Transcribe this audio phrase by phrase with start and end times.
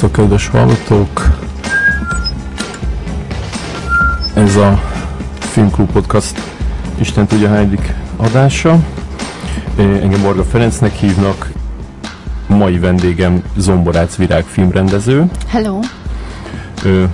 [0.00, 1.30] Szervusztok, kedves hallgatók!
[4.34, 4.82] Ez a
[5.38, 6.40] Filmklub Podcast
[6.98, 8.78] Isten tudja hányadik adása.
[9.76, 11.50] Engem Morga Ferencnek hívnak,
[12.46, 15.30] mai vendégem Zomborác Virág filmrendező.
[15.48, 15.78] Hello!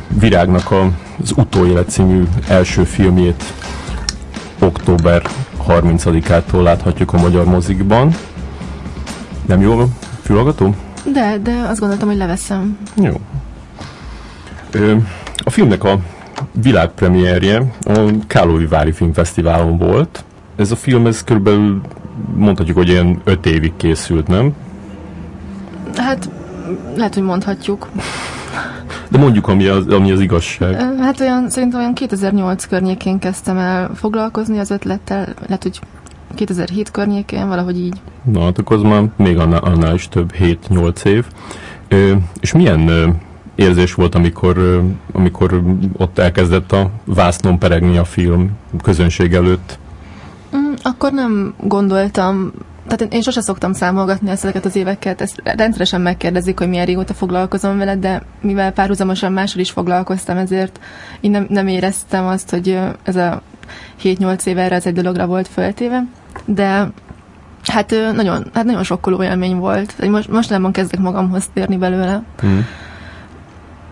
[0.09, 0.71] Virágnak
[1.23, 3.45] az Utóélet című első filmjét
[4.59, 5.23] október
[5.69, 8.15] 30-ától láthatjuk a magyar mozikban.
[9.47, 9.89] Nem jól
[10.23, 10.75] fülhallgató?
[11.17, 12.79] De, de azt gondoltam, hogy leveszem.
[12.95, 13.21] Jó.
[15.45, 15.99] A filmnek a
[16.53, 20.25] világpremierje a Kálói Vári Filmfesztiválon volt.
[20.57, 21.81] Ez a film, ez körülbelül
[22.35, 24.55] mondhatjuk, hogy ilyen öt évig készült, nem?
[25.97, 26.31] Hát,
[26.97, 27.89] lehet, hogy mondhatjuk.
[29.09, 30.75] De mondjuk, ami az, ami az igazság.
[31.01, 35.81] Hát olyan, szerintem olyan 2008 környékén kezdtem el foglalkozni az ötlettel, lehet, hogy
[36.37, 38.01] 2007 környékén, valahogy így.
[38.23, 41.25] Na, hát akkor az már még annál, annál is több, 7-8 év.
[41.89, 43.09] Ö, és milyen ö,
[43.55, 44.81] érzés volt, amikor, ö,
[45.13, 45.63] amikor
[45.97, 48.51] ott elkezdett a vásznon peregni a film
[48.83, 49.79] közönség előtt?
[50.57, 52.53] Mm, akkor nem gondoltam,
[52.87, 57.79] tehát én sose szoktam számolgatni ezeket az éveket, ezt rendszeresen megkérdezik, hogy milyen régóta foglalkozom
[57.79, 60.81] vele, de mivel párhuzamosan máshol is foglalkoztam, ezért
[61.21, 63.43] én nem, nem éreztem azt, hogy ez a
[64.03, 66.05] 7-8 éve erre az egy dologra volt föltéve,
[66.45, 66.89] de
[67.65, 70.09] hát nagyon, hát nagyon sokkoló élmény volt.
[70.09, 72.23] Most, most nem kezdek magamhoz térni belőle.
[72.39, 72.67] Hmm.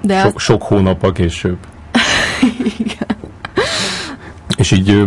[0.02, 1.58] De sok, sok hónappal később.
[2.78, 3.16] Igen.
[4.64, 5.04] És így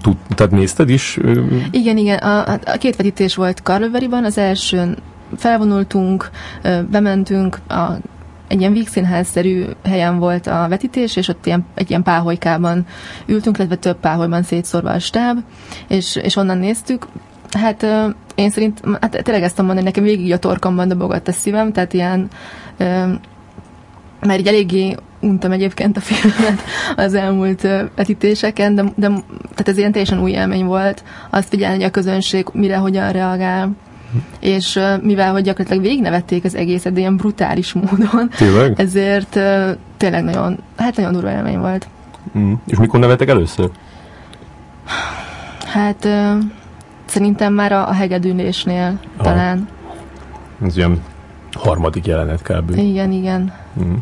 [0.00, 1.18] tud, tehát nézted is?
[1.70, 2.18] Igen, igen.
[2.18, 4.24] A, a két vetítés volt Karlöveriban.
[4.24, 4.96] Az elsőn
[5.36, 6.30] felvonultunk,
[6.90, 7.96] bementünk, a
[8.48, 12.86] egy ilyen vígszínházszerű helyen volt a vetítés, és ott ilyen, egy ilyen páholykában
[13.26, 15.38] ültünk, illetve több páholyban szétszorva a stáb,
[15.88, 17.06] és, és onnan néztük.
[17.50, 17.86] Hát
[18.34, 22.28] én szerint, hát tényleg ezt mondani, nekem végig a torkomban dobogott a szívem, tehát ilyen,
[24.20, 26.62] mert így eléggé untam egyébként a filmet
[26.96, 27.62] az elmúlt
[27.96, 29.06] vetítéseken, de, de
[29.40, 33.70] tehát ez ilyen teljesen új élmény volt, azt figyelni, hogy a közönség mire, hogyan reagál
[34.40, 38.80] és mivel hogy gyakorlatilag végignevették az egészet, de ilyen brutális módon, tényleg?
[38.80, 39.38] ezért
[39.96, 41.88] tényleg nagyon, hát nagyon durva élmény volt.
[42.38, 42.52] Mm.
[42.66, 43.70] És mikor nevettek először?
[45.66, 46.08] Hát
[47.04, 49.24] szerintem már a, a hegedűlésnél Aha.
[49.24, 49.68] talán.
[50.66, 51.02] Ez ilyen
[51.52, 52.76] harmadik jelenet kb.
[52.76, 53.52] Igen, igen.
[53.82, 53.94] Mm.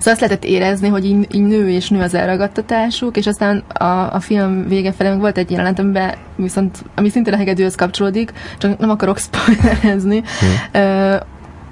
[0.00, 3.84] Szóval azt lehetett érezni, hogy így, így nő és nő az elragadtatásuk, és aztán a,
[4.14, 8.78] a film vége felé volt egy jelenet, amiben viszont, ami szintén a hegedűhöz kapcsolódik, csak
[8.78, 10.82] nem akarok spoilerezni, hmm.
[10.82, 11.16] Ö,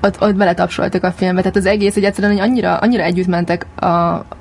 [0.00, 3.66] ott, ott beletapsoltak a filmbe, tehát az egész egy egyszerűen hogy annyira, annyira együtt mentek
[3.77, 3.87] a,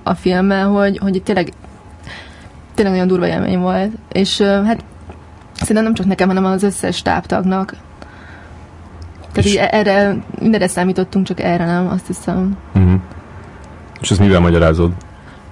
[0.04, 1.54] a filmmel, hogy, hogy tényleg
[2.74, 4.84] tényleg nagyon durva élmény volt, és hát
[5.54, 7.75] szerintem nem csak nekem, hanem az összes táptagnak.
[9.31, 12.58] Tehát így erre, mindenre számítottunk, csak erre nem, azt hiszem.
[12.75, 13.02] Uh-huh.
[14.00, 14.91] És ezt mivel magyarázod?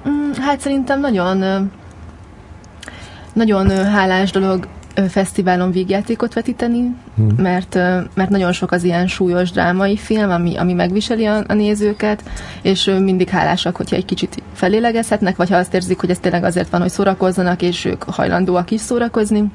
[0.09, 1.69] Mm, hát szerintem nagyon
[3.33, 4.67] nagyon hálás dolog
[5.09, 7.35] fesztiválon vígjátékot vetíteni, hmm.
[7.37, 7.75] mert,
[8.13, 12.23] mert nagyon sok az ilyen súlyos drámai film, ami, ami megviseli a, a nézőket,
[12.61, 16.69] és mindig hálásak, hogyha egy kicsit felélegezhetnek, vagy ha azt érzik, hogy ez tényleg azért
[16.69, 19.51] van, hogy szórakozzanak, és ők hajlandóak is szórakozni.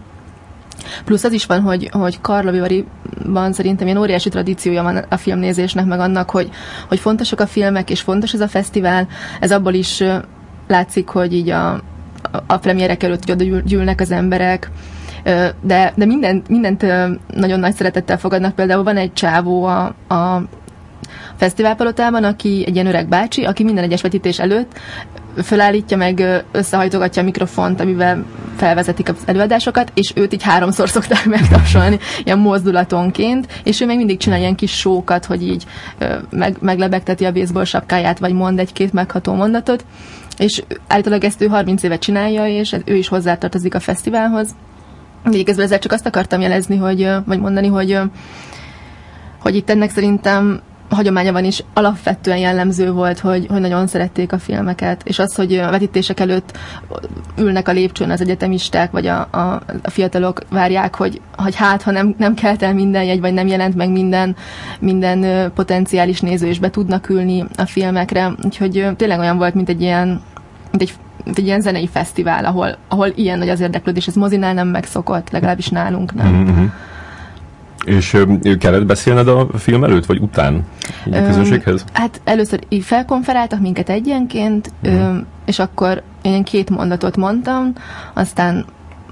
[1.04, 6.00] Plusz az is van, hogy, hogy Karlovivariban szerintem ilyen óriási tradíciója van a filmnézésnek, meg
[6.00, 6.50] annak, hogy,
[6.88, 9.08] hogy fontosak a filmek, és fontos ez a fesztivál.
[9.40, 10.02] Ez abból is
[10.68, 11.80] látszik, hogy így a,
[12.46, 14.70] a premierek előtt oda gyűlnek az emberek,
[15.60, 16.86] de, de mindent, mindent
[17.34, 18.54] nagyon nagy szeretettel fogadnak.
[18.54, 20.42] Például van egy csávó a, a
[21.36, 24.78] fesztiválpalotában, aki egy ilyen öreg bácsi, aki minden egyes vetítés előtt
[25.42, 28.24] fölállítja meg, összehajtogatja a mikrofont, amivel
[28.56, 34.18] felvezetik az előadásokat, és őt így háromszor szokták megtapsolni, ilyen mozdulatonként, és ő még mindig
[34.18, 35.66] csinál ilyen kis sókat, hogy így
[36.30, 39.84] meg, meglebegteti a baseball sapkáját, vagy mond egy-két megható mondatot,
[40.38, 44.54] és általában ezt ő 30 évet csinálja, és ő is hozzátartozik a fesztiválhoz.
[45.24, 47.98] Végezve ezzel csak azt akartam jelezni, hogy, vagy mondani, hogy,
[49.40, 50.60] hogy itt ennek szerintem
[50.94, 55.70] hagyományában is alapvetően jellemző volt, hogy, hogy nagyon szerették a filmeket, és az, hogy a
[55.70, 56.58] vetítések előtt
[57.38, 61.90] ülnek a lépcsőn az egyetemisták, vagy a, a, a fiatalok várják, hogy, hogy hát, ha
[61.90, 64.36] nem, nem kelt el minden jegy, vagy nem jelent meg minden,
[64.80, 69.80] minden potenciális néző, és be tudnak ülni a filmekre, úgyhogy tényleg olyan volt, mint egy
[69.80, 70.08] ilyen,
[70.70, 70.92] mint egy
[71.24, 75.30] mint egy ilyen zenei fesztivál, ahol, ahol ilyen nagy az érdeklődés, ez mozinál nem megszokott,
[75.30, 76.26] legalábbis nálunk nem.
[76.26, 76.64] Mm-hmm.
[77.84, 80.64] És ö, kellett beszélned a film előtt, vagy után
[81.04, 81.84] a közönséghez?
[81.92, 84.92] Hát először így felkonferáltak minket egyenként, mm.
[84.92, 87.72] ö, és akkor én két mondatot mondtam,
[88.14, 88.64] aztán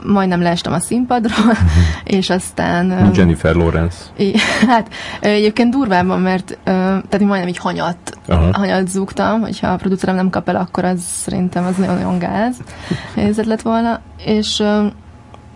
[0.04, 1.54] majdnem leestem a színpadról,
[2.04, 3.10] és aztán...
[3.14, 3.96] Jennifer Lawrence.
[4.68, 4.88] Hát
[5.20, 8.18] egyébként durvában, mert tehát majdnem így hanyat,
[8.52, 12.56] hanyat zúgtam, hogyha a producerem nem kap el, akkor az szerintem az nagyon-nagyon gáz
[13.14, 14.62] helyzet lett volna, és,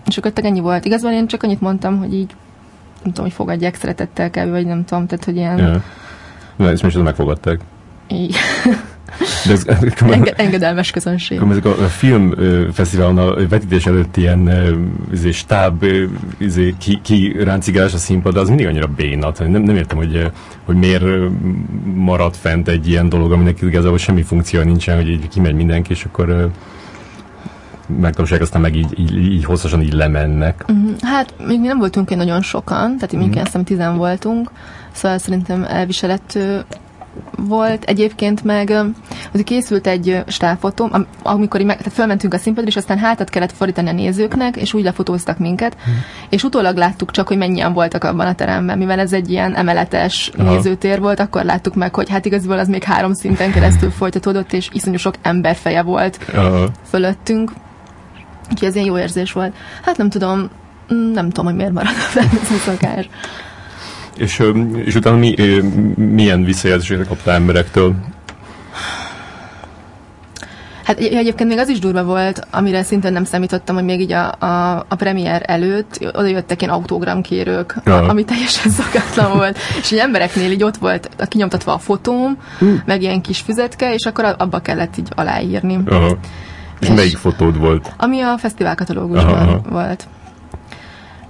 [0.07, 0.85] és akkor ennyi volt.
[0.85, 2.35] Igazából én csak annyit mondtam, hogy így
[3.03, 5.59] nem tudom, hogy fogadják szeretettel kell, vagy nem tudom, tehát hogy ilyen...
[5.59, 5.83] Ja.
[6.57, 7.61] Na, ezt most megfogadták.
[8.09, 8.41] Igen.
[9.47, 9.67] De ez,
[10.11, 11.41] Enge, engedelmes közönség.
[11.51, 14.51] Ezek a, a filmfesztiválon a vetítés előtt ilyen
[15.13, 15.85] izé, stáb
[16.39, 19.39] izé, ki, ki ráncigálás a színpad, az mindig annyira bénat.
[19.39, 20.31] Nem, nem értem, hogy,
[20.65, 21.05] hogy miért
[21.95, 26.05] marad fent egy ilyen dolog, aminek igazából semmi funkció nincsen, hogy így kimegy mindenki, és
[26.05, 26.51] akkor
[28.01, 30.65] megtanulság, aztán meg így, így, így hosszasan így lemennek.
[30.69, 31.01] Uh-huh.
[31.01, 33.43] Hát még mi nem voltunk egy nagyon sokan, tehát mi uh-huh.
[33.43, 34.51] azt tizen voltunk,
[34.93, 36.65] szóval szerintem elviselhető
[37.37, 38.73] volt egyébként meg,
[39.31, 40.91] hogy készült egy stábfotó,
[41.23, 44.83] amikor meg, tehát fölmentünk a színpadra, és aztán hátat kellett fordítani a nézőknek, és úgy
[44.83, 45.95] lefotóztak minket, hmm.
[46.29, 50.31] és utólag láttuk csak, hogy mennyien voltak abban a teremben, mivel ez egy ilyen emeletes
[50.39, 50.55] Aha.
[50.55, 54.69] nézőtér volt, akkor láttuk meg, hogy hát igazából az még három szinten keresztül folytatódott, és
[54.73, 56.69] iszonyú sok emberfeje volt Aha.
[56.89, 57.51] fölöttünk.
[58.53, 59.55] Úgyhogy ez ilyen jó érzés volt.
[59.83, 60.51] Hát nem tudom,
[61.13, 63.09] nem tudom, hogy miért marad a szokás.
[64.17, 64.43] És,
[64.85, 65.35] és utána mi,
[65.97, 67.95] milyen visszajelzéseket kaptál emberektől?
[70.85, 74.33] Hát egyébként még az is durva volt, amire szintén nem számítottam, hogy még így a,
[74.39, 78.09] a, a premier előtt oda jöttek ilyen autogramkérők, ja.
[78.09, 79.59] ami teljesen szokatlan volt.
[79.81, 82.67] És egy embereknél így ott volt a kinyomtatva a fotóm, hm.
[82.85, 85.79] meg ilyen kis füzetke, és akkor abba kellett így aláírni.
[85.87, 86.19] Aha.
[86.83, 87.93] És, melyik fotód volt?
[87.97, 89.61] Ami a fesztivál katalógusban aha, aha.
[89.69, 90.07] volt.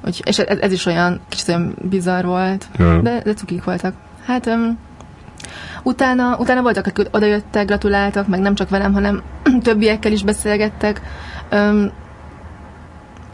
[0.07, 3.01] Úgy, és ez, ez is olyan kicsit olyan bizarr volt, ja.
[3.01, 3.95] de, de cukik voltak.
[4.25, 4.79] Hát um,
[5.83, 9.23] utána, utána voltak, akik odajöttek, gratuláltak, meg nem csak velem, hanem
[9.63, 11.01] többiekkel is beszélgettek.
[11.53, 11.91] Um,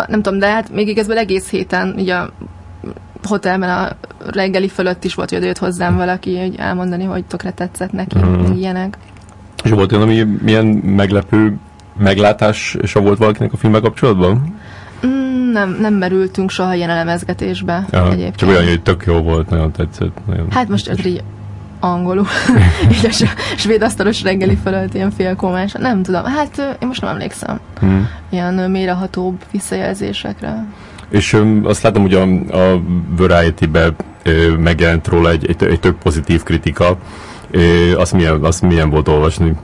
[0.06, 2.30] nem tudom, de hát még igazából egész héten így a
[3.22, 3.96] hotelben a
[4.30, 8.52] reggeli fölött is volt, hogy jött hozzám valaki, hogy elmondani, hogy tökre tetszett neki, mm.
[8.56, 8.98] ilyenek.
[9.64, 11.58] És volt olyan, ami milyen meglepő
[11.98, 14.56] meglátás, és volt valakinek a filmmel kapcsolatban?
[15.52, 18.36] nem, nem merültünk soha ilyen elemezgetésbe Aha, egyébként.
[18.36, 20.18] Csak olyan, hogy tök jó volt, nagyon tetszett.
[20.26, 21.22] Nagyon hát most ez így
[21.80, 22.26] angolul,
[22.92, 25.72] így a svéd asztalos reggeli fölött ilyen félkomás.
[25.72, 28.08] Nem tudom, hát én most nem emlékszem hmm.
[28.30, 30.66] ilyen mérehatóbb visszajelzésekre.
[31.08, 32.22] És ö, azt látom, hogy a,
[32.56, 32.80] a
[33.16, 33.88] Variety-be
[34.22, 36.98] ö, megjelent róla egy, egy, egy tök pozitív kritika.
[37.50, 37.60] Ö,
[37.98, 39.54] azt, milyen, azt milyen volt olvasni?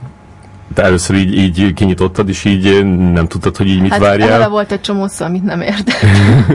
[0.74, 4.48] Te először így, így kinyitottad, és így nem tudtad, hogy így mit hát várjál?
[4.48, 6.04] Volt egy csomó szó, amit nem értek.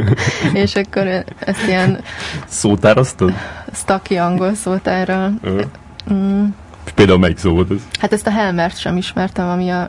[0.63, 1.07] és akkor
[1.39, 2.00] ezt ilyen...
[2.48, 3.33] Szótároztad?
[3.74, 5.33] Staki angol szótárral.
[6.13, 6.45] Mm.
[6.95, 7.77] Például melyik szó volt ez?
[8.00, 9.88] Hát ezt a Helmert sem ismertem, ami a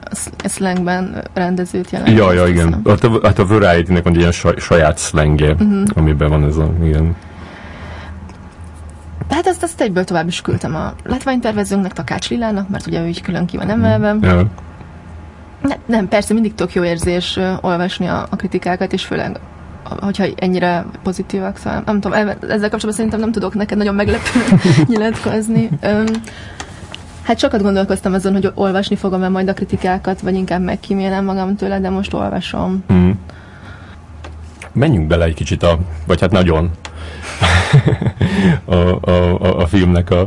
[0.49, 2.19] slangben rendezőt jelent.
[2.19, 2.81] Ja, ja, igen.
[2.87, 5.83] Hát a, hát a Variety-nek van egy ilyen saját slangje, uh-huh.
[5.95, 7.17] amiben van ez a, igen.
[9.41, 13.23] Hát ezt, ezt egyből tovább is küldtem a látványtervezőnknek, Takács Lilának, mert ugye ő így
[13.23, 14.17] külön ki van emelve.
[14.21, 14.47] Ja.
[15.63, 19.41] Ne, nem, persze mindig tök jó érzés olvasni a, a kritikákat, és főleg
[20.01, 25.69] hogyha ennyire pozitívak, szóval nem tudom, ezzel kapcsolatban szerintem nem tudok neked nagyon meglepően nyilatkozni.
[25.83, 26.05] Um,
[27.23, 31.81] hát sokat gondolkoztam azon, hogy olvasni fogom-e majd a kritikákat, vagy inkább megkímélem magam tőle,
[31.81, 32.85] de most olvasom.
[32.93, 33.11] Mm.
[34.73, 36.71] Menjünk bele egy kicsit a, vagy hát nagyon
[38.65, 38.75] a,
[39.11, 40.21] a, a filmnek a,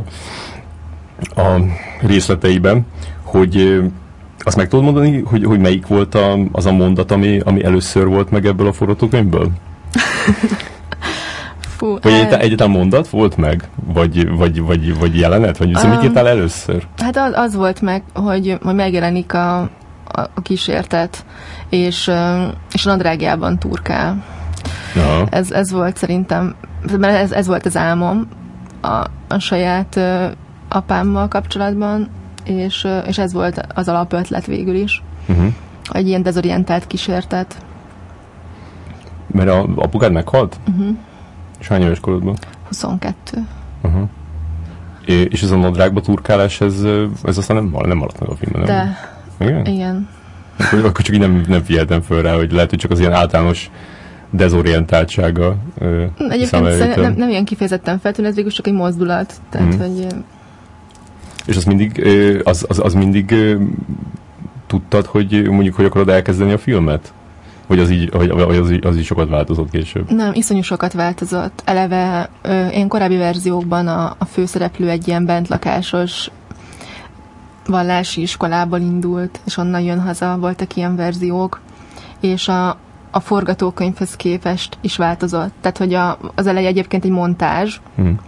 [1.40, 1.60] a
[2.00, 2.86] részleteiben,
[3.22, 3.82] hogy
[4.38, 8.06] azt meg tudod mondani, hogy, hogy melyik volt a, az a mondat, ami, ami először
[8.06, 9.50] volt meg ebből a forgatókönyvből?
[11.76, 13.68] Fú, vagy egyáltalán, egyáltalán mondat volt meg?
[13.92, 15.56] Vagy, vagy, vagy, vagy jelenet?
[15.56, 16.86] Vagy um, mit írtál először?
[16.98, 19.70] Hát az, az volt meg, hogy, hogy megjelenik a, a,
[20.34, 21.24] a kísértet,
[21.68, 22.10] és,
[22.72, 24.24] és a nadrágjában turkál.
[25.30, 26.54] Ez, ez volt szerintem,
[26.98, 28.28] mert ez, ez volt az álmom
[28.80, 30.30] a, a saját uh,
[30.68, 32.08] apámmal kapcsolatban,
[32.44, 35.02] és, uh, és ez volt az alapötlet végül is.
[35.28, 35.52] Uh-huh.
[35.92, 37.56] Egy ilyen dezorientált kísértet.
[39.26, 40.56] Mert a apukád meghalt?
[40.68, 40.96] Uh-huh.
[41.58, 42.36] És hány éves korodban?
[42.68, 43.46] 22.
[43.82, 44.08] Uh-huh.
[45.04, 46.82] É, és ez a nadrágba turkálás, ez,
[47.24, 48.76] ez aztán nem, nem maradt meg a filmben, nem?
[48.76, 48.98] De.
[49.46, 49.66] Igen?
[49.66, 50.08] Igen.
[50.58, 53.12] Akkor, akkor csak így nem, nem figyeltem föl rá, hogy lehet, hogy csak az ilyen
[53.12, 53.70] általános
[54.36, 55.56] dezorientáltsága.
[56.28, 59.34] Egyébként nem, nem ilyen kifejezetten feltűnő, ez végül csak egy mozdulat.
[59.50, 59.78] Tehát, mm.
[59.78, 60.06] hogy,
[61.46, 62.06] és az mindig,
[62.44, 63.34] az, az, az mindig
[64.66, 67.12] tudtad, hogy mondjuk, hogy akarod elkezdeni a filmet?
[67.66, 70.10] Vagy az így, vagy, vagy az, így, az így sokat változott később?
[70.10, 71.62] Nem, iszonyú sokat változott.
[71.64, 76.30] Eleve ö, én korábbi verziókban a, a főszereplő egy ilyen bentlakásos
[77.66, 81.60] vallási iskolából indult, és onnan jön haza, voltak ilyen verziók.
[82.20, 82.78] És a,
[83.14, 85.52] a forgatókönyvhez képest is változott.
[85.60, 88.18] Tehát, hogy a, az eleje egyébként egy montázs, hmm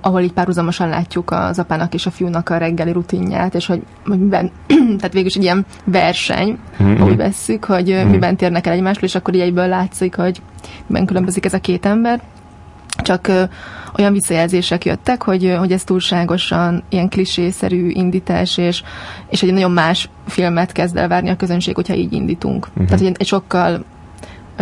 [0.00, 4.18] ahol így párhuzamosan látjuk az apának és a fiúnak a reggeli rutinját, és hogy, hogy
[4.18, 4.50] miben,
[4.98, 7.02] tehát végül is egy ilyen verseny, mm-hmm.
[7.02, 8.08] úgy vesszük, hogy mm-hmm.
[8.08, 10.42] miben térnek el egymásról, és akkor így egyből látszik, hogy
[10.86, 12.20] miben különbözik ez a két ember.
[13.02, 13.30] Csak
[13.98, 18.82] olyan visszajelzések jöttek, hogy, hogy ez túlságosan ilyen klisészerű indítás, és,
[19.28, 22.68] és egy nagyon más filmet kezd el várni a közönség, hogyha így indítunk.
[22.68, 22.84] Mm-hmm.
[22.84, 23.84] Tehát, hogy egy sokkal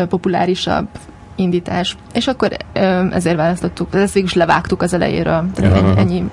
[0.09, 0.89] populárisabb
[1.35, 1.97] indítás.
[2.13, 2.57] És akkor
[3.13, 5.47] ezért választottuk, ezt végül is levágtuk az elejéről.
[5.55, 6.31] Tehát ennyi, ennyi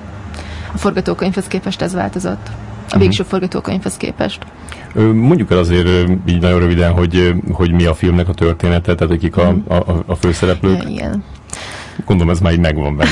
[0.73, 2.47] a forgatókönyvhez képest ez változott.
[2.47, 2.99] A mhm.
[2.99, 3.27] végső uh-huh.
[3.27, 4.45] forgatókönyvhez képest.
[5.13, 5.87] Mondjuk el azért
[6.25, 9.71] így nagyon röviden, hogy, hogy mi a filmnek a története, tehát akik a, mhm.
[9.71, 10.83] a, a főszereplők.
[10.83, 11.23] Ja, igen.
[12.05, 13.09] Gondolom ez már így megvan benne,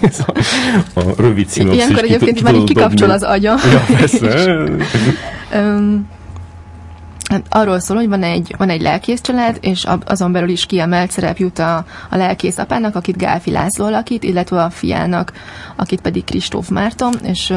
[0.00, 0.10] de
[0.94, 1.82] a, a rövid szinopszis.
[1.82, 3.54] Ilyenkor egyébként már így kikapcsol az agya.
[3.72, 4.54] Ja, persze.
[7.30, 11.10] Hát arról szól, hogy van egy, van egy lelkész család, és azon belül is kiemelt
[11.10, 11.76] szerep jut a,
[12.10, 15.32] a lelkész apának, akit Gálfi László alakít, illetve a fiának,
[15.76, 17.50] akit pedig Kristóf Márton, és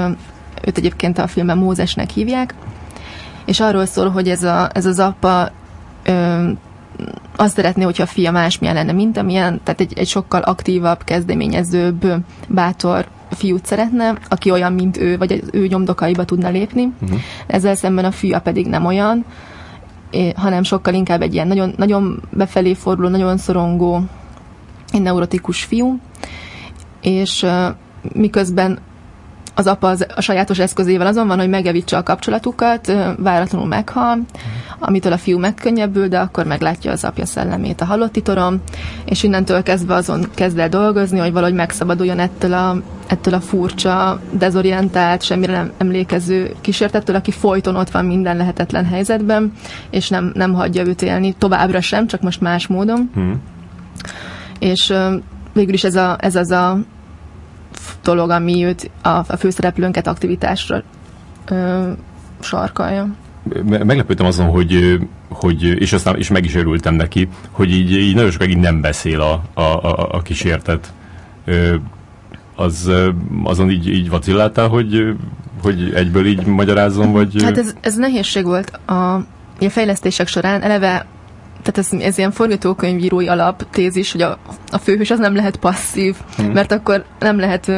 [0.66, 2.54] őt egyébként a filmben Mózesnek hívják.
[3.46, 5.50] És arról szól, hogy ez, a, ez az apa
[6.04, 6.50] ö,
[7.36, 12.06] azt szeretné, hogyha a fia másmilyen lenne, mint amilyen, tehát egy, egy sokkal aktívabb, kezdeményezőbb,
[12.48, 16.94] bátor fiút szeretne, aki olyan, mint ő, vagy az ő nyomdokaiba tudna lépni.
[17.02, 17.20] Uh-huh.
[17.48, 19.26] Ezzel szemben a fia pedig nem olyan,
[20.36, 24.02] hanem sokkal inkább egy ilyen nagyon, nagyon befelé forduló, nagyon szorongó,
[24.92, 26.00] egy neurotikus fiú,
[27.02, 27.46] és
[28.14, 28.80] miközben
[29.58, 34.20] az apa az, a sajátos eszközével azon van, hogy megevítse a kapcsolatukat, váratlanul meghal,
[34.80, 38.62] amitől a fiú megkönnyebbül, de akkor meglátja az apja szellemét a halotti torom,
[39.06, 44.20] és innentől kezdve azon kezd el dolgozni, hogy valahogy megszabaduljon ettől a, ettől a furcsa,
[44.32, 49.52] dezorientált, semmire nem emlékező kísértettől, aki folyton ott van minden lehetetlen helyzetben,
[49.90, 53.10] és nem, nem hagyja őt élni továbbra sem, csak most más módon.
[53.14, 53.42] Hmm.
[54.60, 54.94] És
[55.54, 56.78] végül is ez, a, ez az a
[58.04, 60.84] dolog, ami őt a, a főszereplőnket aktivitásra
[61.46, 61.90] ö,
[62.40, 63.08] sarkalja.
[63.64, 68.32] Meglepődtem azon, hogy, hogy és aztán és meg is örültem neki, hogy így, így nagyon
[68.32, 70.94] sokáig nem beszél a, a, a, a kísértet.
[71.46, 71.76] Ö,
[72.56, 72.92] az,
[73.44, 75.16] azon így, így vacilláltál, hogy,
[75.62, 77.44] hogy egyből így magyarázzon, vagy...
[77.44, 79.26] Hát ez, ez nehézség volt a, a
[79.70, 80.62] fejlesztések során.
[80.62, 81.06] Eleve
[81.68, 84.38] tehát ez, ez ilyen forgatókönyvírói alaptézis, hogy a,
[84.72, 86.52] a főhős az nem lehet passzív, hmm.
[86.52, 87.72] mert akkor nem lehet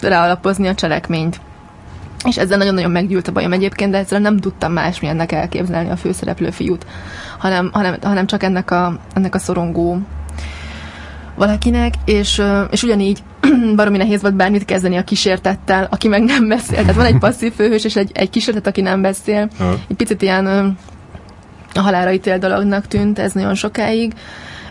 [0.00, 1.40] ráalapozni a cselekményt.
[2.24, 6.50] És ezzel nagyon-nagyon meggyűlt a bajom egyébként, de ezzel nem tudtam másmilyennek elképzelni a főszereplő
[6.50, 6.86] fiút,
[7.38, 9.98] hanem, hanem, hanem csak ennek a, ennek a szorongó
[11.34, 13.22] valakinek, és, és ugyanígy
[13.76, 16.80] baromi nehéz volt bármit kezdeni a kísértettel, aki meg nem beszél.
[16.80, 19.48] Tehát van egy passzív főhős, és egy, egy kísértet, aki nem beszél.
[19.88, 20.76] Egy picit ilyen
[21.74, 24.14] a halára ítél dolognak tűnt ez nagyon sokáig,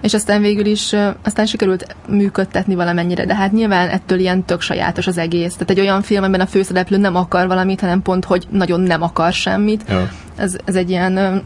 [0.01, 5.07] és aztán végül is, aztán sikerült működtetni valamennyire, de hát nyilván ettől ilyen tök sajátos
[5.07, 5.53] az egész.
[5.53, 9.01] Tehát egy olyan film, amiben a főszereplő nem akar valamit, hanem pont, hogy nagyon nem
[9.01, 9.83] akar semmit.
[9.89, 10.09] Ja.
[10.35, 11.43] Ez, ez egy ilyen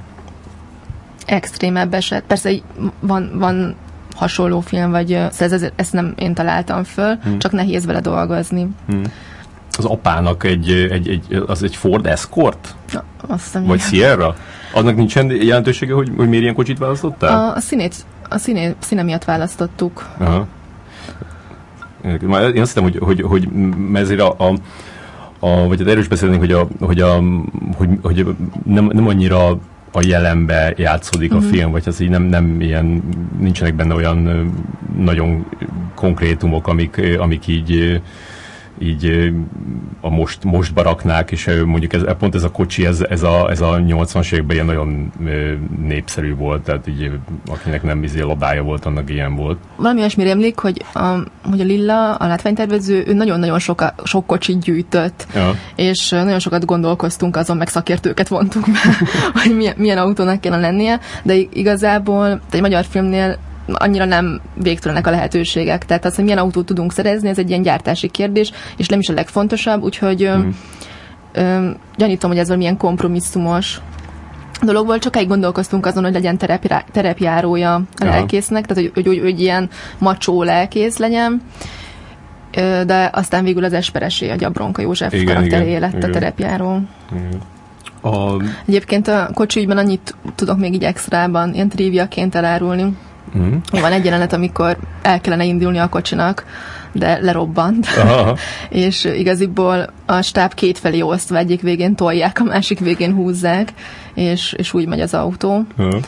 [1.26, 2.24] extrémebb eset.
[2.28, 2.52] Persze
[3.00, 3.76] van, van
[4.16, 7.40] hasonló film, vagy ez, ez, ezt nem én találtam föl, hmm.
[7.40, 8.68] csak nehéz vele dolgozni.
[8.88, 9.04] Hmm.
[9.78, 12.76] Az apának egy, egy, egy, az egy Ford Escort?
[12.94, 14.36] Na, azt Vagy Sierra?
[14.74, 17.50] Annak nincsen jelentősége, hogy, hogy miért ilyen kocsit választottál?
[17.50, 17.96] A, a színét,
[18.30, 20.10] a színé, színe miatt választottuk.
[20.18, 20.48] Aha.
[22.04, 23.48] Én azt hiszem, hogy, hogy, hogy
[23.94, 24.54] ezért a, a,
[25.40, 27.22] a vagy hát erős beszélnénk, hogy, a, hogy, a,
[27.76, 28.26] hogy, hogy
[28.66, 29.60] nem, nem annyira
[29.92, 31.46] a jelenbe játszódik uh-huh.
[31.46, 31.56] a mhm.
[31.58, 33.04] film, vagy az így nem, nem ilyen,
[33.40, 34.52] nincsenek benne olyan
[34.98, 35.46] nagyon
[35.96, 38.02] konkrétumok, amik, amik így
[38.82, 39.34] így
[40.02, 43.62] a most, most baraknák, és mondjuk ez, pont ez a kocsi, ez, ez a, ez
[43.62, 45.12] a 80-as években ilyen nagyon
[45.82, 47.12] népszerű volt, tehát így
[47.48, 49.58] akinek nem izé labdája volt, annak ilyen volt.
[49.76, 51.08] Valami olyasmi emlék, hogy a,
[51.50, 55.56] hogy a Lilla, a látványtervező, ő nagyon-nagyon sok, sok kocsit gyűjtött, ja.
[55.76, 58.80] és nagyon sokat gondolkoztunk azon, meg szakértőket vontunk be,
[59.42, 63.38] hogy milyen, milyen autónak kellene lennie, de igazából egy magyar filmnél
[63.74, 65.86] annyira nem végtelenek a lehetőségek.
[65.86, 69.10] Tehát az, hogy milyen autót tudunk szerezni, ez egy ilyen gyártási kérdés, és nem is
[69.10, 70.50] a legfontosabb, úgyhogy mm.
[71.32, 73.82] ö, gyanítom, hogy ez valamilyen kompromisszumos
[74.62, 78.06] dolog volt, csak egy gondolkoztunk azon, hogy legyen terepjá, terepjárója a ja.
[78.06, 81.42] lelkésznek, tehát hogy, hogy, hogy, hogy ilyen macsó lelkész legyen,
[82.86, 86.10] de aztán végül az Esperesé, a Gyabronka József igen, karakteré lett igen.
[86.10, 86.80] a terepjáró.
[87.12, 87.42] Igen.
[88.02, 88.44] A...
[88.68, 92.98] Egyébként a kocsi annyit tudok még így extrában, ilyen triviaként elárulni,
[93.38, 93.56] Mm.
[93.72, 96.46] Van egy jelenet, amikor el kellene indulni a kocsinak,
[96.92, 97.88] de lerobbant.
[98.70, 103.74] és igaziból a stáb kétfelé osztva egyik végén tolják, a másik végén húzzák,
[104.14, 105.66] és, és úgy megy az autó.
[105.78, 106.00] Aha.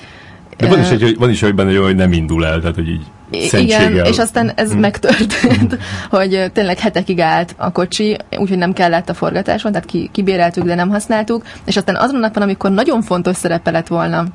[0.57, 3.05] De van is, egy, van is hogy benne, hogy nem indul el, tehát hogy így
[3.51, 4.79] igen, és aztán ez hmm.
[4.79, 5.77] megtörtént,
[6.09, 10.75] hogy tényleg hetekig állt a kocsi, úgyhogy nem kellett a forgatáson, tehát ki, kibéreltük, de
[10.75, 14.25] nem használtuk, és aztán azon a napon, amikor nagyon fontos szerepe lett volna,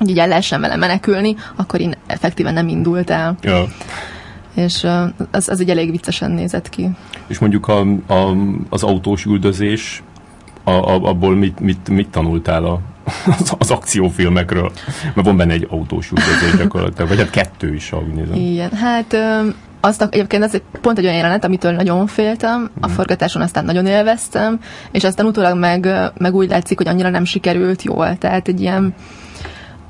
[0.00, 3.36] hogy így el lehessen vele menekülni, akkor én effektíven nem indult el.
[3.42, 3.64] Ja.
[4.54, 4.86] És
[5.30, 6.90] az, az egy elég viccesen nézett ki.
[7.26, 8.36] És mondjuk a, a,
[8.68, 10.02] az autós üldözés,
[10.64, 12.80] a, a, abból mit, mit, mit tanultál a,
[13.40, 14.72] az, az akciófilmekről?
[15.14, 18.34] Mert van benne egy autós üldözés gyakorlatilag, vagy hát kettő is, ahogy nézem.
[18.34, 19.16] Igen, hát
[19.80, 22.96] azt egyébként ez pont egy olyan jelenet, amitől nagyon féltem, a mhm.
[22.96, 25.88] forgatáson aztán nagyon élveztem, és aztán utólag meg,
[26.18, 28.18] meg úgy látszik, hogy annyira nem sikerült jól.
[28.18, 28.94] Tehát egy ilyen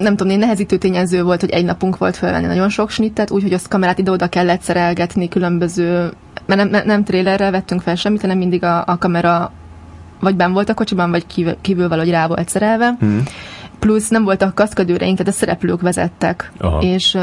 [0.00, 3.52] nem tudom, én nehezítő tényező volt, hogy egy napunk volt felvenni nagyon sok snittet, úgyhogy
[3.52, 6.12] azt kamerát ide-oda kellett szerelgetni különböző,
[6.46, 9.52] mert nem, nem, nem trélerrel vettünk fel semmit, hanem mindig a, a kamera
[10.20, 12.96] vagy ben volt a kocsiban, vagy kívül, kívül valahogy rá volt szerelve.
[12.98, 13.22] Hmm.
[13.78, 16.52] Plusz nem voltak kaszkadőreink, tehát a szereplők vezettek.
[16.58, 16.80] Aha.
[16.80, 17.18] És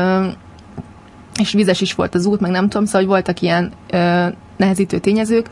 [1.40, 4.98] és vizes is volt az út, meg nem tudom, szóval hogy voltak ilyen ö, nehezítő
[5.00, 5.50] tényezők,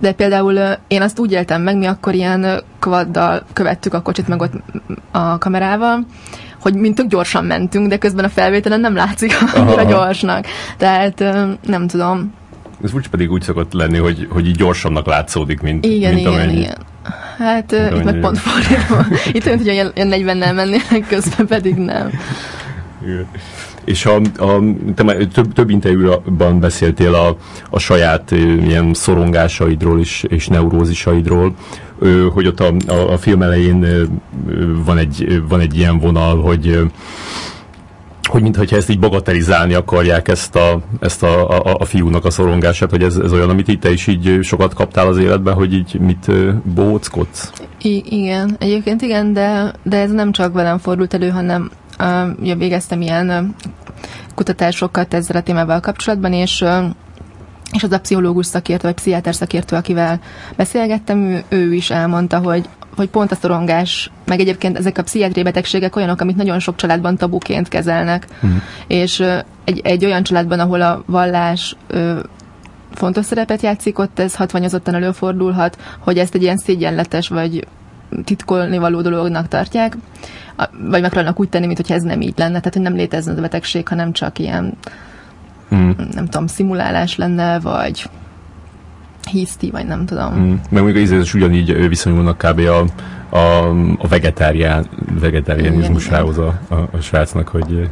[0.00, 4.40] de például én azt úgy éltem meg, mi akkor ilyen kvaddal követtük a kocsit meg
[4.40, 4.52] ott
[5.10, 6.06] a kamerával,
[6.60, 10.46] hogy mint tök gyorsan mentünk, de közben a felvételen nem látszik annyira gyorsnak.
[10.76, 11.18] Tehát
[11.66, 12.32] nem tudom.
[12.84, 16.32] Ez úgy pedig úgy szokott lenni, hogy, hogy így gyorsabbnak látszódik, mint, igen, mint igen,
[16.32, 16.60] amennyi.
[16.60, 16.76] Igen.
[17.38, 19.06] Hát mint itt meg pont fordítva.
[19.32, 22.10] itt olyan, hogy ilyen, ilyen 40-nel mennének, közben pedig nem.
[23.02, 23.26] Igen.
[23.84, 24.62] És a, a,
[24.94, 27.36] te már több, több interjúban beszéltél a,
[27.70, 31.54] a saját ilyen szorongásaidról is, és neurózisaidról,
[32.32, 33.86] hogy ott a, a, a film elején
[34.84, 36.80] van egy, van egy ilyen vonal, hogy
[38.28, 42.90] hogy mintha ezt így bagatelizálni akarják ezt a, ezt a, a, a fiúnak a szorongását,
[42.90, 46.00] hogy ez, ez olyan, amit itt te is így sokat kaptál az életben, hogy így
[46.00, 46.30] mit
[46.74, 47.52] bóckodsz?
[47.82, 53.00] I- igen, egyébként igen, de, de ez nem csak velem fordult elő, hanem uh, végeztem
[53.00, 53.54] ilyen
[54.34, 56.64] kutatásokat ezzel a témával kapcsolatban, és
[57.72, 60.20] és az a pszichológus szakértő, vagy pszichiáter szakértő, akivel
[60.56, 65.44] beszélgettem, ő, ő is elmondta, hogy hogy pont a szorongás, meg egyébként ezek a pszichiátriai
[65.44, 68.26] betegségek olyanok, amit nagyon sok családban tabuként kezelnek.
[68.34, 68.60] Uh-huh.
[68.86, 69.24] És
[69.64, 72.18] egy, egy olyan családban, ahol a vallás uh,
[72.90, 77.66] fontos szerepet játszik, ott ez hatványozottan előfordulhat, hogy ezt egy ilyen szégyenletes vagy
[78.24, 79.96] titkolni való dolognak tartják,
[80.88, 83.88] vagy megpróbálnak úgy tenni, mintha ez nem így lenne, tehát hogy nem létezne a betegség,
[83.88, 84.76] hanem csak ilyen
[85.74, 85.90] mm.
[86.12, 88.08] nem tudom, szimulálás lenne, vagy
[89.30, 90.34] hiszti, vagy nem tudom.
[90.34, 90.54] Mm.
[90.70, 92.58] Meg még az ízlés ugyanígy viszonyulnak kb.
[92.58, 92.84] a,
[93.36, 94.86] a, a vegetárián,
[95.20, 97.88] vegetárianizmusához a, a, a srácnak, hogy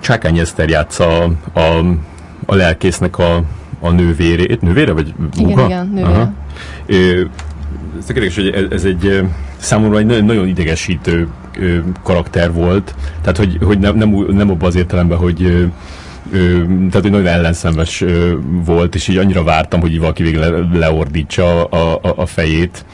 [0.00, 1.78] Csákány Eszter játsza a, a,
[2.46, 3.42] a lelkésznek a,
[3.80, 5.50] a nővérét, nővére vagy búga?
[5.50, 6.08] Igen, igen, nővére.
[6.08, 6.32] Aha.
[6.86, 9.22] Ez érdekes, hogy ez, egy
[9.56, 11.28] számomra egy nagyon idegesítő
[12.02, 15.70] karakter volt, tehát hogy, hogy nem, nem, nem abban az értelemben, hogy
[16.30, 18.04] tehát hogy nagyon ellenszenves
[18.64, 22.84] volt, és így annyira vártam, hogy valaki végül le, leordítsa a, a, a fejét,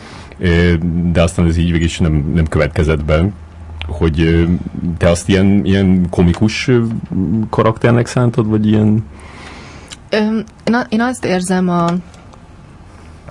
[1.12, 3.28] de aztán ez így végig is nem, nem következett be
[3.86, 4.46] hogy
[4.98, 6.70] te azt ilyen, ilyen komikus
[7.50, 9.04] karakternek szántod, vagy ilyen...
[10.10, 10.44] Én,
[10.88, 11.90] én azt érzem a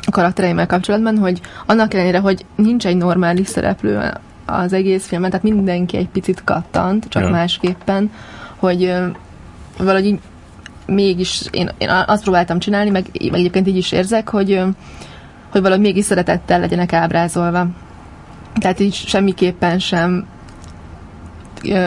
[0.10, 4.12] karaktereimmel kapcsolatban, hogy annak ellenére, hogy nincs egy normális szereplő
[4.46, 7.30] az egész filmen, tehát mindenki egy picit kattant, csak ja.
[7.30, 8.12] másképpen,
[8.56, 8.94] hogy
[9.78, 10.20] valahogy
[10.86, 14.62] mégis én, én azt próbáltam csinálni, meg, meg egyébként így is érzek, hogy,
[15.52, 17.68] hogy valahogy mégis szeretettel legyenek ábrázolva.
[18.60, 20.28] Tehát így semmiképpen sem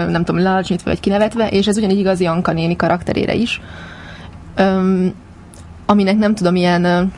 [0.08, 3.60] nem tudom, lealacsonyítva vagy kinevetve, és ez ugyanígy igaz Janka néni karakterére is.
[4.54, 5.14] Öm,
[5.86, 7.12] aminek nem tudom, ilyen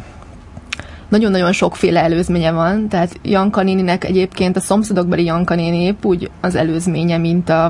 [1.09, 6.55] nagyon-nagyon sokféle előzménye van, tehát Janka néninek egyébként a szomszédokbeli Janka néni épp úgy az
[6.55, 7.65] előzménye, mint a,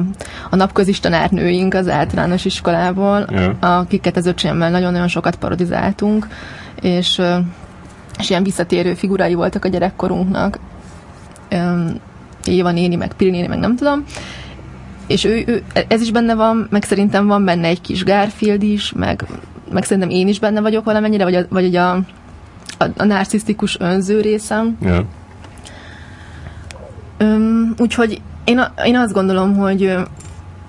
[0.51, 3.79] a napközis tanárnőink az általános iskolából, yeah.
[3.79, 6.27] akiket az öcsémmel nagyon-nagyon sokat parodizáltunk,
[6.81, 7.23] és,
[8.19, 10.59] és ilyen visszatérő figurái voltak a gyerekkorunknak.
[12.45, 14.05] Éva néni, meg Piri néni, meg nem tudom.
[15.07, 18.93] És ő, ő, ez is benne van, meg szerintem van benne egy kis Garfield is,
[18.93, 19.25] meg,
[19.73, 21.99] meg szerintem én is benne vagyok valamennyire, vagy a, vagy a
[22.79, 24.77] a, a narcisztikus önző részem.
[24.83, 25.05] Yeah.
[27.19, 29.97] Üm, úgyhogy én, a, én azt gondolom, hogy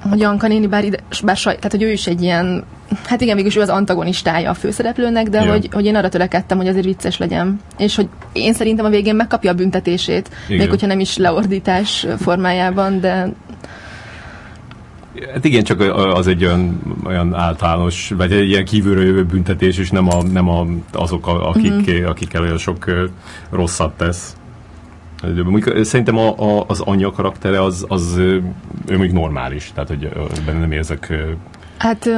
[0.10, 2.64] hogy Anka néni, bár, ide, bár saj, tehát hogy ő is egy ilyen,
[3.06, 5.52] hát igen, mégis ő az antagonistája a főszereplőnek, de yeah.
[5.52, 7.60] hogy, hogy én arra törekedtem, hogy azért vicces legyen.
[7.78, 10.60] És hogy én szerintem a végén megkapja a büntetését, igen.
[10.60, 13.34] még hogyha nem is leordítás formájában, de
[15.34, 19.92] Hát igen, csak az egy olyan, olyan általános, vagy egy ilyen kívülről jövő büntetés, és
[19.92, 22.06] nem, a, nem a, azok, a, akik, mm.
[22.06, 22.86] akikkel olyan sok
[23.50, 24.36] rosszat tesz.
[25.82, 30.10] Szerintem a, a, az anyja karaktere az, az ő még normális, tehát hogy
[30.46, 31.14] benne nem érzek...
[31.78, 32.10] Hát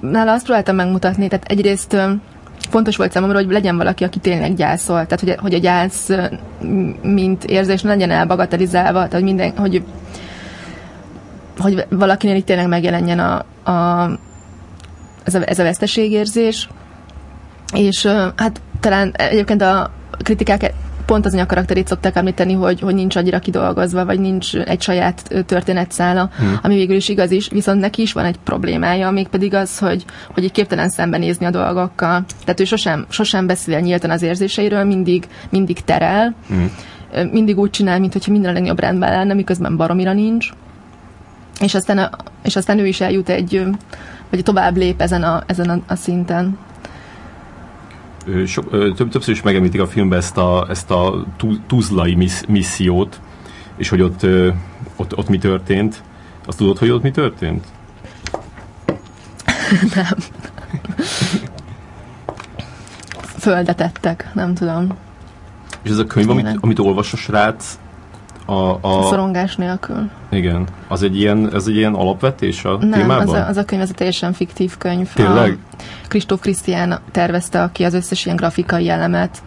[0.00, 1.96] nála azt próbáltam megmutatni, tehát egyrészt
[2.70, 6.10] fontos volt számomra, hogy legyen valaki, aki tényleg gyászol, tehát hogy, hogy a gyász
[7.02, 9.82] mint érzés ne legyen elbagatelizálva, tehát hogy, minden, hogy,
[11.58, 13.34] hogy valakinél itt tényleg megjelenjen a,
[13.70, 14.10] a,
[15.24, 16.68] ez, a, ez a veszteségérzés,
[17.74, 19.90] és hát talán egyébként a
[20.22, 20.72] kritikák
[21.06, 25.44] pont az a karakterét szokták említeni, hogy, hogy nincs annyira kidolgozva, vagy nincs egy saját
[25.46, 26.58] történetszála, hmm.
[26.62, 30.04] ami végül is igaz is, viszont neki is van egy problémája, még pedig az, hogy,
[30.34, 32.24] hogy egy képtelen szembenézni a dolgokkal.
[32.44, 36.70] Tehát ő sosem, sosem beszél nyíltan az érzéseiről, mindig, mindig terel, hmm.
[37.30, 40.50] mindig úgy csinál, mintha minden a legnagyobb rendben lenne, miközben baromira nincs.
[41.60, 42.10] És aztán,
[42.42, 43.64] és aztán ő is eljut egy,
[44.30, 46.58] vagy tovább lép ezen a, ezen a, a szinten
[48.46, 51.24] sok, több, többször is megemlítik a filmben ezt a, ezt a
[51.66, 53.20] tuzlai missziót,
[53.76, 54.26] és hogy ott,
[54.96, 56.02] ott, ott mi történt.
[56.46, 57.66] Azt tudod, hogy ott mi történt?
[59.94, 60.16] nem.
[63.38, 64.86] Földet ettek, nem tudom.
[65.82, 67.78] És ez a könyv, amit, amit olvas a srác,
[68.52, 68.98] a, a...
[68.98, 70.10] a szorongás nélkül.
[70.30, 70.66] Igen.
[70.88, 73.28] Az egy ilyen, ez egy ilyen alapvetés a Nem, témában?
[73.28, 75.08] Az a, az a könyv, ez egy teljesen fiktív könyv.
[75.14, 75.58] Tényleg?
[76.08, 79.42] Kristóf Krisztián tervezte ki az összes ilyen grafikai elemet,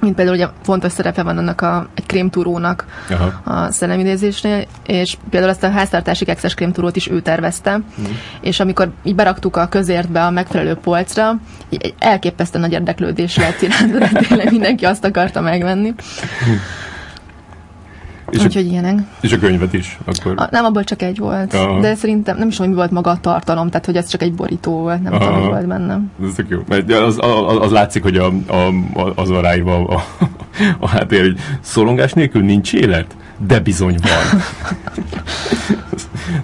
[0.00, 3.40] mint például ugye fontos szerepe van annak a, egy krémtúrónak Aha.
[3.44, 8.04] a szellemidézésnél, és például ezt a háztartási kekszes krémtúrót is ő tervezte, mm.
[8.40, 11.36] és amikor így beraktuk a közértbe a megfelelő polcra,
[11.68, 15.94] így elképesztő nagy érdeklődés lett iránt, tényleg mindenki azt akarta megvenni.
[18.30, 18.98] És Úgyhogy ilyenek.
[19.20, 20.34] És a könyvet is akkor?
[20.36, 21.54] A, nem, abból csak egy volt.
[21.54, 21.80] Aha.
[21.80, 24.34] De szerintem nem is tudom, mi volt maga a tartalom, tehát hogy ez csak egy
[24.34, 25.24] borító volt, nem Aha.
[25.24, 26.00] tudom, mi volt benne.
[26.22, 26.62] Ez tök jó.
[26.68, 30.02] Mert az, az, az látszik, hogy a, a, az van ráírva a, a,
[30.78, 33.16] a háttér, hogy szorongás nélkül nincs élet,
[33.46, 34.40] de bizony van.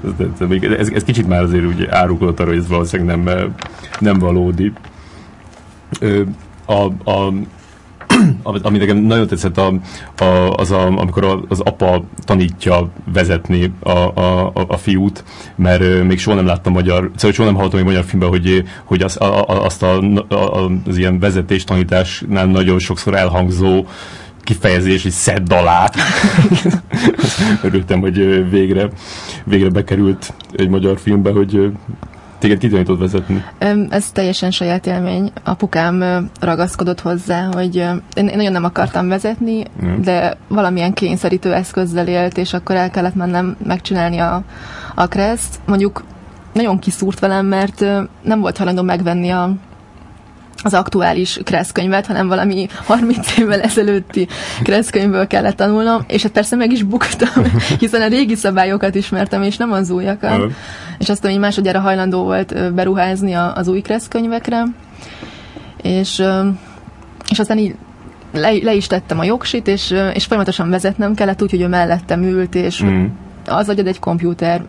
[0.51, 3.55] ez, ez, ez, kicsit már azért úgy árukolott arra, hogy ez valószínűleg nem,
[3.99, 4.73] nem valódi.
[6.67, 7.33] A, a,
[8.43, 9.73] ami nekem nagyon tetszett, a,
[10.19, 10.25] a,
[10.57, 15.25] az, a, amikor az apa tanítja vezetni a, a, a fiút,
[15.57, 19.03] mert még soha nem láttam magyar, szóval soha nem hallottam egy magyar filmben, hogy, hogy
[19.03, 19.99] az, a, azt a,
[20.29, 23.87] a, az ilyen vezetés tanításnál nagyon sokszor elhangzó
[24.47, 25.91] kifejezés, hogy szedd alá.
[27.63, 28.89] Örültem, hogy végre,
[29.45, 31.73] végre bekerült egy magyar filmbe, hogy
[32.39, 33.45] Téged ki tanított vezetni?
[33.89, 35.33] Ez teljesen saját élmény.
[35.45, 37.77] Apukám ragaszkodott hozzá, hogy
[38.15, 40.01] én nagyon nem akartam vezetni, mm.
[40.01, 44.43] de valamilyen kényszerítő eszközzel élt, és akkor el kellett mennem megcsinálni a,
[44.95, 45.61] a kreszt.
[45.67, 46.05] Mondjuk
[46.53, 47.81] nagyon kiszúrt velem, mert
[48.23, 49.55] nem volt hajlandó megvenni a,
[50.63, 54.29] az aktuális kreszkönyvet, hanem valami 30 évvel ezelőtti
[54.63, 57.45] kreszkönyvből kellett tanulnom, és hát persze meg is buktam,
[57.79, 60.37] hiszen a régi szabályokat ismertem, és nem az újakat.
[60.37, 60.53] Uh-huh.
[60.99, 64.63] És aztán így másodjára hajlandó volt beruházni az új kreszkönyvekre,
[65.83, 66.23] és,
[67.31, 67.75] és aztán így
[68.33, 72.55] le, le is tettem a jogsit, és, és folyamatosan vezetnem kellett, úgyhogy ő mellettem ült,
[72.55, 73.05] és mm
[73.49, 74.65] az agyad egy kompjúter.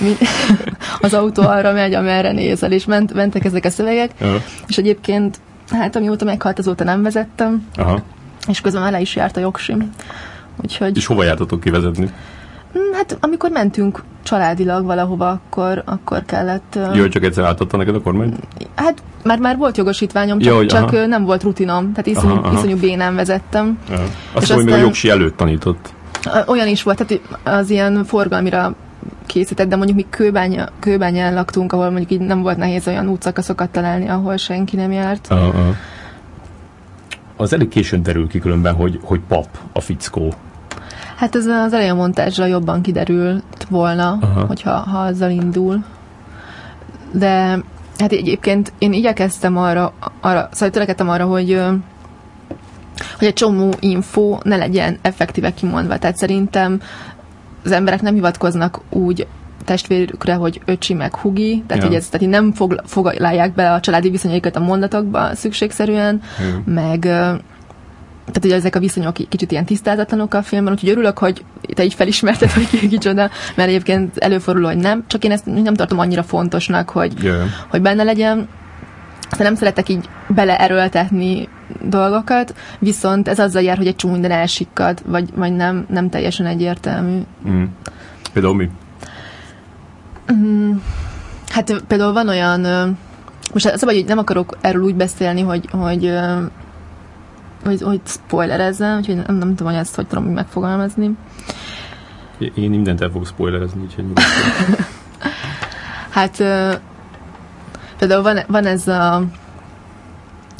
[0.00, 0.12] Mi,
[1.00, 4.10] az autó arra megy, amerre nézel, és ment, mentek ezek a szövegek.
[4.20, 4.36] Aha.
[4.66, 7.66] És egyébként, hát amióta meghalt, azóta nem vezettem.
[7.74, 8.02] Aha.
[8.48, 9.90] És közben már le is járt a jogsim.
[10.62, 10.96] Úgyhogy...
[10.96, 12.10] És hova jártatok kivezetni?
[12.72, 16.78] Hm, hát amikor mentünk családilag valahova, akkor, akkor kellett...
[16.92, 18.34] Jó, hogy csak egyszer átadta neked a kormány?
[18.74, 21.06] Hát már, már volt jogosítványom, csak, Jó, csak aha.
[21.06, 22.56] nem volt rutinom, tehát iszonyú, aha, aha.
[22.56, 23.78] iszonyú bénán vezettem.
[23.90, 24.02] Aha.
[24.32, 25.92] Azt és mondom, hogy még jogsi előtt tanított.
[26.46, 28.74] Olyan is volt, tehát az ilyen forgalmira
[29.26, 33.70] készített, de mondjuk mi kőbánya, kőbányán laktunk, ahol mondjuk így nem volt nehéz olyan útszakaszokat
[33.70, 35.28] találni, ahol senki nem járt.
[35.30, 35.76] Uh-huh.
[37.36, 40.32] Az elég későn derül ki különben, hogy, hogy pap a fickó.
[41.16, 44.46] Hát ez az elején montázsra jobban kiderült volna, uh-huh.
[44.46, 45.84] hogyha ha azzal indul.
[47.12, 47.58] De
[47.98, 51.60] hát egyébként én igyekeztem arra, arra szóval törekedtem arra, hogy
[53.18, 55.98] hogy egy csomó info ne legyen effektíve kimondva.
[55.98, 56.80] Tehát szerintem
[57.64, 59.26] az emberek nem hivatkoznak úgy
[59.64, 61.88] testvérükre, hogy öcsi meg hugi, tehát, ja.
[61.88, 66.72] hogy ez, tehát nem fog, foglalják be a családi viszonyaikat a mondatokba szükségszerűen, ja.
[66.74, 67.00] meg
[68.28, 71.94] tehát ugye ezek a viszonyok kicsit ilyen tisztázatlanok a filmben, úgyhogy örülök, hogy te így
[71.94, 76.22] felismerted, hogy ki kicsoda, mert egyébként előfordul, hogy nem, csak én ezt nem tartom annyira
[76.22, 77.46] fontosnak, hogy, yeah.
[77.68, 78.48] hogy benne legyen.
[79.30, 81.48] Aztán nem szeretek így beleerőltetni
[81.82, 86.46] dolgokat, viszont ez azzal jár, hogy egy csomó minden elsikkad, vagy, vagy nem, nem teljesen
[86.46, 87.20] egyértelmű.
[87.48, 87.64] Mm.
[88.32, 88.70] Például mi?
[90.32, 90.72] Mm,
[91.48, 92.60] hát például van olyan,
[93.52, 96.12] most szabad, hogy nem akarok erről úgy beszélni, hogy, hogy
[97.64, 101.10] hogy, hogy spoilerezzem, úgyhogy nem, nem tudom, hogy ezt hogy tudom megfogalmazni.
[102.54, 104.04] Én mindent el fogok spoilerezni, úgyhogy
[106.10, 106.44] Hát
[107.98, 109.22] például van, van ez a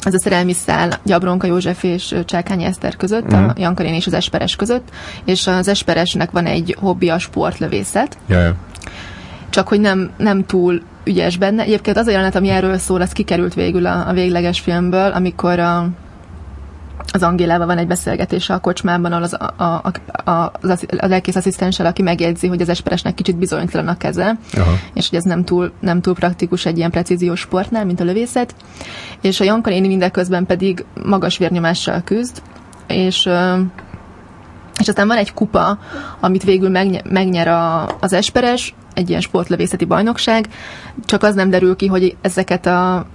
[0.03, 3.37] ez a szerelmi szál Gyabronka József és Csákányi Eszter között, mm.
[3.37, 3.59] a mhm.
[3.61, 4.89] Jankarin és az Esperes között,
[5.25, 8.17] és az Esperesnek van egy hobbi a sportlövészet.
[8.27, 8.55] Yeah.
[9.49, 11.63] Csak hogy nem, nem túl ügyes benne.
[11.63, 15.59] Egyébként az a jelenet, ami erről szól, az kikerült végül a, a végleges filmből, amikor
[15.59, 15.87] a,
[17.11, 19.91] az Angélával van egy beszélgetés a kocsmában, ahol az, a, a,
[20.31, 24.71] a, az, a lelkész asszisztenssel, aki megjegyzi, hogy az esperesnek kicsit bizonytalan a keze, Aha.
[24.93, 28.55] és hogy ez nem túl, nem túl praktikus egy ilyen precíziós sportnál, mint a lövészet.
[29.21, 32.41] És a Janka néni mindeközben pedig magas vérnyomással küzd,
[32.87, 33.29] és
[34.79, 35.79] és aztán van egy kupa,
[36.19, 40.47] amit végül megnyer, megnyer a, az esperes, egy ilyen sportlövészeti bajnokság,
[41.05, 43.05] csak az nem derül ki, hogy ezeket a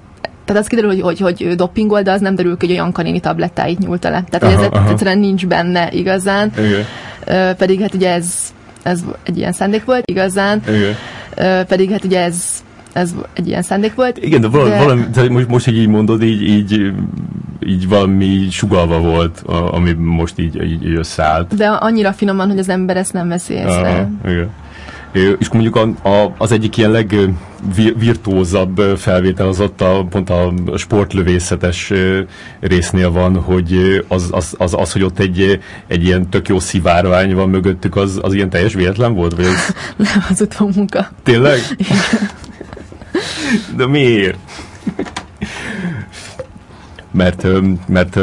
[0.44, 3.20] tehát az kiderül, hogy, hogy, hogy dopingol, de az nem derül ki, hogy olyan kanini
[3.20, 4.24] tablettáit nyúlta le.
[4.30, 4.90] Tehát aha, ez aha.
[4.90, 6.52] egyszerűen nincs benne igazán.
[6.58, 6.84] Igen.
[7.26, 10.62] Uh, pedig hát ugye ez, ez egy ilyen szándék volt igazán.
[10.68, 10.96] Igen.
[11.36, 12.62] Uh, pedig hát ugye ez
[12.94, 14.18] ez egy ilyen szándék volt.
[14.18, 14.78] Igen, de valami, de...
[14.78, 16.92] valami de most, most, hogy így mondod, így, így,
[17.66, 21.54] így valami sugalva volt, ami most így, így összeállt.
[21.54, 23.90] De annyira finoman, hogy az ember ezt nem veszi észre.
[23.90, 24.50] Aha, igen.
[25.14, 31.92] És mondjuk a, a, az egyik ilyen legvirtuózabb felvétel az ott a, pont a sportlövészetes
[32.60, 37.34] résznél van, hogy az, az, az, az hogy ott egy, egy ilyen tök jó szivárvány
[37.34, 39.34] van mögöttük, az, az ilyen teljes véletlen volt?
[39.36, 39.74] Vagy ez...
[39.96, 41.10] Nem, az utómunka.
[41.22, 41.58] Tényleg?
[43.76, 44.38] De miért?
[47.14, 47.46] mert,
[47.86, 48.18] mert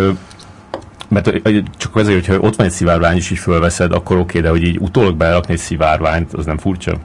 [1.12, 1.32] mert
[1.78, 4.78] csak azért, hogyha ott van egy szivárvány, és így fölveszed, akkor oké, de hogy így
[4.80, 6.97] utólag berakni egy szivárványt, az nem furcsa?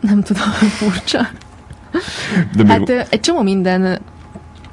[0.00, 1.28] Nem tudom, hogy furcsa.
[2.56, 3.06] De hát még...
[3.08, 3.98] egy csomó minden,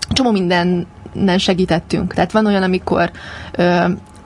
[0.09, 2.13] csomó mindennen segítettünk.
[2.13, 3.11] Tehát van olyan, amikor
[3.51, 3.63] ö,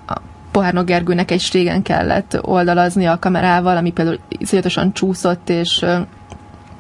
[0.08, 0.21] a
[0.52, 5.86] Pohárnok Gergőnek egy stégen kellett oldalazni a kamerával, ami például iszonyatosan csúszott, és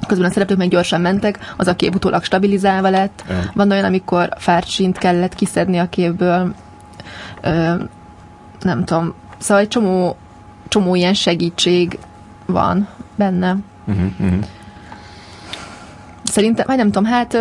[0.07, 3.23] közben a szereplők meg gyorsan mentek, az a kép utólag stabilizálva lett.
[3.29, 3.51] Ja.
[3.53, 6.53] Van olyan, amikor fárcsint kellett kiszedni a képből,
[7.43, 7.73] ö,
[8.61, 10.17] nem tudom, szóval egy csomó,
[10.67, 11.99] csomó ilyen segítség
[12.45, 13.57] van benne.
[13.85, 14.43] Uh-huh, uh-huh.
[16.23, 17.37] Szerintem, vagy nem tudom, hát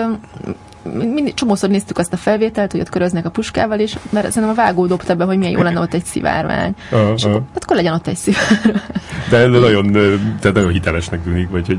[0.83, 4.63] mindig, csomószor néztük azt a felvételt, hogy ott köröznek a puskával, és mert szerintem a
[4.63, 6.75] vágó dobta be, hogy milyen jó lenne ott egy szivárvány.
[6.93, 7.31] Uh, és uh.
[7.31, 8.83] Akkor, akkor legyen ott egy szivárvány.
[9.31, 9.93] De nagyon,
[10.41, 11.79] tehát nagyon hitelesnek tűnik, vagy hogy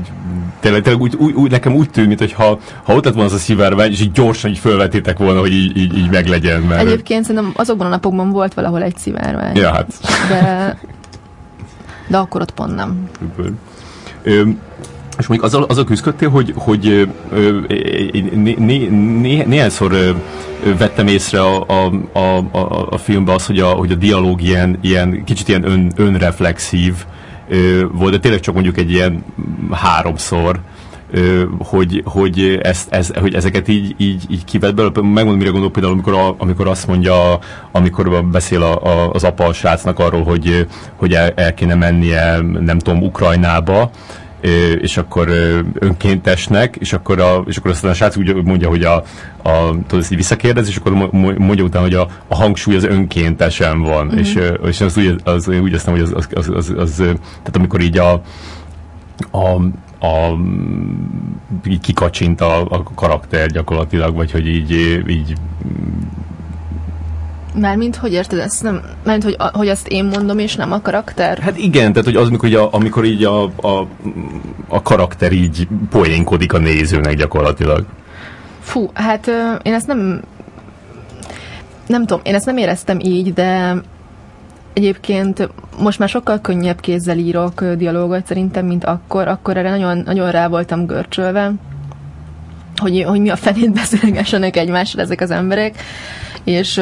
[0.60, 3.34] tényleg, tényleg úgy, úgy, úgy, nekem úgy tűnik, hogy ha, ha ott lett volna az
[3.36, 6.62] a szivárvány, és így gyorsan így fölvetétek volna, hogy így, így, így meglegyen.
[6.62, 6.80] Mert...
[6.80, 9.56] Egyébként szerintem azokban a napokban volt valahol egy szivárvány.
[9.56, 9.92] Ja, hát.
[10.28, 10.78] De,
[12.06, 13.08] de akkor ott pont nem.
[14.22, 14.42] Ö,
[15.18, 17.08] és mondjuk azzal, azzal küzdöttél, hogy, hogy
[18.34, 20.16] né, né, né, néhányszor
[20.78, 25.24] vettem észre a, a, a, a, filmben az, hogy a, hogy a dialóg ilyen, ilyen
[25.24, 26.94] kicsit ilyen ön, önreflexív
[27.92, 29.24] volt, de tényleg csak mondjuk egy ilyen
[29.70, 30.60] háromszor,
[31.58, 34.92] hogy, hogy, ezt, ez, hogy ezeket így, így, így kivett belőle.
[34.94, 37.38] Megmondom, mire gondolok például, amikor, a, amikor azt mondja,
[37.72, 42.40] amikor beszél a, a, az apa a srácnak arról, hogy, hogy el, el kéne mennie,
[42.60, 43.90] nem tudom, Ukrajnába,
[44.80, 45.28] és akkor
[45.78, 48.94] önkéntesnek, és akkor, a, és akkor aztán a srác úgy mondja, hogy a,
[49.42, 50.92] a tudod, ezt így visszakérdez, és akkor
[51.38, 54.18] mondja utána, hogy a, a hangsúly az önkéntesen van, mm-hmm.
[54.18, 57.80] és, és az úgy, az, úgy aztán, hogy az, az, az, az, az, tehát amikor
[57.80, 58.12] így a,
[59.30, 59.54] a,
[60.06, 60.36] a
[61.80, 64.70] kikacsint a, a karakter gyakorlatilag, vagy hogy így,
[65.06, 65.34] így
[67.60, 68.62] Mármint, hogy érted ezt?
[68.62, 71.38] Nem, mármint, hogy, hogy ezt én mondom, és nem a karakter?
[71.38, 73.88] Hát igen, tehát hogy az, amikor így a, amikor így a, a,
[74.68, 77.84] a karakter így poénkodik a nézőnek gyakorlatilag.
[78.60, 79.30] Fú, hát
[79.62, 80.22] én ezt nem
[81.86, 83.74] nem tudom, én ezt nem éreztem így, de
[84.72, 89.28] egyébként most már sokkal könnyebb kézzel írok dialógot szerintem, mint akkor.
[89.28, 91.52] Akkor erre nagyon, nagyon rá voltam görcsölve,
[92.76, 95.82] hogy, hogy mi a fenét beszélgessenek egymásra ezek az emberek.
[96.44, 96.80] És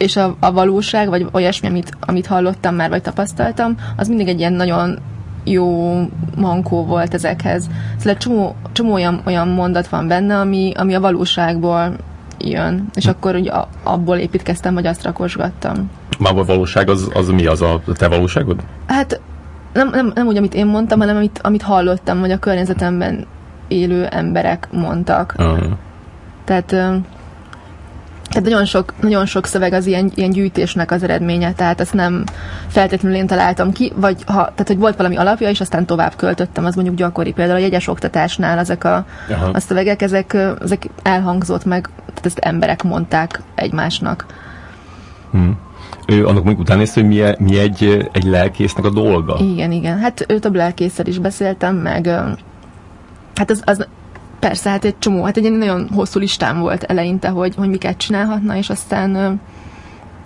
[0.00, 4.38] és a, a valóság, vagy olyasmi, amit, amit hallottam már, vagy tapasztaltam, az mindig egy
[4.38, 4.98] ilyen nagyon
[5.44, 5.94] jó
[6.36, 7.70] mankó volt ezekhez.
[7.98, 11.96] Szóval csomó, csomó olyan, olyan mondat van benne, ami, ami a valóságból
[12.38, 15.90] jön, és akkor ugye abból építkeztem, hogy azt rakosgattam.
[16.18, 18.60] Már a valóság az, az mi az a te valóságod?
[18.86, 19.20] Hát
[19.72, 23.26] nem, nem, nem úgy, amit én mondtam, hanem amit, amit hallottam, hogy a környezetemben
[23.68, 25.34] élő emberek mondtak.
[25.38, 25.72] Uh-huh.
[26.44, 26.76] Tehát
[28.30, 32.24] tehát nagyon sok, nagyon sok szöveg az ilyen, ilyen gyűjtésnek az eredménye, tehát ezt nem
[32.66, 36.64] feltétlenül én találtam ki, vagy ha, tehát hogy volt valami alapja, és aztán tovább költöttem,
[36.64, 37.32] az mondjuk gyakori.
[37.32, 39.04] Például a jegyes oktatásnál ezek a,
[39.52, 44.26] a szövegek, ezek, ezek elhangzott meg, tehát ezt emberek mondták egymásnak.
[45.30, 45.58] Hmm.
[46.06, 49.36] Ő, annak még utána nézte, hogy mi, mi egy, egy lelkésznek a dolga?
[49.40, 49.98] Igen, igen.
[49.98, 52.06] Hát ő több lelkészsel is beszéltem, meg
[53.34, 53.86] hát az, az
[54.40, 58.56] persze, hát egy csomó, hát egy nagyon hosszú listám volt eleinte, hogy, hogy miket csinálhatna,
[58.56, 59.40] és aztán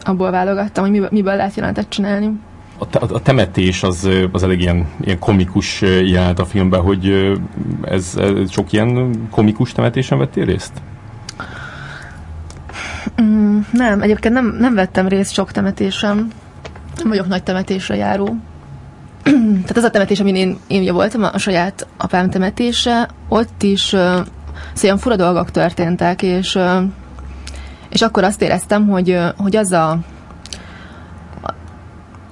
[0.03, 2.31] abból válogattam, hogy miből, miből lehet jelenetet csinálni.
[2.79, 7.33] A, te, a temetés az, az elég ilyen, ilyen komikus jelent a filmben, hogy
[7.83, 10.73] ez, ez sok ilyen komikus temetésen vettél részt?
[13.23, 16.29] Mm, nem, egyébként nem, nem vettem részt sok temetésem.
[16.97, 18.37] Nem vagyok nagy temetésre járó.
[19.25, 23.93] Tehát az a temetés, amin én, én ugye voltam, a saját apám temetése, ott is
[23.93, 24.27] uh, szóval
[24.83, 26.83] ilyen fura dolgok történtek, és, uh,
[27.89, 29.99] és akkor azt éreztem, hogy, uh, hogy az a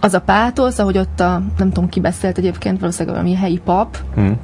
[0.01, 3.97] az a pátosz, ahogy ott a, nem tudom ki beszélt egyébként, valószínűleg valami helyi pap,
[4.15, 4.39] hmm.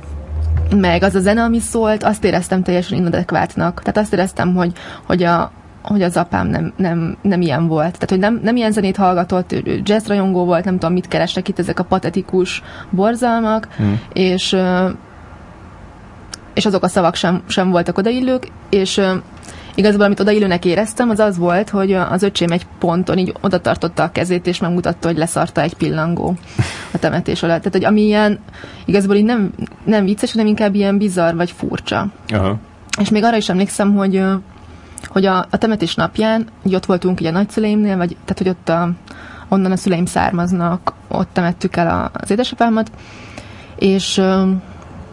[0.77, 3.81] meg az a zene, ami szólt, azt éreztem teljesen inadekvátnak.
[3.81, 4.73] Tehát azt éreztem, hogy,
[5.07, 7.93] hogy a, hogy az apám nem, nem, nem ilyen volt.
[7.93, 11.49] Tehát, hogy nem, nem ilyen zenét hallgatott, ő jazz rajongó volt, nem tudom, mit kerestek
[11.49, 14.01] itt ezek a patetikus borzalmak, hmm.
[14.13, 14.57] és
[16.55, 19.01] és azok a szavak sem, sem voltak odaillők, és
[19.75, 24.03] igazából amit odaillőnek éreztem, az az volt, hogy az öcsém egy ponton így oda tartotta
[24.03, 26.35] a kezét, és megmutatta, hogy leszarta egy pillangó
[26.93, 27.59] a temetés alatt.
[27.59, 28.39] Tehát, hogy ami ilyen,
[28.85, 29.53] igazából így nem,
[29.85, 32.07] nem vicces, hanem inkább ilyen bizarr vagy furcsa.
[32.29, 32.57] Aha.
[33.01, 34.23] És még arra is emlékszem, hogy
[35.07, 38.69] hogy a, a temetés napján, így ott voltunk ugye a nagyszüleimnél, vagy tehát, hogy ott
[38.69, 38.91] a,
[39.49, 42.91] onnan a szüleim származnak, ott temettük el a, az édesapámat,
[43.77, 44.23] és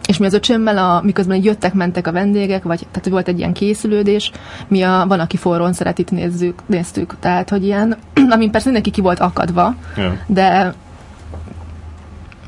[0.06, 3.28] és mi az öcsémmel, a, miközben így jöttek, mentek a vendégek, vagy tehát hogy volt
[3.28, 4.30] egy ilyen készülődés,
[4.68, 7.14] mi a Van, aki forrón szeret itt nézzük, néztük.
[7.20, 7.96] Tehát, hogy ilyen,
[8.34, 10.12] amin persze mindenki ki volt akadva, yeah.
[10.26, 10.74] de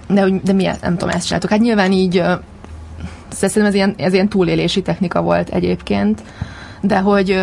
[0.09, 1.51] de, de mi nem tudom, ezt csináltuk.
[1.51, 2.23] Hát nyilván így
[3.29, 6.23] szerintem ez ilyen, ez ilyen túlélési technika volt egyébként,
[6.81, 7.43] de hogy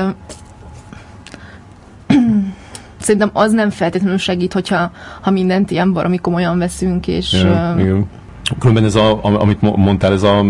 [3.01, 7.33] szerintem az nem feltétlenül segít, hogyha ha mindent ilyen baromi komolyan veszünk, és...
[7.33, 7.99] Ja, uh,
[8.59, 10.45] Különben ez a, amit mondtál, ez a,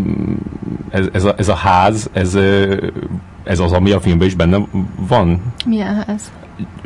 [0.89, 2.37] ez, ez, a, ez a ház, ez,
[3.43, 4.57] ez az, ami a filmben is benne
[5.07, 5.53] van?
[5.65, 6.31] Milyen ház?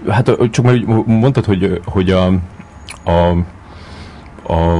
[0.10, 2.26] Hát csak mert mondtad, hogy, hogy a,
[3.06, 3.36] a
[4.50, 4.80] a,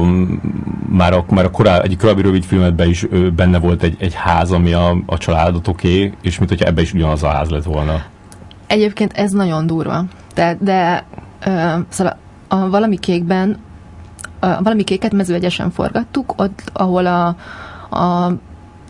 [0.88, 4.14] már a, már a korá, egy korábbi rövid filmetben is ö, benne volt egy, egy
[4.14, 8.02] ház, ami a, a családotoké, és mint hogyha ebbe is ugyanaz a ház lett volna.
[8.66, 10.04] Egyébként ez nagyon durva.
[10.34, 11.04] De, de
[11.44, 11.50] ö,
[11.88, 12.16] szóval
[12.48, 13.58] a valami kékben
[14.40, 17.36] a, valami kéket mezőegyesen forgattuk, ott, ahol a,
[17.96, 18.24] a,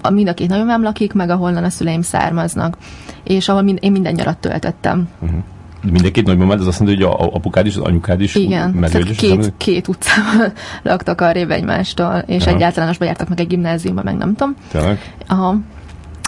[0.02, 2.76] a mind a két nagyomám lakik, meg ahol a szüleim származnak.
[3.24, 5.08] És ahol mind, én minden nyarat töltöttem.
[5.20, 5.38] Uh-huh.
[5.82, 9.10] Mind két nagymamád, az azt mondja, hogy a apukád is, az anyukád is Igen, tehát
[9.16, 12.54] két, két utcában laktak arrébb egymástól, és Aha.
[12.54, 14.54] egy általánosba jártak meg egy gimnáziumban, meg nem tudom.
[14.70, 15.14] Tényleg?
[15.26, 15.56] Aha.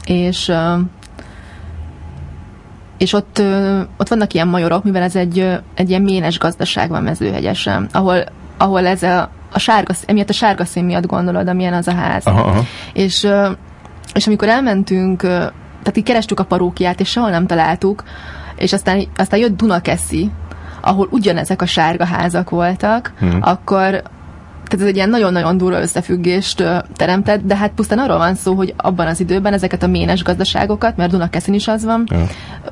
[0.05, 0.53] És
[3.03, 3.43] és ott,
[3.97, 8.25] ott vannak ilyen majorok, mivel ez egy, egy ilyen ménes gazdaság van mezőhegyesen, ahol,
[8.57, 12.27] ahol ez a, a sárga, emiatt a sárga szín miatt gondolod, amilyen az a ház.
[12.27, 12.63] Aha, aha.
[12.93, 13.29] És,
[14.15, 18.05] és amikor elmentünk, tehát így kerestük a parókiát, és sehol nem találtuk,
[18.57, 20.31] és aztán, aztán jött Dunakeszi,
[20.81, 23.39] ahol ugyanezek a sárga házak voltak, hmm.
[23.41, 24.03] akkor
[24.65, 26.65] tehát ez egy ilyen nagyon-nagyon durva összefüggést
[26.97, 30.97] teremtett, de hát pusztán arról van szó, hogy abban az időben ezeket a ménes gazdaságokat,
[30.97, 32.27] mert Dunakeszin is az van, ja.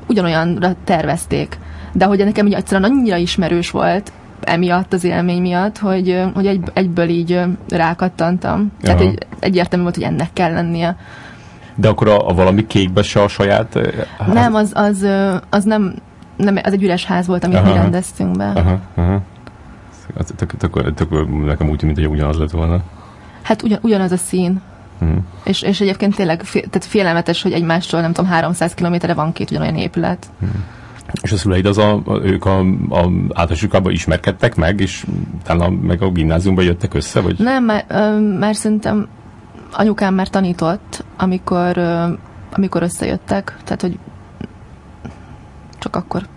[0.07, 1.57] ugyanolyanra tervezték.
[1.93, 6.61] De hogy nekem így egyszerűen annyira ismerős volt, emiatt, az élmény miatt, hogy, hogy egy,
[6.73, 7.39] egyből így
[7.69, 8.71] rákattantam.
[8.81, 10.95] Tehát egy, egyértelmű volt, hogy ennek kell lennie.
[11.75, 13.79] De akkor a, a valami kékbe se a saját
[14.17, 14.33] ház?
[14.33, 15.05] Nem, az, az,
[15.49, 15.95] az nem,
[16.37, 18.51] nem, az egy üres ház volt, amit aha, mi rendeztünk be.
[18.55, 19.21] Aha, aha.
[20.17, 21.09] Az, tök, tök, tök,
[21.45, 22.81] nekem úgy tűnt, hogy ugyanaz lett volna.
[23.41, 24.61] Hát ugyan, ugyanaz a szín.
[25.01, 25.17] Uh-huh.
[25.43, 29.51] És, és egyébként tényleg fél, tehát félelmetes, hogy egymástól nem tudom, 300 kilométerre van két
[29.51, 30.25] ugyanolyan épület.
[30.41, 30.61] Uh-huh.
[31.21, 32.59] És a szüleid az a, ők a,
[32.89, 35.05] a általánosokában ismerkedtek meg, és
[35.39, 37.19] utána meg a gimnáziumban jöttek össze?
[37.19, 37.39] Vagy?
[37.39, 37.89] Nem, mert,
[38.39, 39.07] mert szerintem
[39.71, 41.77] anyukám már tanított, amikor,
[42.51, 43.97] amikor összejöttek, tehát hogy
[45.79, 46.27] csak akkor.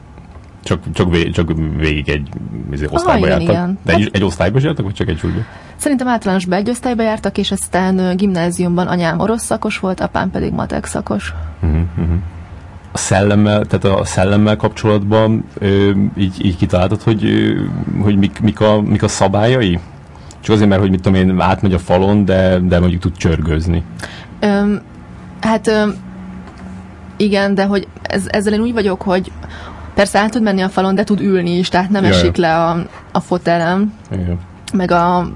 [0.62, 2.28] Csak, csak, vég, csak végig egy
[2.72, 3.48] izé, osztályba ah, jártak?
[3.48, 3.78] Igen.
[3.82, 5.38] De egy, egy osztályba jártak, vagy csak egy súlyba?
[5.76, 10.84] Szerintem általánosban egy osztályba jártak, és aztán gimnáziumban anyám orosz szakos volt, apám pedig matek
[10.84, 11.34] szakos.
[11.62, 12.16] Uh-huh, uh-huh.
[12.92, 17.60] A szellemmel, tehát a szellemmel kapcsolatban ö, így, így kitaláltad, hogy, ö,
[18.02, 19.78] hogy mik, mik, a, mik a szabályai?
[20.44, 23.82] Csak azért, mert hogy mit tudom én, átmegy a falon, de, de mondjuk tud csörgőzni.
[24.40, 24.80] Öm,
[25.40, 25.94] hát öm,
[27.16, 29.32] igen, de hogy ez, ezzel én úgy vagyok, hogy
[29.94, 32.12] persze át tud menni a falon, de tud ülni is, tehát nem Jaj.
[32.12, 33.92] esik le a, a fotelem.
[34.10, 34.38] Igen.
[34.72, 35.28] Meg a...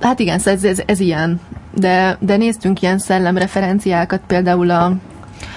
[0.00, 1.40] Hát igen, szóval ez, ez, ez ilyen.
[1.74, 4.92] De, de néztünk ilyen szellemreferenciákat, például a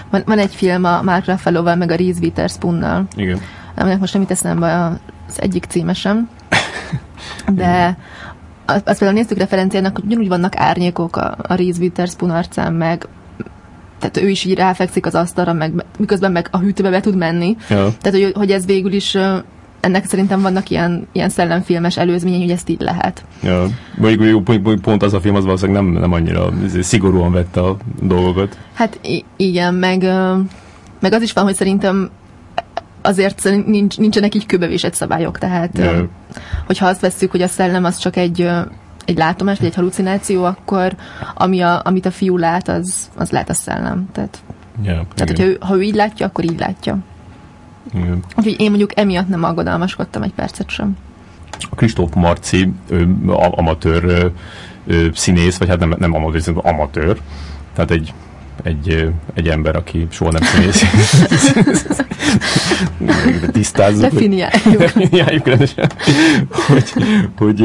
[0.09, 3.03] van, van egy film a Mark Ruffalo-val, meg a Reese Witherspoon-nal.
[3.15, 3.39] Igen
[3.75, 4.91] aminek most nem itt eszembe
[5.27, 6.29] az egyik címesem,
[7.51, 7.97] de
[8.65, 13.07] azt például néztük referenciának, hogy ugyanúgy vannak árnyékok a, a Reese Witherspoon arcán, meg
[13.99, 17.55] tehát ő is így ráfekszik az asztalra, meg, miközben meg a hűtőbe be tud menni.
[17.69, 17.93] Ja.
[18.01, 19.17] Tehát, hogy, hogy ez végül is
[19.79, 23.23] ennek szerintem vannak ilyen, ilyen szellemfilmes előzményei, hogy ezt így lehet.
[23.43, 23.65] Ja.
[23.97, 27.77] Mondjuk pont, pont az a film az valószínűleg nem, nem annyira izé, szigorúan vette a
[28.01, 28.57] dolgokat.
[28.73, 28.99] Hát
[29.35, 30.01] igen, meg,
[30.99, 32.09] meg az is van, hogy szerintem
[33.05, 36.07] azért nincs, nincsenek így kőbevésett szabályok, tehát ja.
[36.65, 38.49] hogyha azt vesszük, hogy a szellem az csak egy
[39.05, 40.95] egy látomás, vagy egy halucináció, akkor
[41.33, 44.09] ami a, amit a fiú lát, az, az lehet a szellem.
[44.11, 44.43] Tehát,
[44.81, 46.97] yeah, tehát hogyha ő, ha ő így látja, akkor így látja.
[47.93, 48.23] Igen.
[48.35, 50.97] Úgyhogy én mondjuk emiatt nem aggodalmaskodtam egy percet sem.
[51.69, 53.15] A Kristóf Marci ő,
[53.51, 54.31] amatőr
[54.85, 57.21] ő, színész, vagy hát nem, nem amatőr, amatőr.
[57.73, 58.13] Tehát egy
[58.63, 60.85] egy, egy ember, aki soha nem színész.
[63.51, 64.01] Tisztázzuk.
[64.01, 64.77] Definiáljuk.
[64.77, 65.91] Definiáljuk rendesen.
[66.51, 66.93] Hogy,
[67.37, 67.63] hogy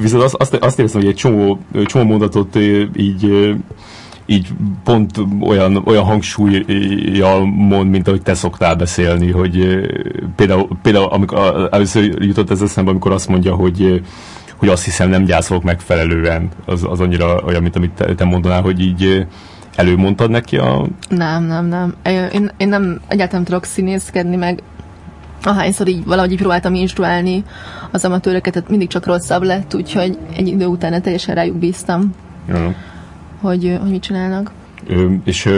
[0.00, 2.56] viszont azt, azt, azt érzem, hogy egy csomó, csomó mondatot
[2.96, 3.54] így
[4.30, 4.48] így
[4.84, 9.80] pont olyan, olyan hangsúlyjal mond, mint ahogy te szoktál beszélni, hogy
[10.36, 14.02] például, például amikor először jutott ez eszembe, amikor azt mondja, hogy
[14.60, 18.62] hogy azt hiszem nem gyászolok megfelelően, az, az annyira olyan, mint amit te, te mondanál,
[18.62, 19.26] hogy így
[19.76, 20.86] előmondtad neki a...
[21.08, 21.94] Nem, nem, nem.
[22.32, 24.62] Én, én nem egyáltalán tudok színészkedni, meg
[25.42, 27.44] ahányszor így valahogy így próbáltam instruálni
[27.90, 32.14] az amatőröket, tehát mindig csak rosszabb lett, úgyhogy egy idő után teljesen rájuk bíztam,
[32.48, 32.74] ja.
[33.40, 34.50] hogy, hogy mit csinálnak.
[35.24, 35.48] És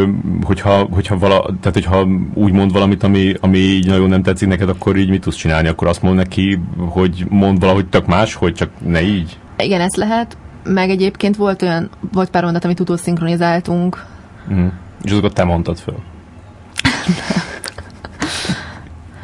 [0.42, 4.68] hogyha, hogyha, vala, tehát hogyha úgy mond valamit, ami, ami így nagyon nem tetszik neked,
[4.68, 5.68] akkor így mit tudsz csinálni?
[5.68, 9.38] Akkor azt mond neki, hogy mond valahogy tök más, hogy csak ne így?
[9.56, 10.36] Igen, ezt lehet.
[10.64, 14.04] Meg egyébként volt olyan, volt pár mondat, amit utószinkronizáltunk.
[14.52, 14.66] Mm.
[15.02, 15.96] És azokat te mondtad föl?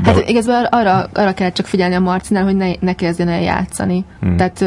[0.04, 0.28] hát hogy...
[0.28, 4.04] igazából arra, arra kell csak figyelni a Marcinál, hogy ne, ne kezdjen el játszani.
[4.26, 4.36] Mm.
[4.36, 4.64] Tehát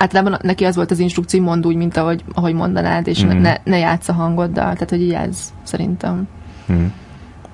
[0.00, 3.28] általában neki az volt az instrukció, mondd úgy, mint ahogy, ahogy mondanád, és mm.
[3.28, 4.72] ne, ne játsz a hangoddal.
[4.72, 6.28] Tehát, hogy így ez szerintem.
[6.72, 6.86] Mm.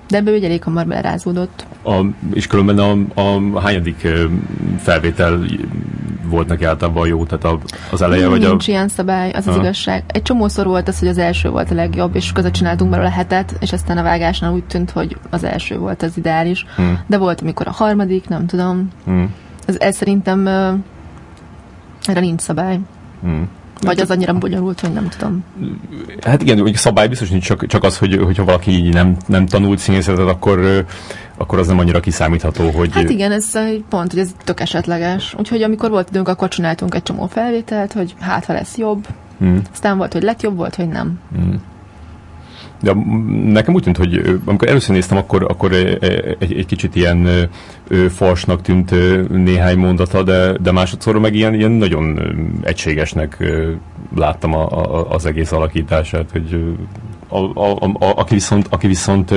[0.08, 1.66] De ebből ugye elég hamar belerázódott.
[1.84, 3.20] A, és különben a,
[3.54, 4.08] a hányadik
[4.78, 5.40] felvétel
[6.28, 7.24] volt neki általában jó?
[7.24, 7.58] Tehát a,
[7.90, 8.48] az eleje Nincs vagy a...
[8.48, 10.04] Nincs ilyen szabály, az az igazság.
[10.06, 13.56] Egy csomószor volt az, hogy az első volt a legjobb, és között csináltunk belőle hetet,
[13.60, 16.66] és aztán a vágásnál úgy tűnt, hogy az első volt az ideális.
[16.76, 17.00] Hmm.
[17.06, 18.88] De volt, amikor a harmadik, nem tudom.
[19.04, 19.34] Hmm.
[19.66, 20.48] Ez, ez szerintem
[22.08, 22.78] erre nincs szabály.
[23.22, 23.48] Hmm.
[23.80, 25.44] Vagy az annyira bonyolult, hogy nem tudom.
[26.22, 29.78] Hát igen, hogy szabály biztos nincs, csak, csak az, hogy, hogyha valaki nem, nem tanult
[29.78, 30.84] színészetet, akkor,
[31.36, 32.92] akkor az nem annyira kiszámítható, hogy...
[32.92, 33.52] Hát igen, ez
[33.88, 35.34] pont, hogy ez tök esetleges.
[35.38, 39.06] Úgyhogy amikor volt időnk, akkor csináltunk egy csomó felvételt, hogy hát, ha lesz jobb.
[39.38, 39.62] Hmm.
[39.72, 41.18] Aztán volt, hogy lett jobb, volt, hogy nem.
[41.34, 41.62] Hmm.
[42.86, 42.94] De
[43.52, 47.48] nekem úgy tűnt, hogy amikor először néztem, akkor, akkor egy, egy kicsit ilyen
[48.08, 48.94] farsnak tűnt
[49.28, 52.20] néhány mondata, de, de másodszor meg ilyen, ilyen nagyon
[52.62, 53.44] egységesnek
[54.16, 56.76] láttam a, a, az egész alakítását, hogy
[57.28, 59.34] a, a, a, a, aki viszont, aki viszont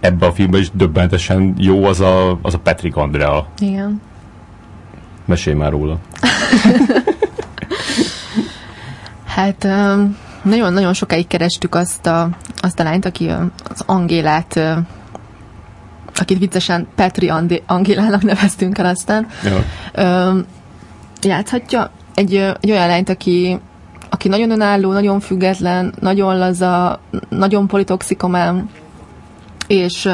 [0.00, 3.46] ebbe a filmben is döbbentesen jó, az a, az a Patrick Andrea.
[3.58, 4.00] Igen.
[5.24, 5.98] Mesélj már róla.
[9.36, 10.16] hát um,
[10.48, 12.28] nagyon-nagyon sokáig kerestük azt a,
[12.60, 13.28] azt a lányt, aki
[13.68, 14.60] az Angélát
[16.18, 17.32] akit viccesen Petri
[17.66, 19.64] Angélának neveztünk el aztán, ja.
[19.92, 20.38] ö,
[21.22, 23.60] játszhatja egy, egy olyan lányt, aki,
[24.10, 28.70] aki nagyon önálló, nagyon független, nagyon laza, nagyon politoxikomán,
[29.66, 30.08] és,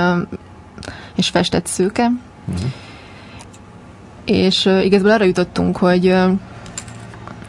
[1.14, 2.10] és festett szőke.
[2.46, 2.70] Uh-huh.
[4.24, 6.14] És igazából arra jutottunk, hogy,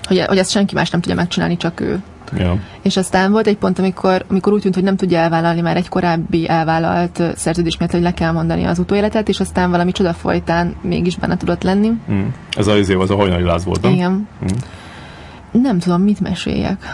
[0.04, 2.02] hogy, hogy ezt senki más nem tudja megcsinálni, csak ő.
[2.38, 2.60] Ja.
[2.82, 5.90] És aztán volt egy pont, amikor, amikor úgy tűnt, hogy nem tudja elvállalni már egy
[5.90, 10.76] korábbi elvállalt szerződés miatt, hogy le kell mondani az utóéletet, és aztán valami csoda folytán
[10.82, 11.92] mégis benne tudott lenni.
[12.12, 12.26] Mm.
[12.58, 13.92] Ez az év az a hajnali láz volt, nem?
[13.92, 14.28] Igen.
[14.44, 15.62] Mm.
[15.62, 16.86] Nem tudom, mit meséljek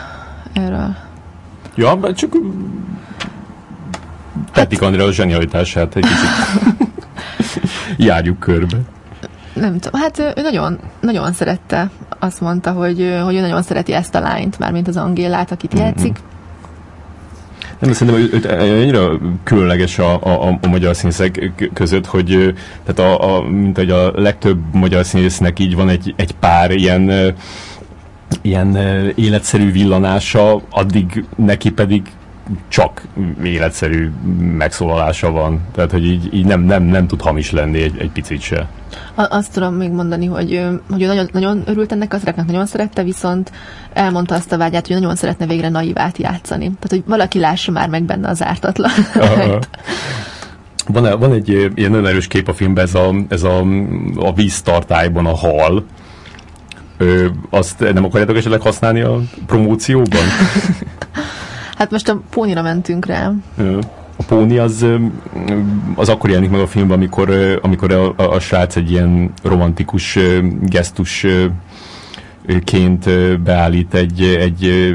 [0.53, 0.95] erről.
[1.75, 2.35] Ja, csak
[4.53, 4.99] Petik hát...
[4.99, 6.89] a zsenialitását egy kicsit
[8.07, 8.77] járjuk körbe
[9.59, 11.89] nem tudom, hát ő nagyon, nagyon szerette,
[12.19, 15.85] azt mondta, hogy, hogy ő nagyon szereti ezt a lányt, mármint az Angélát, akit mm-hmm.
[15.85, 16.17] játszik.
[17.79, 22.53] Nem, szerintem őt annyira különleges a, a, a magyar színészek között, hogy
[22.85, 27.35] tehát a, a, mint hogy a legtöbb magyar színésznek így van egy, egy pár ilyen
[28.41, 28.77] ilyen
[29.15, 32.01] életszerű villanása, addig neki pedig
[32.67, 33.01] csak
[33.43, 34.11] életszerű
[34.57, 35.61] megszólalása van.
[35.71, 38.67] Tehát, hogy így, így nem, nem, nem tud hamis lenni egy, egy picit se.
[39.15, 43.03] Azt tudom még mondani, hogy, hogy ő nagyon, nagyon örült ennek az szerepnek, nagyon szerette,
[43.03, 43.51] viszont
[43.93, 46.63] elmondta azt a vágyát, hogy nagyon szeretne végre naivát játszani.
[46.65, 48.91] Tehát, hogy valaki lássa már meg benne az ártatlan.
[50.87, 53.59] van, van egy ilyen nagyon erős kép a filmben, ez a, ez a,
[54.15, 55.85] a víztartályban a hal.
[56.97, 60.23] Ö, azt nem akarjátok esetleg használni a promócióban?
[61.79, 63.31] hát most a pónira mentünk rá.
[64.17, 64.85] A póni az,
[65.95, 70.17] az akkor jelenik meg a filmben, amikor, amikor a, a, a srác egy ilyen romantikus
[70.61, 71.25] gesztus
[72.63, 73.09] ként
[73.41, 74.93] beállít egy, egy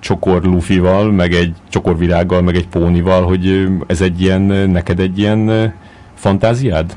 [0.00, 5.72] csokor lufival, meg egy csokorvirággal, meg egy pónival, hogy ez egy ilyen, neked egy ilyen
[6.14, 6.96] fantáziád?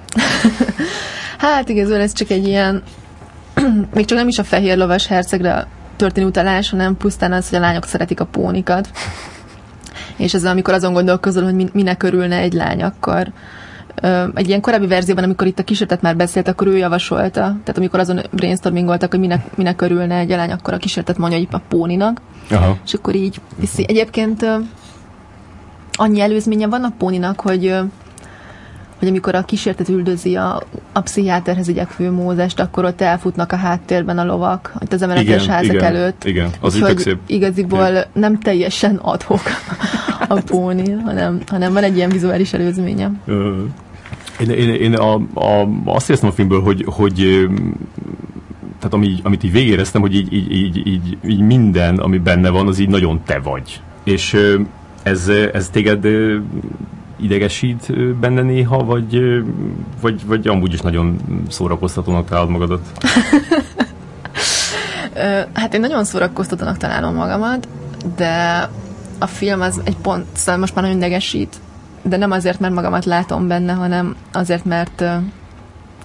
[1.38, 2.84] hát igazán ez csak egy ilyen,
[3.94, 5.68] még csak nem is a fehér lovas hercegre
[5.98, 8.90] történő utalás, hanem pusztán az, hogy a lányok szeretik a pónikat.
[10.16, 13.32] És ez amikor azon gondolkozol, hogy minek örülne egy lány, akkor
[14.34, 18.00] egy ilyen korábbi verzióban, amikor itt a kísérletet már beszélt, akkor ő javasolta, tehát amikor
[18.00, 22.22] azon brainstormingoltak, hogy minek, minek örülne egy lány, akkor a kísérletet mondja, hogy a póninak.
[22.52, 22.78] Aha.
[22.86, 23.86] És akkor így viszi.
[23.88, 24.46] Egyébként
[25.92, 27.76] annyi előzménye van a póninak, hogy
[29.00, 34.18] hogy amikor a kísértet üldözi a, a pszichiáterhez igyekvő Mózest, akkor ott elfutnak a háttérben
[34.18, 36.24] a lovak, ott az emeletes igen, házak igen, előtt.
[36.24, 37.18] Igen, az így szép.
[37.26, 38.06] Igaziból igen.
[38.14, 39.42] nem teljesen adhok
[40.28, 43.12] a póni, hanem, hanem van egy ilyen vizuális előzménye.
[44.40, 47.48] Én, én, én a, a, azt éreztem a filmből, hogy, hogy
[48.78, 52.68] tehát ami, amit így végéreztem, hogy így, így, így, így, így minden, ami benne van,
[52.68, 53.82] az így nagyon te vagy.
[54.04, 54.38] És
[55.04, 56.08] ez, ez téged
[57.22, 59.22] idegesít benne néha, vagy,
[60.02, 61.18] vagy, vagy amúgy is nagyon
[61.50, 62.82] szórakoztatónak találod magadat?
[65.54, 67.68] hát én nagyon szórakoztatónak találom magamat,
[68.16, 68.70] de
[69.20, 71.56] a film az egy pont, szóval most már nagyon idegesít,
[72.02, 75.04] de nem azért, mert magamat látom benne, hanem azért, mert,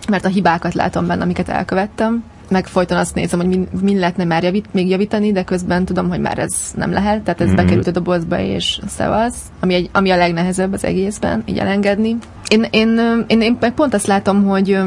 [0.09, 4.25] mert a hibákat látom benne, amiket elkövettem, meg folyton azt nézem, hogy min, min lehetne
[4.25, 7.57] már javít, még javítani, de közben tudom, hogy már ez nem lehet, tehát ez mm-hmm.
[7.57, 12.17] bekerült a dobozba, és szevasz, ami, egy, ami a legnehezebb az egészben, így elengedni.
[12.49, 14.79] Én, én, én, én pont azt látom, hogy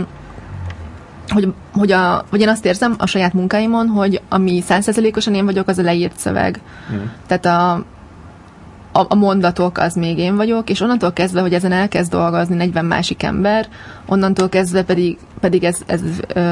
[1.30, 5.68] hogy, hogy a, vagy én azt érzem a saját munkáimon, hogy ami százszerzelékosan én vagyok,
[5.68, 6.59] az a leírt szöveg.
[6.93, 6.97] Mm.
[7.28, 7.72] Tehát a,
[8.91, 12.86] a, a mondatok az még én vagyok, és onnantól kezdve, hogy ezen elkezd dolgozni 40
[12.86, 13.68] másik ember,
[14.05, 16.43] onnantól kezdve pedig, pedig ez, ez, ez,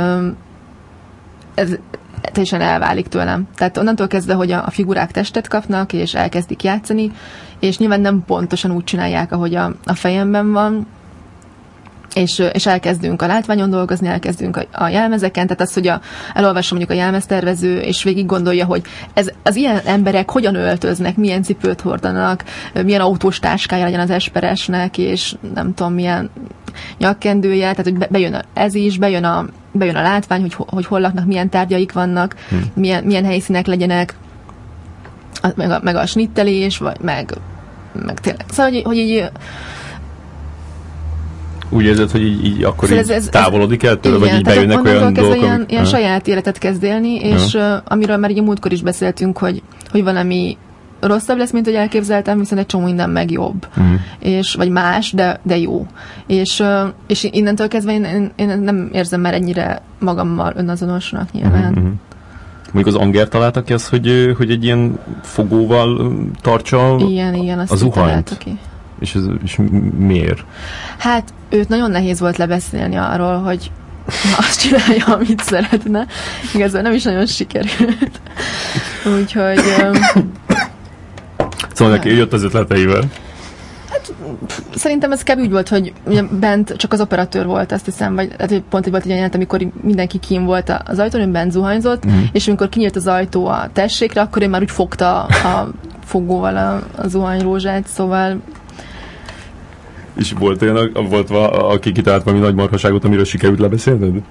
[1.56, 1.78] ez
[2.22, 3.48] teljesen elválik tőlem.
[3.56, 7.12] Tehát onnantól kezdve, hogy a, figurák testet kapnak, és elkezdik játszani,
[7.60, 10.88] és nyilván nem pontosan úgy csinálják, ahogy a, a fejemben van,
[12.14, 16.02] és, és elkezdünk a látványon dolgozni, elkezdünk a, a jelmezeken, tehát az, hogy a,
[16.34, 18.82] elolvasom mondjuk a jelmeztervező, és végig gondolja, hogy
[19.14, 22.44] ez, az ilyen emberek hogyan öltöznek, milyen cipőt hordanak,
[22.84, 26.30] milyen autós táskája legyen az esperesnek, és nem tudom, milyen
[26.98, 31.26] nyakkendője, tehát hogy bejön ez is, bejön a, bejön a látvány, hogy, hogy hol laknak,
[31.26, 32.64] milyen tárgyaik vannak, hmm.
[32.74, 34.16] milyen, milyen helyszínek legyenek,
[35.56, 37.34] meg a, meg a snittelés, vagy meg,
[38.06, 38.46] meg tényleg.
[38.50, 39.30] Szóval, hogy, hogy így
[41.74, 44.84] úgy érzed, hogy így, így akkor szóval ez, ez, távolodik el tőle, vagy így bejönnek
[44.84, 45.38] olyan dolgok?
[45.38, 49.38] Ilyen, ilyen saját életet kezd élni, és uh, amiről már így a múltkor is beszéltünk,
[49.38, 49.62] hogy,
[49.92, 50.58] hogy valami
[51.00, 53.68] rosszabb lesz, mint hogy elképzeltem, viszont egy csomó minden meg jobb.
[53.78, 54.00] Uh-huh.
[54.20, 55.86] És, vagy más, de, de jó.
[56.28, 56.64] És,
[57.08, 61.72] és innentől kezdve én, én, nem érzem már ennyire magammal önazonosnak nyilván.
[61.74, 61.92] Uh-huh.
[62.72, 67.72] Mondjuk az Anger találta ki azt, hogy, hogy egy ilyen fogóval tartsa igen, igen, azt
[67.72, 68.38] az zuhanyt.
[68.38, 68.58] Ki.
[69.00, 69.60] És, ez, és
[69.98, 70.44] miért?
[70.98, 73.72] Hát őt nagyon nehéz volt lebeszélni arról, hogy
[74.06, 76.08] na, azt csinálja, amit szeretne.
[76.54, 78.22] Igazán nem is nagyon sikerült.
[79.20, 79.60] Úgyhogy...
[79.82, 80.32] Um,
[81.74, 83.04] szóval neki jött az ötleteivel.
[83.90, 84.14] Hát
[84.76, 85.40] szerintem ez kb.
[85.40, 85.94] úgy volt, hogy
[86.40, 89.68] bent csak az operatőr volt, azt hiszem, vagy hát, pont egy volt egy ilyen amikor
[89.82, 92.24] mindenki kín volt az ajtón, ő bent zuhanyzott, mm.
[92.32, 95.70] és amikor kinyílt az ajtó a tessékre, akkor én már úgy fogta a
[96.06, 98.42] fogóval a, a zuhanyrózsát, szóval
[100.16, 104.22] és volt olyan, volt aki kitalált valami nagy marhaságot, amiről sikerült lebeszélned?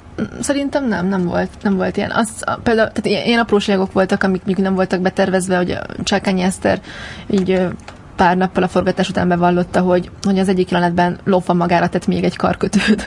[0.41, 2.11] Szerintem nem, nem volt, nem volt ilyen.
[2.11, 6.81] Az, például, tehát ilyen, ilyen apróságok voltak, amik még nem voltak betervezve, hogy Csákányi Eszter
[7.31, 7.61] így
[8.17, 12.25] pár nappal a forgatás után bevallotta, hogy, hogy az egyik jelenetben lófa magára tett még
[12.25, 13.07] egy karkötőt.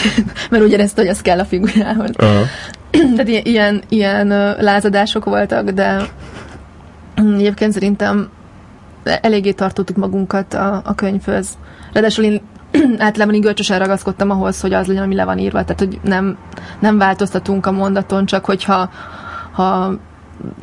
[0.50, 2.10] Mert ugye ezt, hogy az kell a figurához.
[2.18, 2.46] Uh-huh.
[3.16, 6.02] Tehát ilyen, ilyen, ilyen lázadások voltak, de
[7.14, 8.28] egyébként szerintem
[9.04, 11.48] eléggé tartottuk magunkat a, a könyvhöz.
[11.96, 12.40] Ráadásul én
[12.98, 15.64] általában így görcsösen ragaszkodtam ahhoz, hogy az legyen, ami le van írva.
[15.64, 16.36] Tehát, hogy nem,
[16.78, 18.90] nem változtatunk a mondaton, csak hogyha
[19.52, 19.94] ha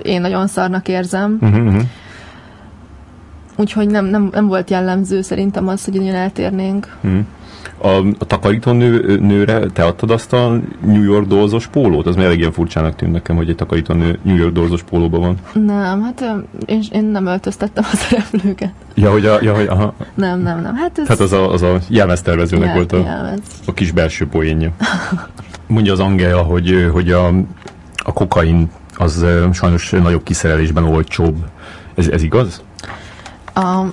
[0.01, 1.37] én nagyon szarnak érzem.
[1.41, 1.81] Uh-huh.
[3.55, 6.97] úgyhogy nem, nem, nem volt jellemző szerintem az, hogy nagyon eltérnénk.
[7.01, 7.27] Hmm.
[7.83, 12.07] A, a takarítónő nőre te adtad azt a New York dolzos pólót?
[12.07, 15.63] Az elég ilyen furcsának tűnt nekem, hogy egy takarítónő New York dolzos pólóban van.
[15.65, 16.25] Nem, hát
[16.65, 18.71] én, én nem öltöztettem a szereplőket.
[18.95, 19.93] Ja, hogy, a, ja, hogy aha.
[20.13, 20.75] Nem, nem, nem.
[20.75, 21.05] Hát ez...
[21.05, 23.39] Tehát az a, az a jelmeztervezőnek Jel, volt a, jelmez.
[23.65, 24.71] a kis belső poénja.
[25.67, 27.27] Mondja az Angela, hogy, hogy a,
[28.03, 31.35] a kokain az sajnos nagyobb kiszerelésben olcsóbb.
[31.95, 32.63] Ez, ez igaz?
[33.53, 33.83] A,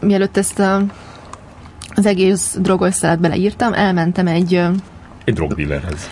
[0.00, 0.82] mielőtt ezt a,
[1.96, 4.62] az egész drogos szelet beleírtam, elmentem egy,
[5.24, 6.10] Egy drogdealerhez.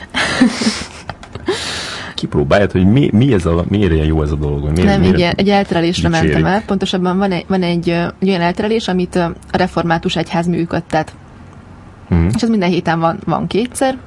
[2.14, 4.62] Kipróbáljád, hogy mi, mi ez a, miért ilyen jó ez a dolog?
[4.62, 6.32] Miért, nem, miért egy, egy elterelésre dicsérik?
[6.32, 6.62] mentem el.
[6.62, 11.14] Pontosabban van egy, van egy, egy olyan elterelés, amit a református egyház működtet.
[12.08, 12.28] Mhm.
[12.34, 13.98] És ez minden héten van, van kétszer.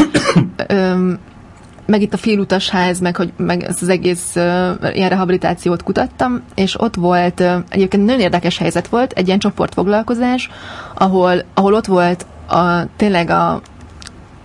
[0.66, 1.18] Öm,
[1.92, 6.42] meg itt a félutas ház, meg, hogy, meg ezt az egész uh, ilyen rehabilitációt kutattam,
[6.54, 10.50] és ott volt, uh, egyébként nagyon érdekes helyzet volt, egy ilyen csoportfoglalkozás,
[10.94, 13.60] ahol, ahol ott volt a, tényleg a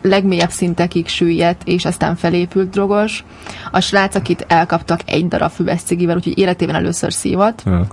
[0.02, 3.26] legmélyebb szintekig süllyedt, és aztán felépült drogos.
[3.72, 7.88] A srác, akit elkaptak egy darab füves cigivel, úgyhogy életében először szívott, Ja.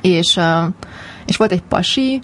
[0.00, 0.72] és, uh,
[1.26, 2.20] és volt egy pasi,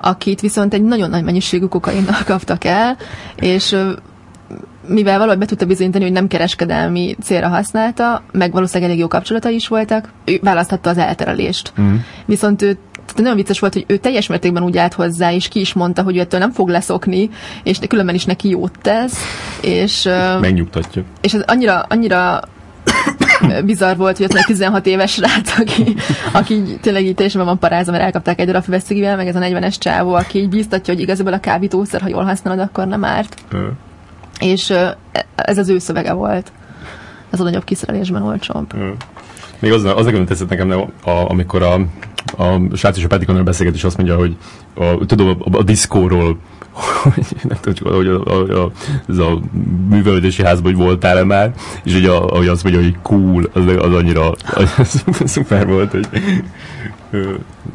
[0.00, 2.96] akit viszont egy nagyon nagy mennyiségű kokainnal kaptak el,
[3.36, 3.76] és
[4.86, 9.54] mivel valahogy be tudta bizonyítani, hogy nem kereskedelmi célra használta, meg valószínűleg elég jó kapcsolatai
[9.54, 11.72] is voltak, ő választhatta az elterelést.
[11.76, 11.94] Mhm.
[12.26, 15.60] Viszont ő tehát nagyon vicces volt, hogy ő teljes mértékben úgy állt hozzá, és ki
[15.60, 17.30] is mondta, hogy ő ettől nem fog leszokni,
[17.62, 19.18] és különben is neki jót tesz,
[19.60, 20.08] és,
[20.40, 21.02] Megnyugtatja.
[21.20, 22.40] és ez annyira, annyira
[23.64, 25.94] bizarr volt, hogy ott egy 16 éves srác, aki,
[26.32, 29.40] aki így tényleg így teljesen van parázva, mert elkapták egy darab füveszcigivel, meg ez a
[29.40, 33.34] 40-es csávó, aki így bíztatja, hogy igazából a kábítószer, ha jól használod, akkor nem árt.
[34.42, 34.74] És
[35.34, 36.52] ez az ő szövege volt.
[37.30, 38.74] Ez a nagyobb kiszerelésben olcsóbb.
[38.74, 38.88] Ö.
[39.58, 40.70] Még az, az nekem tetszett nekem,
[41.04, 41.74] a, amikor a,
[42.42, 44.36] a srác és a Petikonról beszélget, és azt mondja, hogy
[44.74, 46.38] a, tudom, a, a diszkóról,
[47.02, 48.70] hogy nem tudom, csak hogy a, a, a,
[49.08, 49.40] ez a
[49.88, 53.94] művelődési házban, hogy voltál-e már, és hogy a, ahogy azt mondja, hogy cool, az, az
[53.94, 54.30] annyira
[54.76, 56.06] az szuper volt, hogy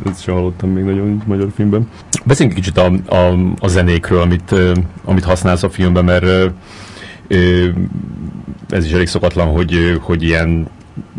[0.06, 1.90] ezt sem hallottam még nagyon magyar filmben.
[2.24, 4.56] Beszéljünk kicsit a, a, a zenékről, amit,
[5.06, 6.54] amit használsz a filmben, mert
[8.70, 10.68] ez is elég szokatlan, hogy, hogy ilyen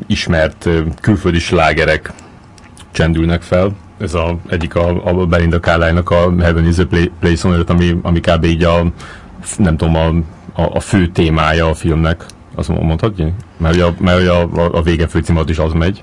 [0.06, 0.68] ismert
[1.00, 2.12] külföldi slágerek
[2.90, 3.76] csendülnek fel.
[3.98, 6.86] Ez a, egyik a, a Belinda Carlisle-nak a Heaven is a
[7.20, 8.44] Place on Earth, ami, ami kb.
[8.44, 8.92] így a,
[9.56, 10.06] nem tudom, a,
[10.62, 12.24] a, a fő témája a filmnek.
[12.54, 13.34] Azt mondhatni?
[13.56, 16.02] Mert, a, mert a, a, a vége főcímat is az megy.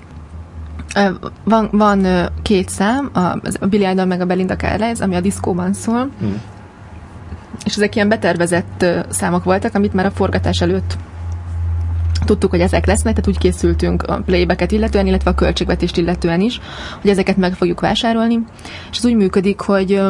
[1.44, 6.10] Van, van két szám, a, Billy Idol meg a Belinda Carlisle, ami a diszkóban szól,
[6.20, 6.42] Hmm.
[7.66, 10.98] és ezek ilyen betervezett számok voltak, amit már a forgatás előtt
[12.26, 16.62] tudtuk, hogy ezek lesznek, tehát úgy készültünk a playbacket illetően, illetve a költségvetést illetően is,
[17.02, 18.40] hogy ezeket meg fogjuk vásárolni,
[18.92, 20.02] és ez úgy működik, hogy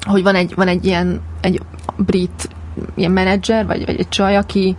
[0.00, 1.60] hogy van egy, van egy ilyen egy
[1.96, 2.48] brit
[2.94, 4.76] ilyen menedzser, vagy, vagy egy csaj, aki,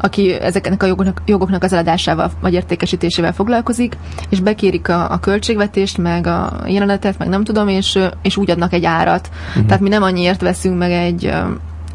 [0.00, 3.96] aki ezeknek a jogoknak, jogoknak az eladásával vagy értékesítésével foglalkozik,
[4.28, 8.72] és bekérik a, a költségvetést, meg a jelenetet, meg nem tudom, és, és úgy adnak
[8.72, 9.28] egy árat.
[9.48, 9.66] Uh-huh.
[9.66, 11.32] Tehát mi nem annyiért veszünk meg egy,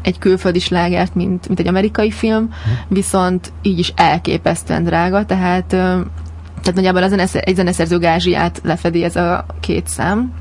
[0.02, 2.86] egy külföldi slágert, mint, mint egy amerikai film, uh-huh.
[2.88, 9.16] viszont így is elképesztően drága, tehát, tehát nagyjából a zeneszer, egy zeneszerző gázsiát lefedi ez
[9.16, 10.32] a két szám.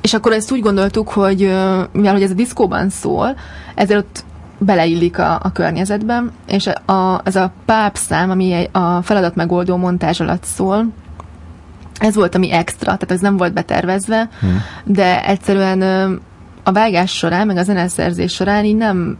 [0.00, 1.38] És akkor ezt úgy gondoltuk, hogy
[1.92, 3.36] mivel hogy ez a diszkóban szól,
[3.74, 4.24] ezért ott
[4.64, 10.20] beleillik a, a környezetben, és a, ez a páp szám, ami a feladat megoldó montázs
[10.20, 10.86] alatt szól,
[11.98, 14.62] ez volt, ami extra, tehát ez nem volt betervezve, hmm.
[14.84, 15.82] de egyszerűen
[16.62, 19.18] a vágás során, meg a zeneszerzés során így nem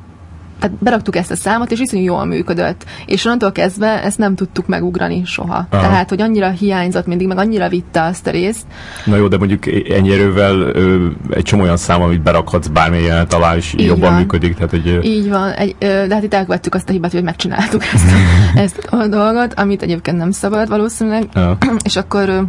[0.64, 2.84] tehát beraktuk ezt a számot, és iszonyú jól működött.
[3.06, 5.66] És onnantól kezdve ezt nem tudtuk megugrani soha.
[5.70, 5.82] Aha.
[5.82, 8.66] Tehát, hogy annyira hiányzott mindig, meg annyira vitte azt a részt,
[9.04, 13.32] Na jó, de mondjuk ennyi erővel ö, egy csomó olyan szám, amit berakhatsz bármilyen jelenet
[13.32, 14.18] alá, és Így jobban van.
[14.18, 14.54] működik.
[14.54, 17.22] Tehát, hogy, ö, Így van, egy, ö, de hát itt elkövettük azt a hibát, hogy
[17.22, 18.10] megcsináltuk ezt,
[18.64, 21.56] ezt a dolgot, amit egyébként nem szabad valószínűleg, Ja.
[21.84, 22.40] és akkor ö,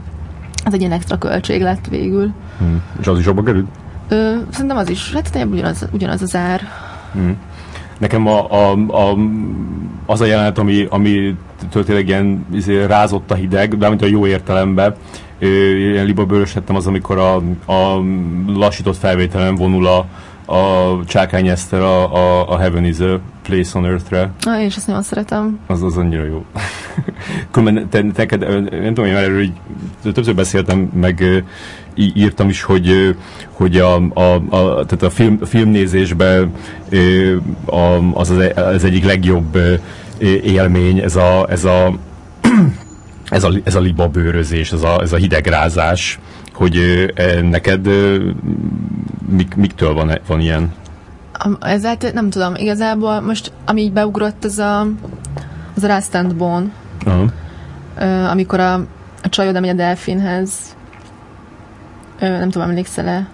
[0.65, 2.31] ez egy ilyen extra költség lett végül.
[2.59, 2.65] hm.
[2.99, 3.67] És az is abba került?
[4.07, 6.61] Ö, szerintem az is, hát ugyanaz, ugyanaz az ár.
[7.97, 9.17] Nekem a, a, a,
[10.05, 11.35] az a jelenet, ami, ami
[11.69, 14.95] tényleg ilyen izé, rázott a hideg, de mint a jó értelemben,
[15.39, 17.35] ilyen libabőrös lettem az, amikor a,
[17.71, 18.03] a
[18.47, 20.05] lassított felvételen vonul a,
[20.45, 24.31] a Csákány Eszter a, a, a Heaven is a Place on Earth-re.
[24.59, 25.59] Én is ezt nagyon szeretem.
[25.67, 26.45] Az, az annyira jó.
[27.51, 29.53] Különben te, neked, ö, nem tudom, én erről így
[30.13, 31.43] többször beszéltem, meg
[31.95, 33.09] írtam is, hogy, ö,
[33.51, 36.51] hogy a, a, a, tehát a film, filmnézésben
[36.89, 37.35] ö,
[37.65, 39.73] a, az, az, e- egyik legjobb ö,
[40.43, 41.93] élmény, ez a, ez a
[43.29, 46.19] ez a, ez a libabőrözés, ez a, ez a hidegrázás,
[46.53, 46.77] hogy
[47.15, 47.87] e, neked
[49.29, 50.73] mik, miktől van, van ilyen?
[51.59, 54.87] Ezzel nem tudom, igazából most, ami így beugrott, az a,
[55.75, 56.65] az a Rust and Bone,
[57.05, 58.31] uh-huh.
[58.31, 58.73] amikor a,
[59.23, 60.74] a csajod, ami a delfinhez,
[62.19, 63.27] nem tudom, emlékszel-e?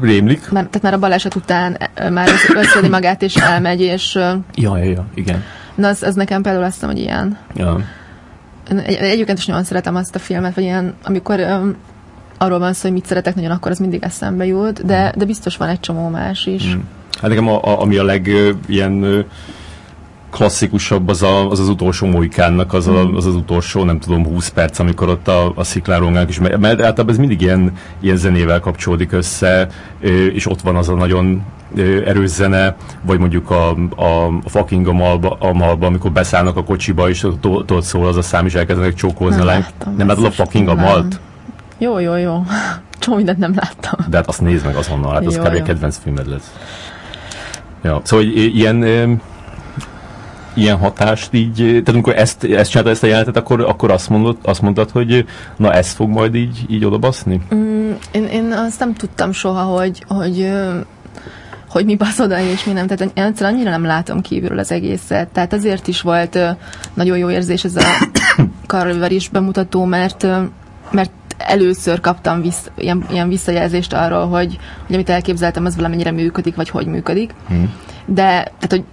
[0.00, 0.50] Rémlik.
[0.50, 1.76] Már, tehát már a baleset után
[2.10, 2.28] már
[2.62, 4.14] összedi magát, és elmegy, és...
[4.54, 5.42] Ja, ja, ja, igen.
[5.74, 7.38] Na, az, az nekem például azt hogy ilyen.
[7.54, 7.80] Ja.
[8.68, 11.76] Egy, egyébként is nagyon szeretem azt a filmet, vagy ilyen, amikor um,
[12.38, 15.18] arról van szó, hogy mit szeretek nagyon, akkor az mindig eszembe jut, de, mm.
[15.18, 16.74] de biztos van egy csomó más is.
[16.74, 16.80] Mm.
[17.20, 18.30] Hát nekem a, a, ami a leg
[18.66, 19.24] ilyen
[20.32, 24.48] klasszikusabb az a, az, az utolsó Mojkánnak, az, a, az az utolsó, nem tudom, 20
[24.48, 29.12] perc, amikor ott a, a szikláron is, mert általában ez mindig ilyen, ilyen zenével kapcsolódik
[29.12, 29.68] össze,
[30.32, 31.42] és ott van az a nagyon
[32.06, 36.64] erős zene, vagy mondjuk a, a, a fucking a malba, a malba, amikor beszállnak a
[36.64, 39.90] kocsiba, és ott szól az a szám, és elkezdenek csókolni nem a.
[39.96, 41.20] Nem látod a fucking a malt?
[41.78, 42.42] Jó, jó, jó.
[42.98, 44.06] Csomó mindent nem láttam.
[44.08, 45.62] De hát azt nézd meg azonnal, hát az kb.
[45.62, 46.52] kedvenc filmed lesz.
[47.82, 48.84] Ja, szóval ilyen
[50.54, 54.36] ilyen hatást így, tehát amikor ezt, ezt csinálta ezt a jelenetet, akkor, akkor azt, mondod,
[54.42, 55.24] azt mondtad, hogy
[55.56, 57.40] na ez fog majd így, így odabaszni?
[57.54, 60.52] Mm, én, én azt nem tudtam soha, hogy, hogy
[61.72, 62.86] hogy mi basz oda és mi nem.
[62.86, 65.28] Tehát én egyszerűen annyira nem látom kívülről az egészet.
[65.28, 66.38] Tehát azért is volt
[66.94, 67.84] nagyon jó érzés ez a
[68.66, 70.26] Karolver is bemutató, mert,
[70.90, 76.54] mert először kaptam vissz, ilyen, ilyen visszajelzést arról, hogy, hogy amit elképzeltem, az valamennyire működik,
[76.56, 77.34] vagy hogy működik.
[77.48, 77.72] Hmm.
[78.06, 78.84] De tehát, hogy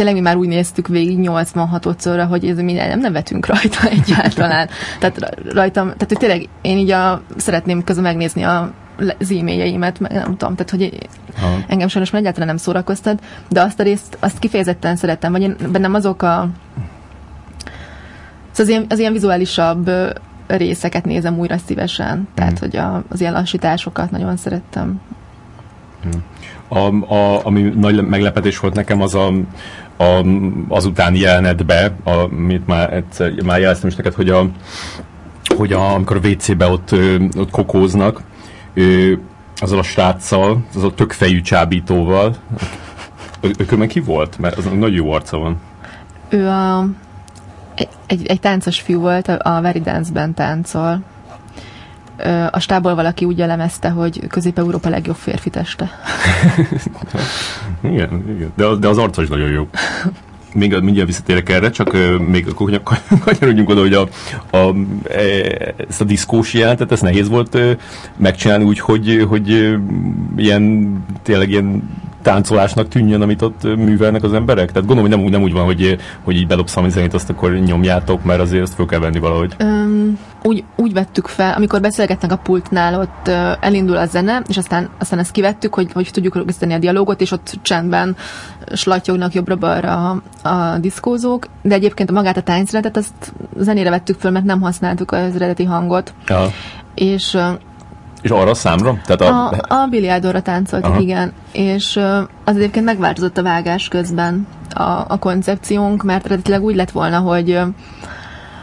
[0.00, 4.68] tényleg mi már úgy néztük végig 86-szorra, hogy ez mi nem nevetünk rajta egyáltalán.
[4.98, 8.72] tehát rajtam, tehát hogy tényleg én így a, szeretném közben megnézni a
[9.18, 11.08] az e-mailjeimet, nem tudom, tehát hogy
[11.40, 11.46] ha.
[11.68, 15.56] engem sajnos már egyáltalán nem szórakoztat, de azt a részt, azt kifejezetten szerettem, vagy én,
[15.72, 16.48] bennem azok a
[18.50, 19.90] szóval az ilyen, az ilyen vizuálisabb
[20.46, 22.60] részeket nézem újra szívesen, tehát hmm.
[22.60, 25.00] hogy a, az ilyen lassításokat nagyon szerettem.
[26.02, 26.22] Hmm.
[26.68, 29.32] A, a, ami nagy meglepetés volt nekem, az a,
[30.00, 30.24] a,
[30.68, 34.46] azután jelenetbe, amit már, egyszer, már jeleztem is neked, hogy, a,
[35.56, 36.94] hogy a, amikor a WC-be ott,
[37.36, 38.22] ott kokóznak,
[38.74, 39.20] ő,
[39.56, 42.36] azzal a sráccal, az a tökfejű csábítóval,
[43.40, 44.38] ő, ő meg ki volt?
[44.38, 45.60] Mert az nagy jó arca van.
[46.28, 46.86] Ő a,
[48.06, 51.00] egy, egy táncos fiú volt, a Very Dance-ben táncol
[52.50, 55.90] a stából valaki úgy elemezte, hogy Közép-Európa legjobb férfi teste.
[57.82, 58.52] igen, igen.
[58.56, 59.68] De, az, de az arca is nagyon jó.
[60.54, 61.96] Még mindjárt visszatérek erre, csak
[62.28, 62.54] még
[63.24, 64.08] kanyarodjunk oda, hogy a,
[64.56, 64.74] a,
[65.10, 67.58] e, ezt a diszkós jelentet, ez nehéz volt
[68.16, 69.78] megcsinálni úgy, hogy, hogy
[70.36, 71.88] ilyen, tényleg ilyen
[72.22, 74.72] táncolásnak tűnjön, amit ott művelnek az emberek?
[74.72, 77.52] Tehát gondolom, hogy nem, úgy, nem úgy van, hogy, hogy így bedobsz zenét, azt akkor
[77.52, 79.54] nyomjátok, mert azért ezt fel kell venni valahogy.
[79.60, 83.28] Um, úgy, úgy vettük fel, amikor beszélgetnek a pultnál, ott
[83.60, 87.30] elindul a zene, és aztán, aztán ezt kivettük, hogy, hogy tudjuk rögzíteni a dialógot, és
[87.30, 88.16] ott csendben
[88.74, 90.10] slatyognak jobbra-balra
[90.42, 95.12] a, a diszkózók, de egyébként magát a táncredet, azt zenére vettük föl, mert nem használtuk
[95.12, 96.14] az eredeti hangot.
[96.26, 96.46] Ja.
[96.94, 97.38] És
[98.22, 98.98] és arra a számra?
[99.04, 101.00] Tehát a, a, a biliárdorra táncoltak, Aha.
[101.00, 101.32] igen.
[101.52, 101.96] És
[102.44, 107.60] az egyébként megváltozott a vágás közben a, a koncepciónk, mert eredetileg úgy lett volna, hogy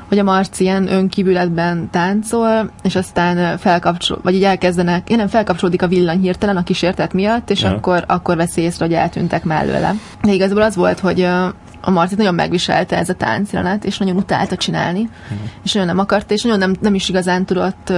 [0.08, 5.82] hogy a Marci ilyen önkívületben táncol, és aztán felkapcsol, vagy így elkezdenek, én nem felkapcsolódik
[5.82, 7.70] a villany hirtelen a kísértet miatt, és ja.
[7.70, 9.95] akkor, akkor veszi észre, hogy eltűntek mellőle.
[10.22, 11.22] De igazából az volt, hogy
[11.82, 15.47] a Marci nagyon megviselte ez a táncjelenet, és nagyon utálta csinálni, uh-huh.
[15.64, 17.93] és nagyon nem akarta, és nagyon nem, nem is igazán tudott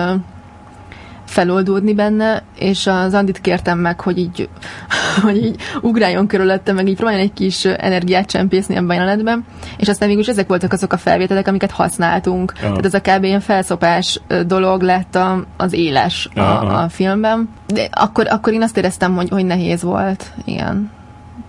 [1.30, 4.50] feloldódni benne, és az Andit kértem meg, hogy így,
[5.24, 9.46] hogy így ugráljon körülöttem, meg így próbáljon egy kis energiát csempészni ebben a jelenetben,
[9.78, 12.54] és aztán mégis ezek voltak azok a felvételek, amiket használtunk.
[12.56, 12.68] Ja.
[12.68, 13.24] Tehát ez a kb.
[13.24, 16.42] ilyen felszopás dolog lett a, az éles a,
[16.84, 17.50] a filmben.
[17.68, 20.92] De akkor, akkor én azt éreztem, hogy, hogy nehéz volt ilyen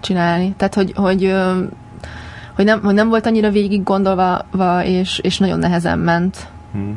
[0.00, 0.54] csinálni.
[0.56, 1.34] Tehát, hogy, hogy
[2.54, 4.44] hogy nem, hogy nem volt annyira végig gondolva,
[4.84, 6.48] és, és nagyon nehezen ment.
[6.72, 6.96] Hmm.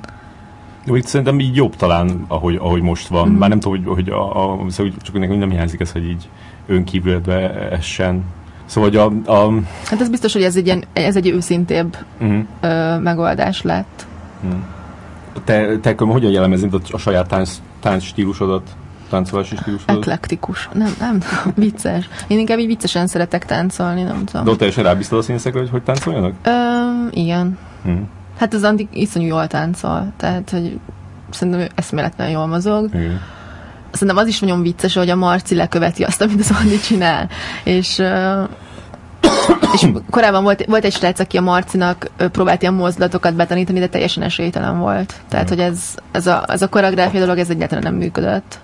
[0.86, 3.29] Itt szerintem így jobb talán, ahogy, ahogy most van.
[3.29, 3.36] Mm.
[3.36, 6.29] Már nem tudom, hogy, hogy a, a, szóval csak nekem nem hiányzik ez, hogy így
[6.67, 8.23] önkívületbe essen.
[8.65, 9.53] Szóval, hogy a, a...
[9.86, 12.39] Hát ez biztos, hogy ez egy, ilyen, ez egy őszintébb mm.
[12.61, 14.05] ö, megoldás lett.
[14.45, 14.59] Mm.
[15.43, 18.75] Te, te hogyan jellemezed a, a saját tánc, tánc stílusodat?
[19.09, 19.97] táncolási stílusodat?
[19.97, 20.69] Eklektikus.
[20.73, 21.21] Nem, nem,
[21.55, 22.09] vicces.
[22.27, 24.45] Én inkább így viccesen szeretek táncolni, nem tudom.
[24.45, 26.34] De ott teljesen rábíztad a színészekre, hogy hogy táncoljanak?
[26.43, 26.51] Ö,
[27.11, 27.57] igen.
[27.88, 28.01] Mm.
[28.38, 30.79] Hát az Andi iszonyú jól táncol, tehát hogy
[31.29, 32.89] szerintem ő eszméletlen jól mozog.
[32.93, 33.21] Igen.
[33.91, 37.29] Szerintem az is nagyon vicces, hogy a Marci leköveti azt, amit az Andi csinál.
[37.63, 38.01] És
[39.73, 44.23] És korábban volt, volt egy srác, aki a Marcinak próbált ilyen mozdulatokat betanítani, de teljesen
[44.23, 45.13] esélytelen volt.
[45.29, 48.59] Tehát, hogy ez, ez, a, ez a koreográfia dolog, ez egyáltalán nem működött.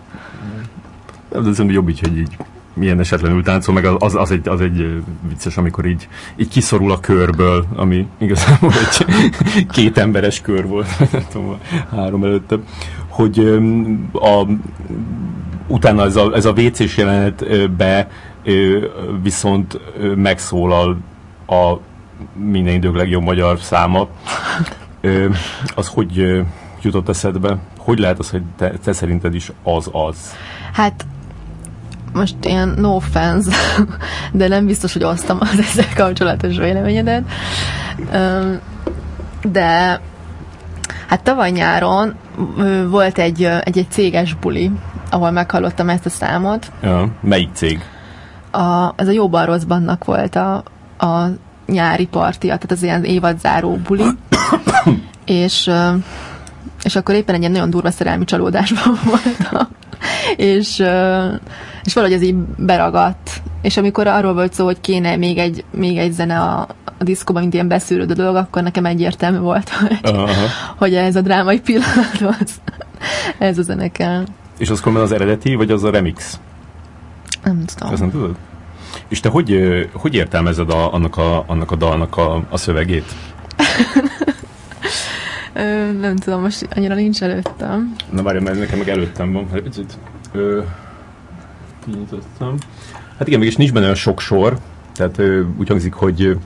[1.30, 2.38] De szerintem jobb így, hogy így
[2.80, 6.99] milyen esetlenül táncol, meg az, az, egy, az egy vicces, amikor így, így kiszorul a
[6.99, 9.05] körből, ami igazából egy
[9.77, 11.57] két emberes kör volt, nem tudom,
[11.91, 12.57] három előtte,
[13.07, 13.39] hogy
[14.11, 14.45] a,
[15.67, 18.09] utána ez a, ez a WC-s jelenetbe
[19.23, 19.80] viszont
[20.15, 20.97] megszólal
[21.47, 21.73] a
[22.34, 24.07] minden idők legjobb magyar száma.
[25.75, 26.43] Az hogy
[26.82, 27.57] jutott eszedbe?
[27.77, 30.36] Hogy lehet az, hogy te, te szerinted is az az?
[30.73, 31.05] Hát
[32.14, 33.51] most ilyen no offense,
[34.32, 37.24] de nem biztos, hogy osztam az ezzel kapcsolatos véleményedet.
[39.41, 40.01] De
[41.07, 42.16] hát tavaly nyáron
[42.89, 44.72] volt egy, egy, egy céges buli,
[45.10, 46.72] ahol meghallottam ezt a számot.
[46.82, 47.84] Ja, melyik cég?
[48.51, 50.64] A, ez a Jóban Rosszbannak volt a,
[50.97, 51.26] a
[51.66, 54.03] nyári partia, tehát az ilyen évadzáró buli.
[55.26, 55.72] és,
[56.84, 59.68] és akkor éppen egy ilyen nagyon durva szerelmi csalódásban voltam.
[60.36, 60.84] és,
[61.90, 63.42] és valahogy ez így beragadt.
[63.62, 66.68] És amikor arról volt szó, hogy kéne még egy, még egy zene a,
[66.98, 70.00] a diszkóban, mint ilyen beszűrődő dolog, akkor nekem egyértelmű volt, hogy,
[70.78, 72.62] hogy ez a drámai pillanat, az,
[73.38, 74.24] ez a zene kell.
[74.58, 76.40] És az az eredeti, vagy az a remix?
[77.44, 77.92] Nem tudom.
[77.92, 78.36] Azt nem tudod?
[79.08, 79.60] És te hogy,
[79.94, 83.16] hogy értelmezed a, annak, a, annak a dalnak a, a szövegét?
[85.54, 87.96] Ö, nem tudom, most annyira nincs előttem.
[88.10, 89.48] Na várj, mert nekem meg előttem van.
[89.52, 89.98] Hát picit.
[90.32, 90.62] Ö,
[91.86, 92.55] kinyitottam.
[93.17, 94.57] Hát igen, mégis nincs benne olyan sok sor.
[94.93, 95.21] Tehát
[95.57, 96.38] úgy hangzik, hogy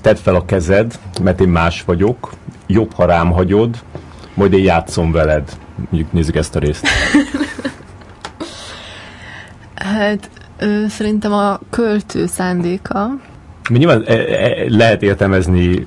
[0.00, 2.32] tedd fel a kezed, mert én más vagyok,
[2.66, 3.76] jobb, ha rám hagyod,
[4.34, 5.58] majd én játszom veled.
[5.90, 6.86] Mondjuk nézzük ezt a részt.
[9.74, 13.10] hát ö, szerintem a költő szándéka,
[13.68, 15.86] Nyilván e, e, lehet értelmezni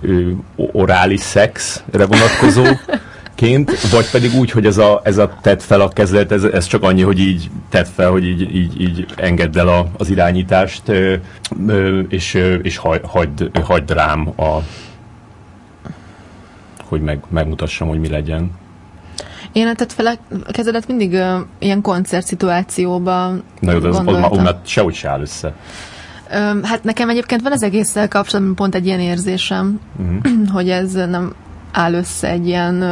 [0.56, 2.64] orális szexre vonatkozó
[3.42, 6.66] ként, vagy pedig úgy, hogy ez a, ez a tett fel a kezlet, ez, ez
[6.66, 10.92] csak annyi, hogy így tett fel, hogy így, így, így engedd el a, az irányítást,
[12.10, 14.58] és, és hagy, hagyd, hagyd rám a
[16.84, 18.52] hogy meg, megmutassam, hogy mi legyen.
[19.52, 20.06] Én a tett fel
[20.48, 24.94] a kezedet mindig uh, ilyen koncertszituációban Na jó, de az, az, az, az, az sehogy
[24.94, 25.54] se áll össze.
[26.64, 30.48] Hát nekem egyébként van az egésszel kapcsolatban pont egy ilyen érzésem, uh-huh.
[30.56, 31.34] hogy ez nem
[31.72, 32.84] áll össze egy ilyen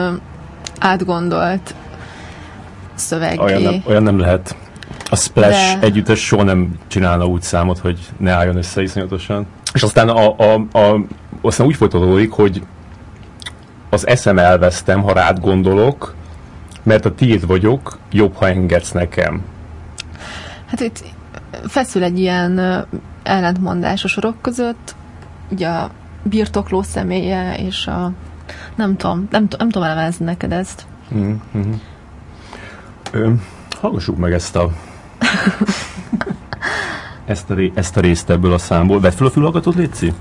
[0.79, 1.75] átgondolt
[2.95, 3.39] szöveg.
[3.39, 4.55] Olyan, nem, olyan nem lehet.
[5.09, 5.85] A Splash De...
[5.85, 9.45] együttes soha nem csinálna úgy számot, hogy ne álljon össze iszonyatosan.
[9.73, 10.99] És aztán, a, a, a,
[11.41, 12.63] aztán úgy folytatódik, hogy
[13.89, 16.15] az eszem elvesztem, ha rád gondolok,
[16.83, 19.41] mert a tiéd vagyok, jobb, ha engedsz nekem.
[20.65, 21.03] Hát itt
[21.67, 22.85] feszül egy ilyen
[23.23, 24.95] ellentmondás a sorok között,
[25.51, 25.89] ugye a
[26.23, 28.11] birtokló személye és a
[28.75, 30.85] nem tudom, nem, nem tudom elemezni neked ezt.
[31.15, 31.71] Mm-hmm.
[33.11, 33.31] Ö,
[33.79, 34.69] hallgassuk meg ezt a
[37.25, 38.99] ezt a, ré, ezt a részt ebből a számból.
[38.99, 40.13] Vedd fel a fülhallgatót, Léci?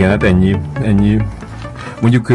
[0.00, 1.18] Hát ennyi, ennyi.
[2.00, 2.28] Mondjuk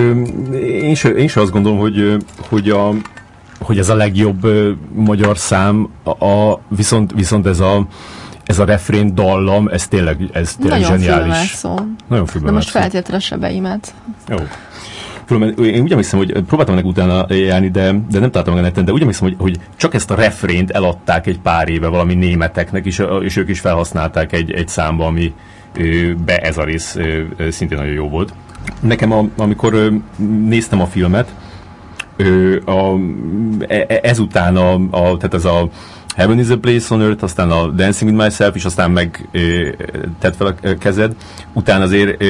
[0.53, 2.17] én is, én is azt gondolom, hogy,
[2.49, 2.89] hogy, a,
[3.59, 4.47] hogy ez a legjobb
[4.93, 7.87] magyar szám, a, a, viszont, viszont ez a,
[8.45, 11.49] ez a refrén dallam, ez tényleg, ez tényleg Nagyon zseniális.
[11.53, 11.75] Szó.
[12.07, 13.93] Nagyon fülbevált De most feltétlenül sebeimet.
[14.27, 14.37] Jó.
[15.63, 18.85] Én úgy emlékszem, hogy próbáltam ennek utána járni, de, de nem találtam meg a neten,
[18.85, 22.85] de úgy emlékszem, hogy, hogy csak ezt a refrént eladták egy pár éve valami németeknek,
[22.85, 25.33] és, és ők is felhasználták egy, egy számba, ami
[26.25, 26.97] be ez a rész
[27.49, 28.33] szintén nagyon jó volt.
[28.79, 29.91] Nekem, a, amikor
[30.47, 31.33] néztem a filmet,
[32.65, 32.95] a,
[33.67, 35.69] e, e, ezután a, a, tehát ez a
[36.15, 39.29] Heaven is a Place on Earth, aztán a Dancing with Myself, és aztán meg
[40.19, 41.15] tett fel a kezed.
[41.53, 42.23] Utána azért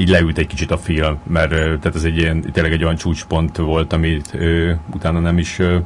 [0.00, 2.96] így leült egy kicsit a film, mert ö, tehát ez egy ilyen, tényleg egy olyan
[2.96, 5.76] csúcspont volt, amit ö, utána nem is, ö,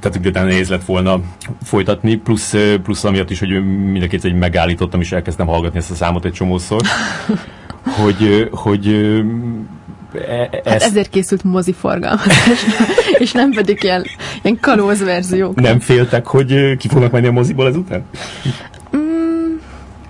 [0.00, 1.20] tehát utána nehéz lett volna
[1.62, 3.48] folytatni, plusz, ö, plusz amiatt is, hogy
[3.90, 6.80] mindenkit egy megállítottam, és elkezdtem hallgatni ezt a számot egy csomószor,
[8.02, 9.14] hogy, hogy
[10.28, 12.64] E, e, hát ezért készült moziforgalmazás,
[13.18, 14.04] és nem pedig ilyen,
[14.42, 15.60] ilyen kalóz verziók.
[15.60, 18.04] Nem féltek, hogy ki fognak menni a moziból ezután?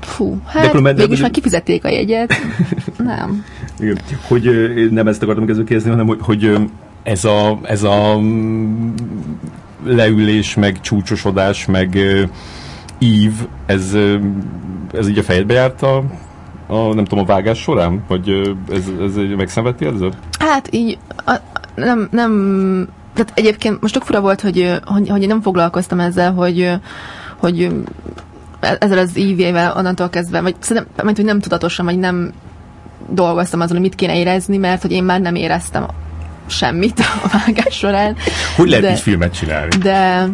[0.06, 2.34] Fú, hát de végülis már kifizették a jegyet.
[2.98, 3.44] Nem.
[3.80, 3.98] Igen.
[4.28, 4.50] Hogy
[4.90, 6.56] nem ezt akartam kezdve kérdezni, hanem hogy, hogy
[7.02, 8.94] ez a, ez a mm,
[9.84, 11.98] leülés, meg csúcsosodás, meg
[12.98, 13.32] ív,
[13.66, 13.96] ez,
[14.92, 16.04] ez így a fejedbe járt a
[16.66, 18.04] a, nem tudom, a vágás során?
[18.08, 20.16] Vagy ez, ez egy megszenvedti érzed?
[20.38, 21.34] Hát így a,
[21.74, 22.32] nem, nem,
[23.14, 26.70] tehát egyébként most tök fura volt, hogy, hogy, hogy én nem foglalkoztam ezzel, hogy,
[27.36, 27.70] hogy
[28.78, 32.32] ezzel az ívjével onnantól kezdve, vagy szerintem, hogy nem tudatosan, vagy nem
[33.08, 35.86] dolgoztam azon, hogy mit kéne érezni, mert hogy én már nem éreztem
[36.46, 38.16] semmit a vágás során.
[38.56, 39.76] Hogy lehet de, így filmet csinálni?
[39.76, 40.28] De,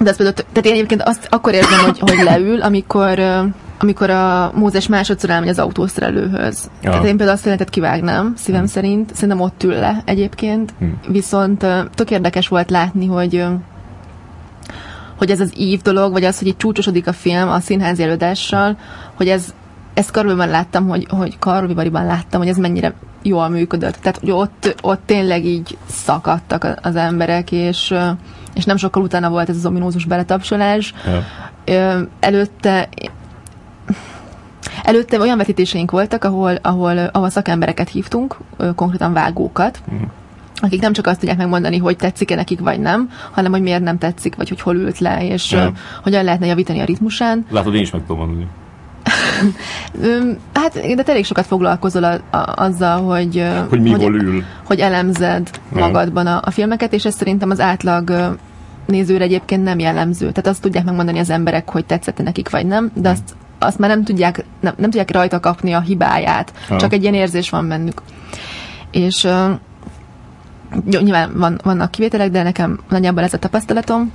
[0.00, 3.20] de ez például, tehát én egyébként azt akkor érzem, hogy, hogy leül, amikor
[3.78, 6.70] amikor a Mózes másodszor elmegy az autószerelőhöz.
[6.82, 6.90] Ja.
[6.90, 8.70] Tehát én például azt jelentet kivágnám, szívem hmm.
[8.70, 9.14] szerint.
[9.14, 10.74] Szerintem ott ül le egyébként.
[10.78, 11.00] Hmm.
[11.08, 13.44] Viszont tök érdekes volt látni, hogy
[15.22, 18.76] hogy ez az ív dolog, vagy az, hogy itt csúcsosodik a film a színházi előadással,
[19.14, 19.54] hogy ez
[19.94, 23.94] ezt Karolviban láttam, hogy, hogy Karolvibariban láttam, hogy ez mennyire jól működött.
[23.94, 27.94] Tehát, hogy ott, ott tényleg így szakadtak az emberek, és,
[28.54, 30.94] és nem sokkal utána volt ez az ominózus beletapsolás.
[31.64, 32.08] Ja.
[32.20, 32.88] Előtte
[34.82, 38.36] Előtte olyan vetítéseink voltak, ahol, ahol, ahol szakembereket hívtunk,
[38.74, 40.10] konkrétan vágókat, uh-huh
[40.62, 43.98] akik nem csak azt tudják megmondani, hogy tetszik-e nekik, vagy nem, hanem hogy miért nem
[43.98, 45.72] tetszik, vagy hogy hol ült le, és ja.
[46.02, 47.46] hogyan lehetne javítani a ritmusán.
[47.50, 48.46] Látod, én is meg tudom mondani.
[50.54, 54.44] hát, de te elég sokat foglalkozol a, a, azzal, hogy, hogy, mi hogy, ül.
[54.64, 55.80] hogy elemzed ja.
[55.80, 58.36] magadban a, a filmeket, és ez szerintem az átlag
[58.86, 60.30] nézőre egyébként nem jellemző.
[60.30, 63.90] Tehát azt tudják megmondani az emberek, hogy tetszett nekik, vagy nem, de azt azt már
[63.90, 66.52] nem tudják, nem, nem tudják rajta kapni a hibáját.
[66.68, 66.76] Ha.
[66.76, 68.02] Csak egy ilyen érzés van bennük.
[68.90, 69.50] És uh,
[70.90, 74.12] jó, nyilván van, vannak kivételek, de nekem nagyjából ez a tapasztalatom,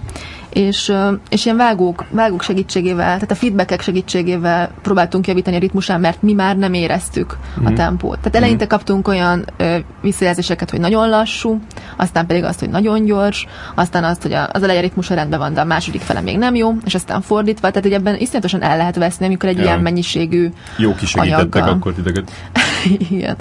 [0.49, 0.93] és,
[1.29, 6.33] és ilyen vágók, vágók segítségével, tehát a feedbackek segítségével próbáltunk javítani a ritmusán, mert mi
[6.33, 7.65] már nem éreztük mm.
[7.65, 7.77] a mhm.
[7.77, 8.17] tempót.
[8.19, 8.67] Tehát eleinte mm.
[8.67, 11.59] kaptunk olyan ö, visszajelzéseket, hogy nagyon lassú,
[11.97, 15.61] aztán pedig azt, hogy nagyon gyors, aztán azt, hogy az elején ritmusa rendben van, de
[15.61, 18.95] a második fele még nem jó, és aztán fordítva, tehát hogy ebben iszonyatosan el lehet
[18.95, 19.63] veszni, amikor egy ja.
[19.63, 22.31] ilyen mennyiségű Jó kisegítettek akkor titeket.
[23.09, 23.35] Igen.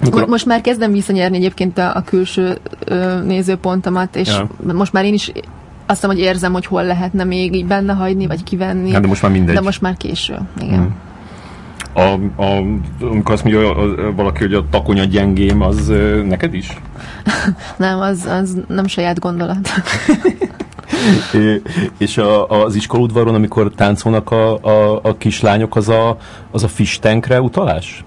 [0.00, 0.26] Mikor...
[0.26, 4.48] Most már kezdem visszanyerni egyébként a, a külső ö, nézőpontomat, és ja.
[4.72, 5.32] most már én is
[5.86, 8.92] azt mondom, hogy érzem, hogy hol lehetne még így benne hagyni, vagy kivenni.
[8.92, 9.54] Hát de most már mindegy.
[9.54, 10.78] De most már késő, igen.
[10.78, 10.94] Hmm.
[11.92, 12.62] A, a,
[13.00, 15.92] amikor azt mondja a, valaki, hogy a takonya gyengém, az
[16.28, 16.80] neked is?
[17.76, 19.68] nem, az, az nem saját gondolat.
[21.34, 21.62] é,
[21.98, 26.16] és a, az iskolaudvaron, amikor táncolnak a, a, a kislányok, az a,
[26.50, 28.04] az a fistenkre utalás?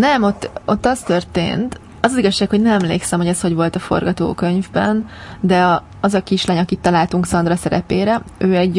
[0.00, 3.76] Nem, ott, ott az történt, az, az igazság, hogy nem emlékszem, hogy ez hogy volt
[3.76, 5.06] a forgatókönyvben,
[5.40, 8.78] de a, az a kislány, akit találtunk Szandra szerepére, ő egy,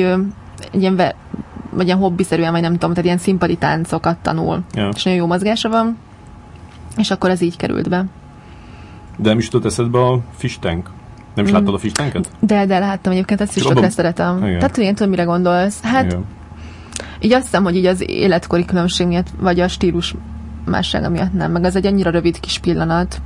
[0.71, 0.95] egy ilyen,
[1.69, 4.59] vagy ilyen hobbiszerűen, vagy nem tudom, tehát ilyen szimpati táncokat tanul.
[4.73, 4.89] Ja.
[4.95, 5.97] És nagyon jó mozgása van,
[6.97, 8.05] és akkor ez így került be.
[9.17, 10.89] De nem is jutott eszedbe a fish tank?
[11.35, 11.53] Nem is mm.
[11.53, 12.29] láttad a fish tanket?
[12.39, 14.45] De, de láttam egyébként, ezt is sokkal szeretem.
[14.45, 14.59] Igen.
[14.59, 15.81] Tehát én tudom, mire gondolsz.
[15.81, 16.25] Hát, Igen.
[17.19, 20.15] így azt hiszem, hogy így az életkori különbség miatt, vagy a stílus
[20.65, 23.21] mássága miatt nem, meg az egy annyira rövid kis pillanat.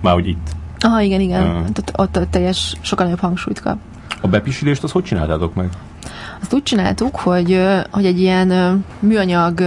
[0.00, 0.50] Már hogy itt.
[0.78, 1.42] Aha, igen, igen.
[1.42, 1.56] Uh.
[1.68, 3.76] Ott, ott, ott teljes, sokkal nagyobb hangsúlyt kap.
[4.20, 5.68] A bepisilést azt hogy csináltátok meg?
[6.40, 9.60] Azt úgy csináltuk, hogy, hogy egy ilyen műanyag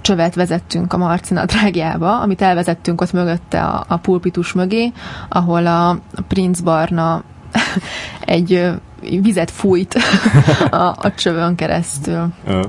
[0.00, 4.92] csövet vezettünk a Marcina drágjába, amit elvezettünk ott mögötte a, a pulpitus mögé,
[5.28, 5.98] ahol a
[6.28, 7.22] Prince Barna
[8.20, 8.70] egy
[9.00, 9.94] vizet fújt
[10.70, 12.28] a, a csövön keresztül.
[12.46, 12.64] Uh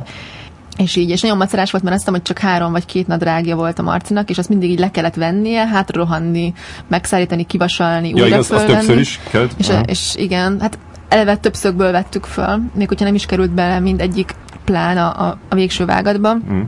[0.84, 3.80] és így, és nagyon macerás volt, mert azt hogy csak három vagy két nadrágja volt
[3.80, 6.54] a Marcinak, és azt mindig így le kellett vennie, hátrarohanni,
[6.88, 8.74] megszállítani, kivasalni, ja, újra igaz, fölvenni.
[8.74, 9.52] többször is kellett?
[9.58, 10.78] És, és igen, hát
[11.10, 15.56] eleve többszögből vettük föl, még hogyha nem is került bele mindegyik plán a, a, a
[15.56, 16.62] végső vágatba, mm.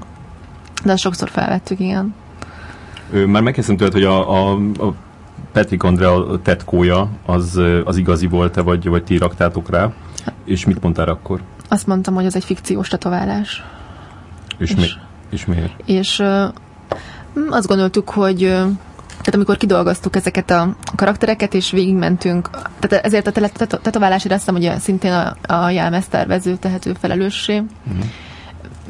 [0.84, 2.16] de azt sokszor felvettük, igen.
[3.28, 4.94] Már megkezdtem tőled, hogy a, a, a
[5.52, 9.92] Patrick Andrea tetkója az, az igazi volt-e, vagy, vagy ti raktátok rá?
[10.46, 11.42] És mit mondtál akkor?
[11.68, 13.64] Azt mondtam, hogy ez egy fikciós tetoválás.
[14.62, 14.88] És, és, mi,
[15.30, 15.74] és miért?
[15.86, 16.44] És uh,
[17.50, 18.50] azt gondoltuk, hogy uh,
[19.10, 22.50] tehát amikor kidolgoztuk ezeket a karaktereket, és végigmentünk,
[22.80, 28.06] tehát ezért a tetoválás éreztem, hogy szintén a, a jelmeztervező tehető felelőssé, uh-huh.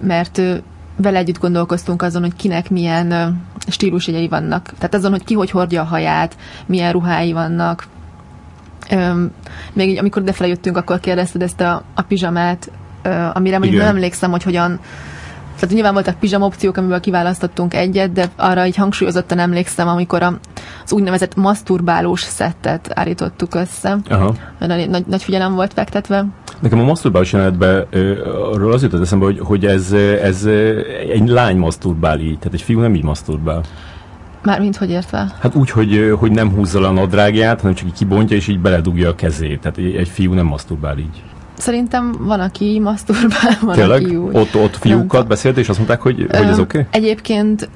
[0.02, 0.58] mert uh,
[0.96, 4.74] vele együtt gondolkoztunk azon, hogy kinek milyen stílusjegyei vannak.
[4.78, 7.88] Tehát azon, hogy ki hogy hordja a haját, milyen ruhái vannak.
[8.92, 9.32] Um,
[9.74, 12.72] még így, amikor defele jöttünk, akkor kérdezted ezt a, a pizsamát,
[13.06, 14.80] uh, amire mondjuk nem emlékszem, hogy hogyan
[15.62, 20.40] tehát nyilván voltak pizsam opciók, amiből kiválasztottunk egyet, de arra így hangsúlyozottan emlékszem, amikor a,
[20.84, 23.98] az úgynevezett maszturbálós szettet állítottuk össze.
[24.10, 24.34] Aha.
[24.60, 26.26] Nagy, nagy, nagy figyelem volt fektetve.
[26.60, 27.88] Nekem a maszturbálós jelenetben
[28.52, 29.92] arról az jutott eszembe, hogy, hogy ez,
[30.24, 30.46] ez
[31.10, 33.62] egy lány maszturbál így, tehát egy fiú nem így maszturbál.
[34.44, 35.36] Mármint hogy értve?
[35.40, 38.60] Hát úgy, hogy, hogy nem húzza le a nadrágját, hanem csak így kibontja, és így
[38.60, 39.60] beledugja a kezét.
[39.60, 41.24] Tehát egy fiú nem maszturbál így.
[41.62, 44.04] Szerintem van, aki maszturbál, van, Tényleg?
[44.04, 44.36] aki úgy.
[44.36, 46.80] Ott, ott fiúkat beszélt, és azt mondták, hogy, hogy ez oké?
[46.80, 47.02] Okay?
[47.02, 47.70] Egyébként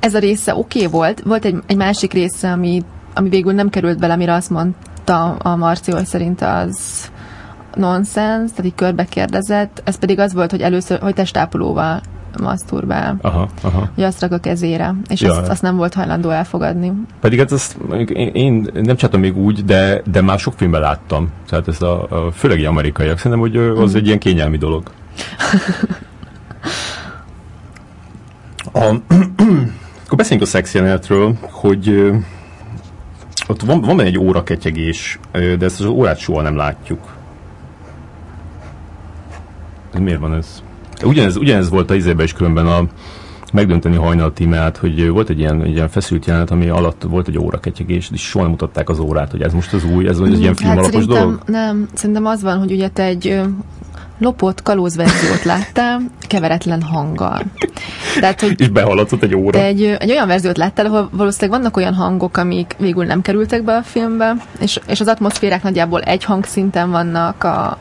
[0.00, 1.20] ez a része oké okay volt.
[1.20, 2.82] Volt egy, egy másik része, ami,
[3.14, 6.76] ami végül nem került bele, amire azt mondta a Marci, hogy szerint az
[7.74, 9.82] nonsens, tehát így körbe kérdezett.
[9.84, 12.00] Ez pedig az volt, hogy először, hogy testápolóval
[12.40, 13.16] maszturbál.
[13.20, 13.88] Aha, aha.
[13.94, 15.32] Hogy azt rak a kezére, és ja.
[15.32, 16.92] azt, azt nem volt hajlandó elfogadni.
[17.20, 17.76] Pedig hát ezt
[18.06, 21.28] én, én nem csináltam még úgy, de, de már sok filmben láttam.
[21.48, 23.96] Tehát ez a, a főleg amerikaiak, szerintem, hogy az mm.
[23.96, 24.90] egy ilyen kényelmi dolog.
[28.72, 28.78] a,
[30.04, 32.12] akkor beszéljünk a szex jelenetről, hogy
[33.48, 37.16] ott van, van benne egy óraketyegés, de ezt az órát soha nem látjuk.
[39.98, 40.62] Miért van ez?
[41.04, 42.84] Ugyanez, ugyanez volt a izébe is különben a
[43.52, 47.38] megdönteni hajnal tímát, hogy volt egy ilyen, egy ilyen feszült jelenet, ami alatt volt egy
[47.38, 50.54] óraketyegés, és soha nem mutatták az órát, hogy ez most az új, ez, egy ilyen
[50.54, 51.40] film hát alapos dolog?
[51.46, 53.40] Nem, szerintem az van, hogy ugye te egy
[54.18, 57.42] lopott kalózverziót láttál, keveretlen hanggal.
[58.20, 59.58] Tehát, hogy és behaladszott egy óra.
[59.58, 63.76] Egy, egy olyan verziót láttál, ahol valószínűleg vannak olyan hangok, amik végül nem kerültek be
[63.76, 67.78] a filmbe, és, és az atmoszférák nagyjából egy hangszinten vannak a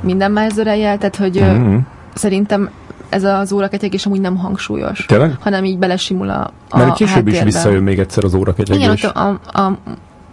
[0.00, 1.76] minden más tehát hogy mm-hmm
[2.16, 2.70] szerintem
[3.08, 5.04] ez az óraketyegés amúgy nem hangsúlyos.
[5.06, 5.36] Tényleg?
[5.40, 7.34] Hanem így belesimul a, a Mert később háttérben.
[7.34, 8.84] is visszajön még egyszer az óraketyegés.
[8.84, 9.78] Igen, ott a, a, a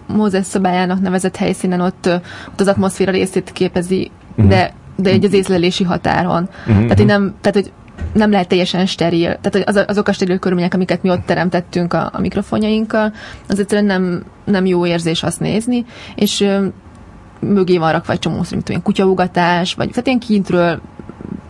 [0.07, 2.09] Mózes szobájának nevezett helyszínen ott,
[2.51, 4.47] ott az atmoszféra részét képezi, uh-huh.
[4.47, 6.49] de, de egy az észlelési határon.
[6.67, 6.81] Uh-huh.
[6.81, 7.71] Tehát, hogy nem, tehát, hogy
[8.13, 9.37] nem lehet teljesen steril.
[9.41, 13.13] Tehát az, azok a steril körülmények, amiket mi ott teremtettünk a, a mikrofonjainkkal,
[13.47, 16.65] az egyszerűen nem, nem jó érzés azt nézni, és ö,
[17.39, 20.81] mögé van rakva egy csomó, mint olyan kutyaugatás, vagy tehát ilyen kintről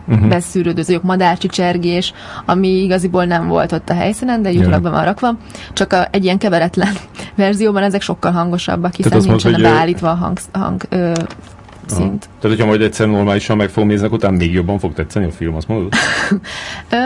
[0.08, 0.28] uh-huh.
[0.28, 2.12] beszűrődő madárcsicsergés,
[2.44, 4.94] ami igaziból nem volt ott a helyszínen, de jutalakban yeah.
[4.94, 5.36] van rakva.
[5.72, 6.92] Csak a, egy ilyen keveretlen
[7.36, 11.12] verzióban ezek sokkal hangosabbak, hiszen nincsen mondod, beállítva a hang, hang ö,
[11.86, 12.28] szint.
[12.40, 15.54] Tehát, hogyha majd egyszer normálisan meg fogom nézni, utána még jobban fog tetszeni a film,
[15.54, 15.92] azt mondod?
[16.90, 16.96] ö,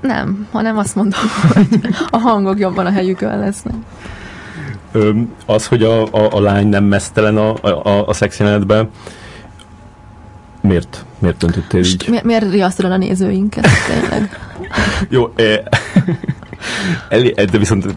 [0.00, 1.20] nem, hanem azt mondom,
[1.54, 3.74] hogy a hangok jobban a helyükön lesznek.
[4.92, 5.10] Ö,
[5.46, 8.90] az, hogy a, a, a lány nem mesztelen a, a, a szexjelenetben,
[10.64, 11.04] Miért?
[11.18, 12.06] Miért döntöttél így?
[12.08, 14.38] Mi, miért riasztod a nézőinket, tényleg?
[15.08, 15.58] Jó, eh,
[17.08, 17.94] elé, de viszont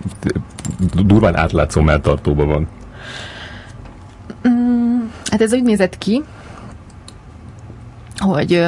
[1.05, 2.67] durván átlátszó melltartóban van.
[4.47, 6.23] Mm, hát ez úgy nézett ki,
[8.17, 8.65] hogy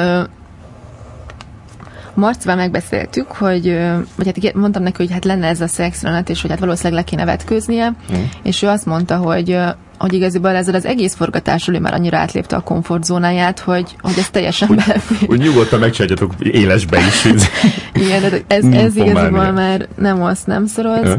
[2.20, 3.78] Marcival megbeszéltük, hogy,
[4.16, 7.04] vagy hát mondtam neki, hogy hát lenne ez a szexrenet, és hogy hát valószínűleg le
[7.10, 8.22] kéne vetkőznie, mm.
[8.42, 9.58] és ő azt mondta, hogy
[9.98, 14.30] hogy igaziból ezzel az egész forgatásról ő már annyira átlépte a komfortzónáját, hogy, hogy ez
[14.30, 15.28] teljesen hogy, belefér.
[15.28, 17.24] Hogy nyugodtan megcsináljatok élesbe is.
[18.04, 21.16] Igen, de ez, ez igaziból már nem azt nem szoroz.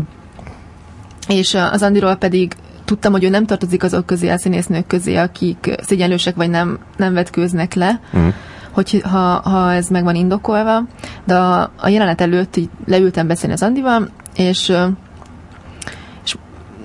[1.28, 2.53] És az Andiról pedig
[2.86, 7.14] tudtam, hogy ő nem tartozik azok közé, a színésznők közé, akik szégyenlősek vagy nem, nem
[7.14, 7.99] vetkőznek le.
[8.18, 8.28] Mm
[8.72, 10.84] hogy ha, ha ez meg van indokolva,
[11.26, 14.73] de a, a jelenet előtt így leültem beszélni az Andival, és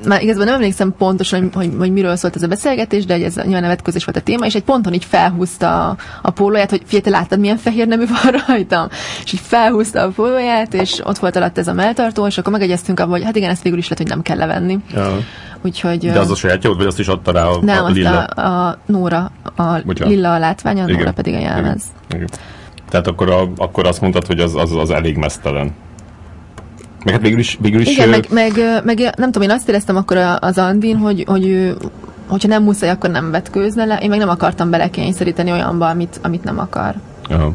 [0.06, 3.34] már igazából nem emlékszem pontosan, hogy, hogy, hogy miről szólt ez a beszélgetés, de ez
[3.34, 7.02] nyilván nevetközés volt a téma, és egy ponton így felhúzta a, a pólóját, hogy figyelj,
[7.02, 8.88] te láttad, milyen fehér nemű van rajtam?
[9.24, 13.00] És így felhúzta a pólóját, és ott volt alatt ez a melltartó, és akkor megegyeztünk
[13.00, 14.78] abban, hogy hát igen, ezt végül is lehet, hogy nem kell levenni.
[14.94, 15.18] Ja.
[15.62, 18.24] Úgyhogy, de az a sajátja volt, vagy azt is adta rá a, nem, a Lilla?
[18.24, 20.14] A, a Nóra, a Bocsánat.
[20.14, 21.82] Lilla a látványa, a Nóra pedig a jelmez.
[22.08, 22.22] Igen.
[22.22, 22.28] Igen.
[22.88, 25.74] Tehát akkor, a, akkor azt mondtad, hogy az, az, az elég mesztelen.
[27.06, 27.58] Meg hát végül is...
[27.60, 28.52] Végül is Igen, meg, meg,
[28.84, 31.76] meg, nem tudom, én azt éreztem akkor az Andin, hogy, hogy ő,
[32.26, 33.98] hogyha nem muszáj, akkor nem vetkőzne le.
[34.02, 36.94] Én meg nem akartam belekényszeríteni olyanba, amit, amit nem akar.
[37.28, 37.52] Aha.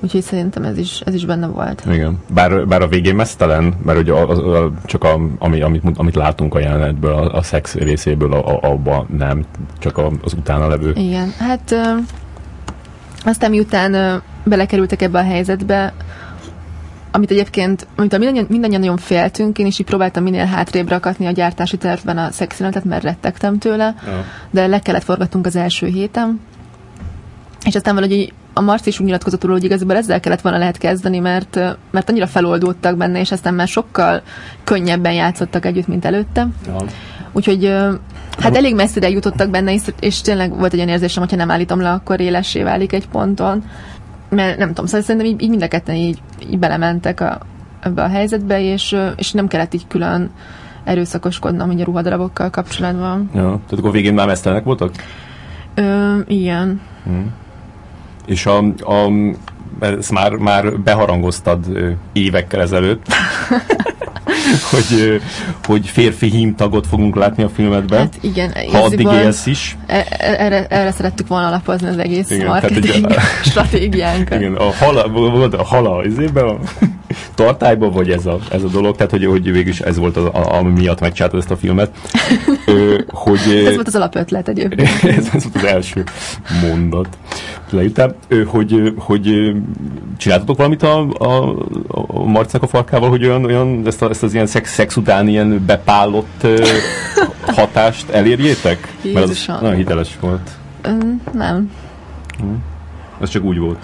[0.00, 1.82] Úgyhogy szerintem ez is, ez is benne volt.
[1.90, 2.18] Igen.
[2.34, 6.14] Bár, bár a végén mesztelen, mert ugye a, a, a, csak a, ami, amit, amit
[6.14, 9.44] látunk a jelenetből, a, a szex részéből, a, a, abba nem,
[9.78, 10.92] csak a, az utána levő.
[10.94, 11.82] Igen, hát ö,
[13.24, 15.92] aztán miután ö, belekerültek ebbe a helyzetbe,
[17.10, 21.30] amit egyébként, amit mindannyian, mindannyian nagyon féltünk, én is így próbáltam minél hátrébb rakatni a
[21.30, 24.24] gyártási tervben a szexjelenetet, mert rettegtem tőle, Ja.
[24.50, 26.40] de le kellett forgatnunk az első héten,
[27.64, 30.78] és aztán valahogy a Marci is úgy nyilatkozott róla, hogy igazából ezzel kellett volna lehet
[30.78, 31.60] kezdeni, mert,
[31.90, 34.22] mert annyira feloldódtak benne, és aztán már sokkal
[34.64, 36.48] könnyebben játszottak együtt, mint előtte.
[36.66, 36.76] Ja.
[37.32, 37.64] Úgyhogy
[38.38, 41.80] hát elég messzire jutottak benne, és, és tényleg volt egy olyan érzésem, hogyha nem állítom
[41.80, 43.64] le, akkor élessé válik egy ponton.
[44.30, 47.38] Mert nem tudom, szóval szerintem így, így mind a ketten így, így belementek a,
[47.80, 50.30] ebbe a helyzetbe, és, és nem kellett így külön
[50.84, 53.30] erőszakoskodnom így a ruhadarabokkal kapcsolatban.
[53.34, 53.40] ja.
[53.40, 54.92] Tehát akkor végén már mesztelenek voltak?
[55.74, 56.80] Ö, igen.
[58.26, 59.10] És a, a,
[59.80, 61.66] ezt már, már beharangoztad
[62.12, 63.06] évekkel ezelőtt,
[64.70, 65.20] hogy,
[65.64, 67.98] hogy férfi hímtagot fogunk látni a filmedben.
[67.98, 69.76] Hát igen, ha addig élsz is.
[69.86, 73.16] e- e- erre, erre szerettük volna alapozni az egész Igen, tehát marketing egy-
[73.50, 74.40] stratégiánkat.
[74.40, 76.58] Igen, a hala, volt a hala az évben, a
[77.34, 80.24] tartályban, vagy ez a, ez a dolog, tehát hogy, hogy végül is ez volt az,
[80.24, 81.90] a, ami miatt megcsináltad ezt a filmet.
[82.66, 84.88] Ö, hogy, Ez volt az alapötlet egyébként.
[85.02, 86.04] ez, ez volt az első
[86.68, 87.08] mondat.
[87.70, 89.52] Leírtál, ö, hogy, hogy
[90.16, 91.56] csináltatok valamit a, a,
[91.96, 95.28] a Marcnak a farkával, hogy olyan, olyan ezt, a, ezt az ilyen szex, szex után
[95.28, 96.46] ilyen bepállott
[97.46, 98.94] hatást elérjétek?
[99.02, 99.56] Mert az Jézusom.
[99.60, 100.50] nagyon hiteles volt.
[100.82, 100.90] Ö,
[101.32, 101.70] nem.
[103.20, 103.78] Ez csak úgy volt.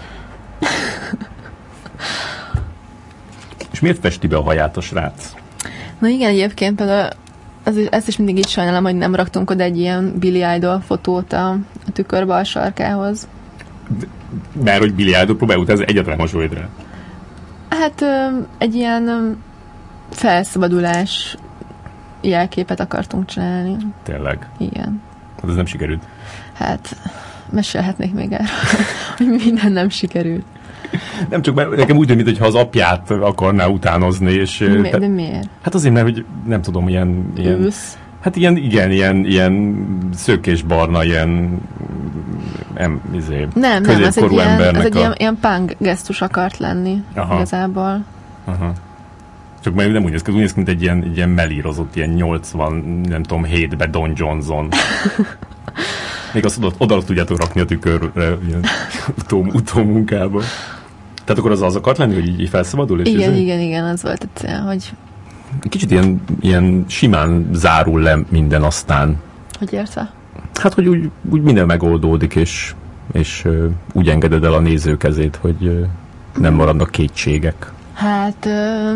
[3.77, 5.35] És miért festi be a haját a srác?
[5.98, 7.09] Na igen, egyébként például
[7.65, 11.32] az, ezt is mindig így sajnálom, hogy nem raktunk oda egy ilyen Billy Idol fotót
[11.32, 11.51] a,
[11.86, 13.28] a tükör bal sarkához.
[14.65, 16.69] Mert hogy Billy Idol próbál utána, ez egyetlen hasonlít rá.
[17.69, 18.05] Hát
[18.59, 19.36] egy ilyen
[20.11, 21.36] felszabadulás
[22.20, 23.77] jelképet akartunk csinálni.
[24.03, 24.48] Tényleg.
[24.59, 25.03] Igen.
[25.40, 26.03] Hát ez nem sikerült.
[26.53, 26.97] Hát
[27.51, 28.47] mesélhetnék még erről,
[29.16, 30.44] hogy minden nem sikerült.
[31.30, 34.58] Nem csak, mert nekem úgy tűnik, mintha az apját akarná utánozni, és...
[34.58, 35.48] De, mi, te- de miért?
[35.62, 37.32] Hát azért, mert hogy nem tudom, ilyen...
[37.36, 37.98] ilyen Ősz.
[38.20, 41.60] hát ilyen, igen, ilyen, ilyen szőkésbarna, ilyen...
[42.74, 44.98] Em, izé, Nem, nem, ez egy, ilyen, ez egy a...
[44.98, 47.34] ilyen, ilyen punk gesztus akart lenni Aha.
[47.34, 48.04] igazából.
[48.44, 48.72] Aha.
[49.60, 51.96] Csak mert nem úgy néz ki, úgy néz ki, mint egy ilyen, egy ilyen melírozott,
[51.96, 52.72] ilyen 80,
[53.08, 54.68] nem tudom, 7-be Don Johnson.
[56.34, 58.64] Még azt oda, oda tudjátok rakni a tükörre, ilyen
[59.18, 60.42] utó, utómunkába.
[61.27, 63.01] Tehát akkor az az akart lenni, hogy így, felszabadul?
[63.01, 64.90] És Igen, ez- igen, igen, az volt a cél, hogy
[65.69, 69.16] Kicsit ilyen, ilyen simán zárul le minden aztán.
[69.59, 70.11] hogy értve?
[70.55, 72.74] Hát, hogy úgy, úgy minden megoldódik, és,
[73.12, 75.81] és ö, úgy engeded el a néző kezét, hogy ö,
[76.39, 77.73] nem maradnak kétségek.
[77.94, 78.93] Hát ö,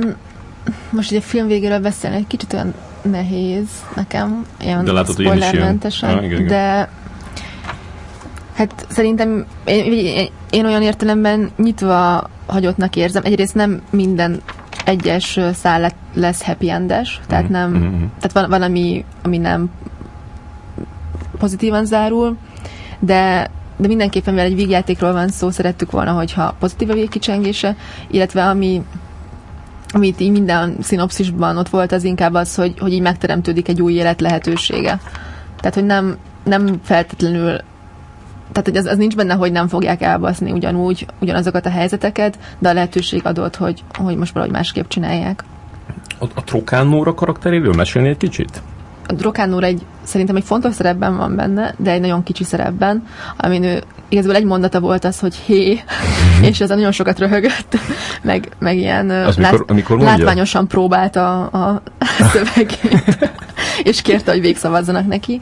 [0.90, 3.66] most ugye a film végéről beszélni egy kicsit olyan nehéz
[3.96, 6.46] nekem, ilyen De látod, hogy én is spoilermentesen, Ah, igen, igen.
[6.46, 6.88] de
[8.60, 13.22] hát szerintem én, én, olyan értelemben nyitva hagyottnak érzem.
[13.24, 14.40] Egyrészt nem minden
[14.84, 18.04] egyes szál le- lesz happy endes, tehát Mhm, nem, mhm, mhm.
[18.20, 19.70] tehát van, van ami, ami nem
[21.38, 22.36] pozitívan zárul,
[22.98, 27.76] de de mindenképpen, mivel egy vígjátékról van szó, szerettük volna, hogyha pozitív a végkicsengése,
[28.10, 28.82] illetve ami
[29.92, 33.92] amit így minden szinopszisban ott volt, az inkább az, hogy, hogy így megteremtődik egy új
[33.92, 35.00] élet lehetősége.
[35.60, 37.60] Tehát, hogy nem, nem feltétlenül
[38.52, 42.68] tehát, hogy az, az nincs benne, hogy nem fogják elbaszni ugyanúgy, ugyanazokat a helyzeteket, de
[42.68, 45.44] a lehetőség adott, hogy, hogy most valahogy másképp csinálják.
[46.18, 48.62] A, a Trokán karakteréről mesélni egy kicsit?
[49.06, 53.06] A Drokán úr egy, szerintem egy fontos szerepben van benne, de egy nagyon kicsi szerepben,
[53.36, 55.80] amin ő igazából egy mondata volt az, hogy hé,
[56.42, 57.78] és ez nagyon sokat röhögött,
[58.22, 60.16] meg, meg ilyen Az mikor- amikor mondja?
[60.16, 61.82] látványosan próbálta a, a
[62.32, 63.30] szövegét,
[63.82, 65.40] és kérte, hogy végszavazzanak neki.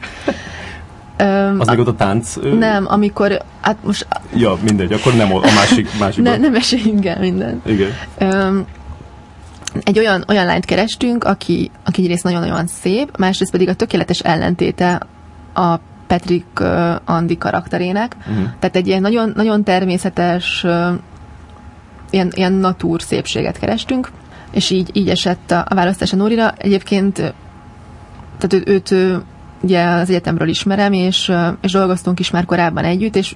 [1.21, 2.37] Öm, Az még ott a tánc?
[2.37, 6.23] ö, nem, amikor, hát most Ja, mindegy, akkor nem a a másik, másik.
[6.23, 7.61] ne, nem esélyünk el minden.
[7.65, 7.89] Igen.
[8.17, 8.65] Öm,
[9.83, 15.01] egy olyan, olyan lányt kerestünk, aki, aki egyrészt nagyon-nagyon szép, másrészt pedig a tökéletes ellentéte
[15.53, 15.75] a
[16.07, 18.15] Patrick uh, Andi karakterének.
[18.27, 18.43] Mhm.
[18.59, 20.87] Tehát egy ilyen nagyon, nagyon természetes, uh,
[22.09, 24.11] ilyen, ilyen natúr szépséget kerestünk,
[24.51, 26.53] és így, így esett a, a választás a Nórira.
[26.57, 27.15] Egyébként
[28.37, 29.21] tehát őt ő,
[29.61, 31.31] ugye az egyetemről ismerem, és,
[31.61, 33.35] és dolgoztunk is már korábban együtt, és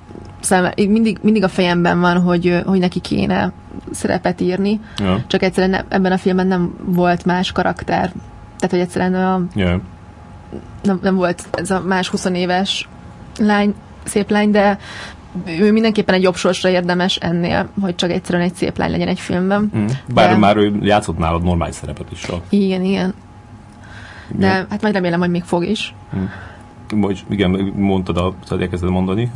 [0.75, 3.51] így mindig, mindig a fejemben van, hogy, hogy neki kéne
[3.91, 5.23] szerepet írni, Ja.
[5.27, 8.11] csak egyszerűen ne, ebben a filmben nem volt más karakter.
[8.57, 9.79] Tehát, hogy egyszerűen a, Ja.
[10.83, 12.87] nem, nem volt ez a más 20 éves
[13.39, 13.73] lány,
[14.03, 14.77] szép lány, de
[15.45, 19.19] ő mindenképpen egy jobb sorsra érdemes ennél, hogy csak egyszerűen egy szép lány legyen egy
[19.19, 19.71] filmben.
[19.77, 19.85] Mm.
[20.13, 20.37] Bár De...
[20.37, 22.27] már ő játszott nálad normális szerepet is.
[22.27, 22.41] A...
[22.49, 23.13] Igen, igen.
[24.37, 24.65] De igen.
[24.69, 25.95] hát majd remélem, hogy még fog is.
[26.15, 26.99] Mm.
[26.99, 29.31] Most, igen, mondtad, a, elkezded mondani.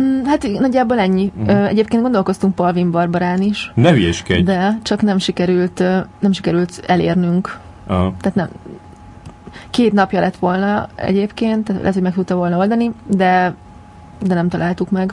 [0.00, 1.32] Mm, hát nagyjából ennyi.
[1.40, 1.48] Mm.
[1.48, 3.72] Egyébként gondolkoztunk Palvin Barbarán is.
[3.74, 4.42] Ne hülyéskedj.
[4.42, 5.78] De csak nem sikerült,
[6.18, 7.58] nem sikerült elérnünk.
[7.86, 8.14] Aha.
[8.20, 8.48] Tehát nem,
[9.70, 13.54] két napja lett volna egyébként, tehát lehet, hogy meg tudta volna oldani, de,
[14.22, 15.12] de nem találtuk meg.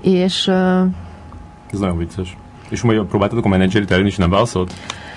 [0.00, 0.46] És...
[0.46, 0.80] Uh,
[1.72, 2.36] Ez nagyon vicces.
[2.68, 4.74] És majd próbáltatok a menedzserit elérni, és nem válaszolt?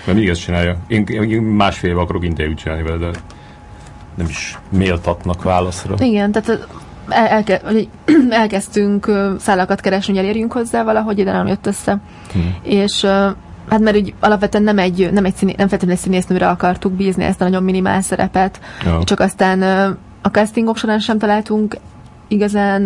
[0.09, 0.77] Mert mindig ezt csinálja.
[0.87, 3.09] Én, én másfél éve akarok interjút csinálni vele, de
[4.15, 5.95] nem is méltatnak válaszra.
[5.99, 6.67] Igen, tehát
[7.09, 7.61] el, elke,
[8.29, 11.97] elkezdtünk szállakat keresni, hogy elérjünk hozzá valahogy, de nem jött össze.
[12.31, 12.55] Hmm.
[12.63, 13.05] És
[13.69, 17.23] Hát mert úgy alapvetően nem egy, nem egy színé, nem feltétlenül egy színésznőre akartuk bízni
[17.23, 19.03] ezt a nagyon minimál szerepet, ja.
[19.03, 19.61] csak aztán
[20.21, 21.77] a castingok során sem találtunk
[22.27, 22.83] igazán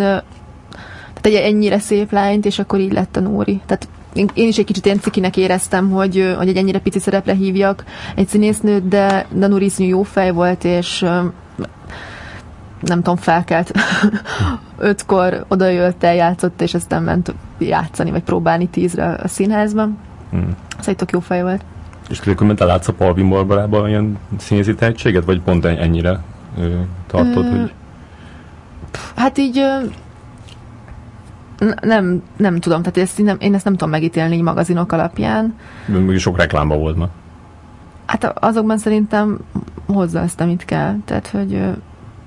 [1.21, 3.61] tehát egy ennyire szép lányt, és akkor így lett a Nóri.
[3.65, 7.33] Tehát én, én is egy kicsit ilyen cikinek éreztem, hogy, hogy egy ennyire pici szerepre
[7.33, 7.83] hívjak
[8.15, 11.05] egy színésznőt, de, Nóri iszonyú jó fej volt, és
[12.79, 13.71] nem tudom, felkelt
[14.77, 19.97] ötkor odajött, eljátszott, és aztán ment játszani, vagy próbálni tízre a színházban.
[20.31, 20.55] Hmm.
[20.79, 21.61] Ez egy tök jó fej volt.
[22.09, 26.19] És különben látsz a Palvin Barbarában ilyen színészi tehetséget, vagy pont ennyire
[26.59, 26.67] ö,
[27.07, 27.73] tartod, ö, hogy...
[29.15, 29.65] Hát így
[31.81, 35.55] nem, nem tudom, tehát ezt nem, én ezt nem tudom megítélni így magazinok alapján.
[35.85, 37.09] Még sok reklámban volt ma.
[38.05, 39.39] Hát azokban szerintem
[39.85, 40.95] hozza ezt, amit kell.
[41.05, 41.63] Tehát, hogy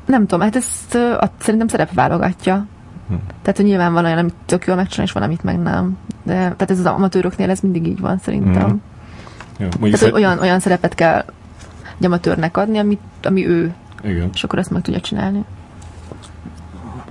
[0.07, 0.99] nem tudom, hát ezt
[1.39, 2.67] szerintem szerep válogatja.
[3.09, 3.15] Hm.
[3.43, 5.97] Tehát, hogy nyilván van olyan, amit tök jól megcsinál, és van, amit meg nem.
[6.23, 8.71] De, tehát ez az amatőröknél ez mindig így van, szerintem.
[8.71, 8.77] Mm.
[9.59, 11.25] Jó, tehát, hogy olyan, olyan szerepet kell
[11.99, 13.75] egy amatőrnek adni, amit, ami ő.
[14.03, 14.31] Igen.
[14.35, 15.45] És akkor ezt meg tudja csinálni.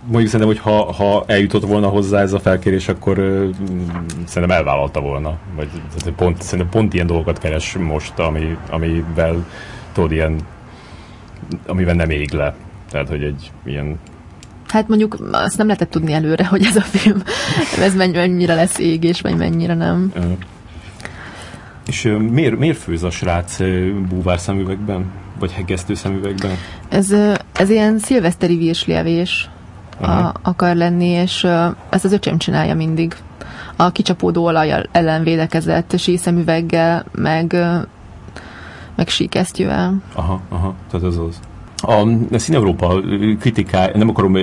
[0.08, 3.50] Mondjuk szerintem, hogy ha, ha eljutott volna hozzá ez a felkérés, akkor uh,
[4.26, 5.38] szerintem elvállalta volna.
[5.56, 5.70] Vagy
[6.16, 9.46] pont, szerintem pont ilyen dolgokat keres most, ami, amivel
[9.94, 10.40] tudod, ilyen
[11.68, 12.56] amivel nem ég le.
[12.92, 14.00] Tehát, hogy egy ilyen
[14.68, 17.24] Hát mondjuk azt nem lehetett tudni előre, hogy ez a film,
[17.80, 20.12] ez mennyire lesz ég, és mennyire nem.
[20.16, 20.24] Uh.
[21.88, 25.06] És uh, miért, miért főz a srác uh, búvár szemüvegben?
[25.40, 26.52] Vagy hegesztő szemüvegben?
[26.90, 27.16] Ez,
[27.54, 28.58] ez ilyen szilveszteri
[30.00, 30.42] virslélvés uh-huh.
[30.42, 31.44] akar lenni, és
[31.90, 33.16] ezt az öcsém csinálja mindig.
[33.76, 37.56] A kicsapódó olaj ellen védekezett síszemüveggel, meg,
[38.96, 40.02] meg síkesztyűvel.
[40.14, 41.40] Aha, aha, tehát ez az.
[41.82, 43.02] A, a Szín-Európa
[43.40, 44.36] kritiká, nem akarom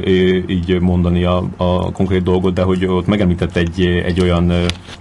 [0.46, 4.52] így mondani a, a konkrét dolgot, de hogy ott megemlített egy, egy olyan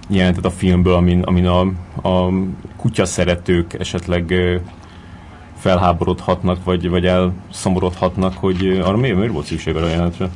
[0.08, 1.60] jelentet a filmből, amin, amin a,
[2.08, 2.32] a
[2.76, 4.34] kutya szeretők esetleg
[5.62, 10.28] felháborodhatnak, vagy, vagy elszomorodhatnak, hogy arra miért, miért volt szükség a jelenetre?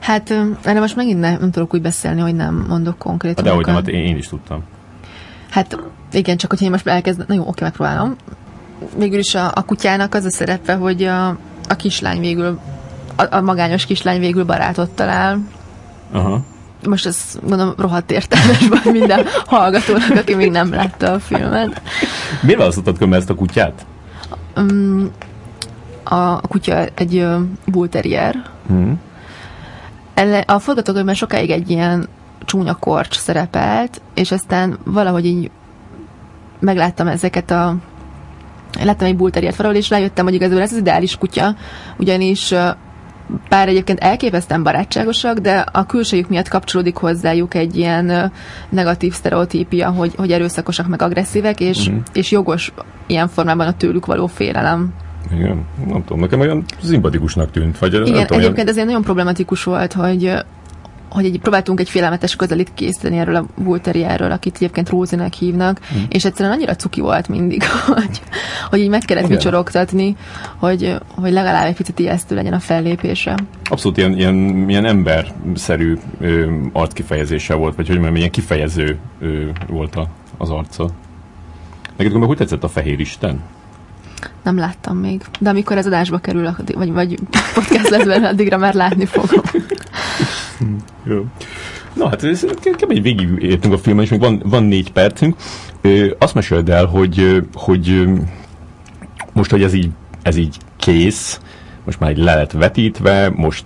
[0.00, 3.44] Hát erre most megint nem, nem tudok úgy beszélni, hogy nem mondok konkrétan.
[3.44, 4.62] De hogy nem, hát én, én is tudtam.
[5.50, 5.78] Hát
[6.12, 8.16] igen, csak hogyha én most elkezdem, na jó, oké, megpróbálom
[8.96, 11.28] végül is a, a kutyának az a szerepe, hogy a,
[11.68, 12.60] a kislány végül,
[13.16, 15.38] a, a magányos kislány végül barátot talál.
[16.12, 16.44] Aha.
[16.86, 21.82] Most ez mondom rohadt értelmes vagy minden hallgatónak, aki még nem látta a filmet.
[22.42, 23.86] Miért választottad kömmel ezt a kutyát?
[24.56, 25.10] Um,
[26.04, 28.42] a, a kutya egy uh, bull terrier.
[28.66, 29.00] Hmm.
[30.46, 32.08] a forgatókönyvben sokáig egy ilyen
[32.44, 35.50] csúnya korcs szerepelt, és aztán valahogy így
[36.60, 37.76] megláttam ezeket a
[38.82, 41.54] láttam egy bulteriát valahol, és rájöttem, hogy igazából ez az ideális kutya,
[41.96, 42.54] ugyanis
[43.48, 48.32] bár egyébként elképesztően barátságosak, de a külsejük miatt kapcsolódik hozzájuk egy ilyen
[48.68, 51.96] negatív sztereotípia, hogy, hogy erőszakosak, meg agresszívek, és, mm.
[52.12, 52.72] és jogos
[53.06, 54.94] ilyen formában a tőlük való félelem.
[55.32, 57.78] Igen, nem tudom, nekem olyan szimpatikusnak tűnt.
[57.78, 58.68] Vagy Igen, egyébként olyan...
[58.68, 60.32] ezért nagyon problematikus volt, hogy
[61.14, 66.02] hogy egy, próbáltunk egy félelmetes közelít készíteni erről a Bulteriáról, akit egyébként Rózinek hívnak, mm.
[66.08, 67.62] és egyszerűen annyira cuki volt mindig,
[67.94, 68.22] hogy,
[68.70, 70.16] hogy így meg kellett micsorogtatni,
[70.56, 73.34] hogy, hogy legalább egy picit ijesztő legyen a fellépése.
[73.64, 79.96] Abszolút ilyen, ilyen, ilyen emberszerű ö, arckifejezése volt, vagy hogy mondjam, ilyen kifejező ö, volt
[79.96, 80.08] a,
[80.38, 80.84] az arca.
[81.96, 83.40] Neked gondolom, hogy tetszett a Fehér Isten?
[84.42, 85.22] Nem láttam még.
[85.40, 87.18] De amikor ez adásba kerül, vagy, vagy
[87.54, 89.42] podcast lesz belőle, addigra már látni fogom.
[91.04, 91.24] Jó.
[91.92, 92.90] Na hát ez kb.
[92.90, 95.36] egy végig értünk a filmen, és még van, van négy percünk.
[95.80, 98.08] Ö, azt meséld el, hogy, hogy
[99.32, 99.90] most, hogy ez így,
[100.22, 101.40] ez így kész,
[101.84, 103.64] most már így le lett vetítve, most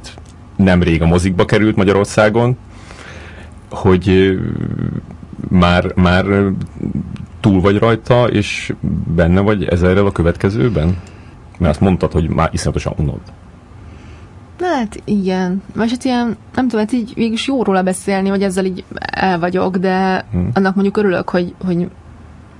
[0.56, 2.56] nemrég a mozikba került Magyarországon,
[3.70, 4.38] hogy
[5.48, 6.24] már, már
[7.40, 8.74] túl vagy rajta, és
[9.14, 10.96] benne vagy ezerrel a következőben?
[11.58, 13.20] Mert azt mondtad, hogy már iszonyatosan unod.
[14.60, 15.62] Hát igen.
[15.74, 19.38] Vagy hát ilyen, nem tudom, hát így végülis jó róla beszélni, hogy ezzel így el
[19.38, 20.50] vagyok, de hmm.
[20.54, 21.88] annak mondjuk örülök, hogy, hogy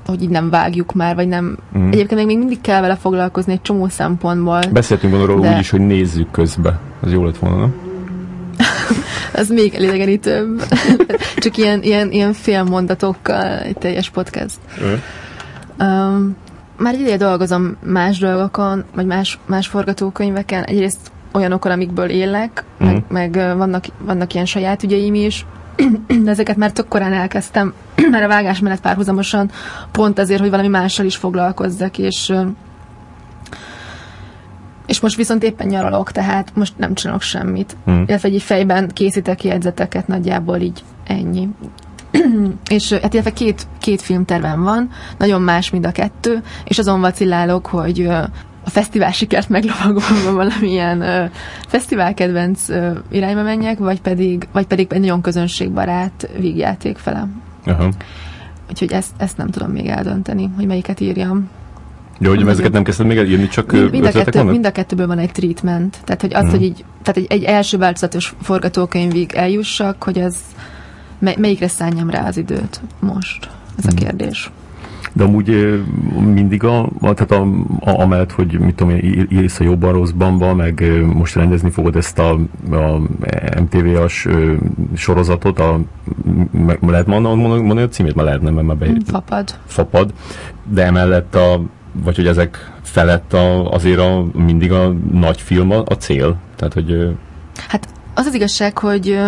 [0.06, 1.58] hogy így nem vágjuk már, vagy nem.
[1.78, 1.86] Mm.
[1.86, 4.60] Egyébként még, még mindig kell vele foglalkozni egy csomó szempontból.
[4.72, 5.52] Beszéltünk volna róla de...
[5.52, 6.80] úgy is, hogy nézzük közbe.
[7.00, 7.87] Az jó lett volna, nem?
[9.32, 10.62] Az még elidegenítőbb.
[11.36, 14.58] Csak ilyen, ilyen, ilyen félmondatokkal egy teljes podcast.
[15.80, 16.36] Um,
[16.76, 20.64] már egy ideje dolgozom más dolgokon, vagy más, más forgatókönyveken.
[20.64, 22.86] Egyrészt olyanokon, amikből élek, mm.
[22.86, 25.46] meg, meg vannak, vannak ilyen saját ügyeim is,
[26.24, 27.72] de ezeket már tök korán elkezdtem,
[28.10, 29.50] mert a vágás mellett párhuzamosan
[29.92, 32.32] pont azért, hogy valami mással is foglalkozzak, és
[34.88, 37.76] és most viszont éppen nyaralok, tehát most nem csinálok semmit.
[37.84, 38.04] Hmm.
[38.06, 41.48] Illetve egy fejben készítek jegyzeteket, nagyjából így ennyi.
[42.70, 47.66] és hát illetve két, két filmtervem van, nagyon más mind a kettő, és azon vacillálok,
[47.66, 48.06] hogy
[48.64, 51.30] a fesztivál sikert meglovagolva valamilyen uh,
[51.66, 57.26] fesztiválkedvenc uh, irányba menjek, vagy pedig, vagy pedig egy nagyon közönségbarát vígjáték fele.
[57.66, 57.88] Aha.
[58.68, 61.48] Úgyhogy ezt, ezt nem tudom még eldönteni, hogy melyiket írjam.
[62.18, 65.06] Jó, hogy ezeket nem kezdted még elírni, csak mind, mind, a kettő, mind a kettőből
[65.06, 65.98] van egy treatment.
[66.04, 66.58] Tehát, hogy az, uh-huh.
[66.58, 70.24] hogy így, tehát egy, egy első változatos forgatókönyvig eljussak, hogy
[71.18, 73.50] mely, melyikre szálljam rá az időt most?
[73.78, 74.00] Ez uh-huh.
[74.00, 74.50] a kérdés.
[75.12, 75.82] De amúgy
[76.34, 77.42] mindig a, tehát a,
[77.80, 80.84] a, amellett, hogy mit tudom én, írsz a jobban rosszban, meg
[81.14, 82.30] most rendezni fogod ezt a,
[82.70, 83.00] a
[83.60, 84.28] MTV-as
[84.94, 85.80] sorozatot, a,
[86.50, 88.14] meg, lehet mondani, mondani a címét?
[88.14, 88.86] Már lehetne, mert már be...
[89.06, 89.58] Fapad.
[89.66, 90.12] Fapad.
[90.64, 91.62] De emellett a,
[91.92, 96.36] vagy hogy ezek felett a, azért a, mindig a nagy film a, a cél?
[96.56, 97.16] Tehát, hogy...
[97.68, 99.18] Hát az az igazság, hogy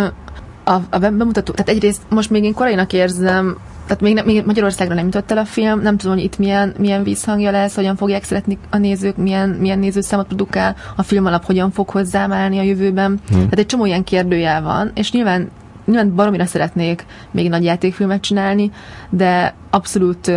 [0.65, 3.57] a, a bemutató, tehát egyrészt most még én korainak érzem
[3.87, 7.03] tehát még, még Magyarországra nem jutott el a film, nem tudom, hogy itt milyen, milyen
[7.03, 11.71] vízhangja lesz, hogyan fogják szeretni a nézők, milyen, milyen nézőszámot produkál, a film alap hogyan
[11.71, 13.21] fog hozzám állni a jövőben.
[13.29, 13.39] Hmm.
[13.39, 15.51] Tehát egy csomó ilyen kérdőjel van, és nyilván
[15.85, 18.71] nyilván baromira szeretnék még nagy játékfilmet csinálni,
[19.11, 20.33] de abszolút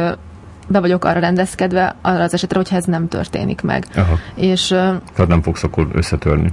[0.74, 3.86] be vagyok arra rendezkedve, arra az esetre, hogyha ez nem történik meg.
[3.96, 4.20] Aha.
[4.36, 6.52] És, Tehát nem fogsz akkor összetörni?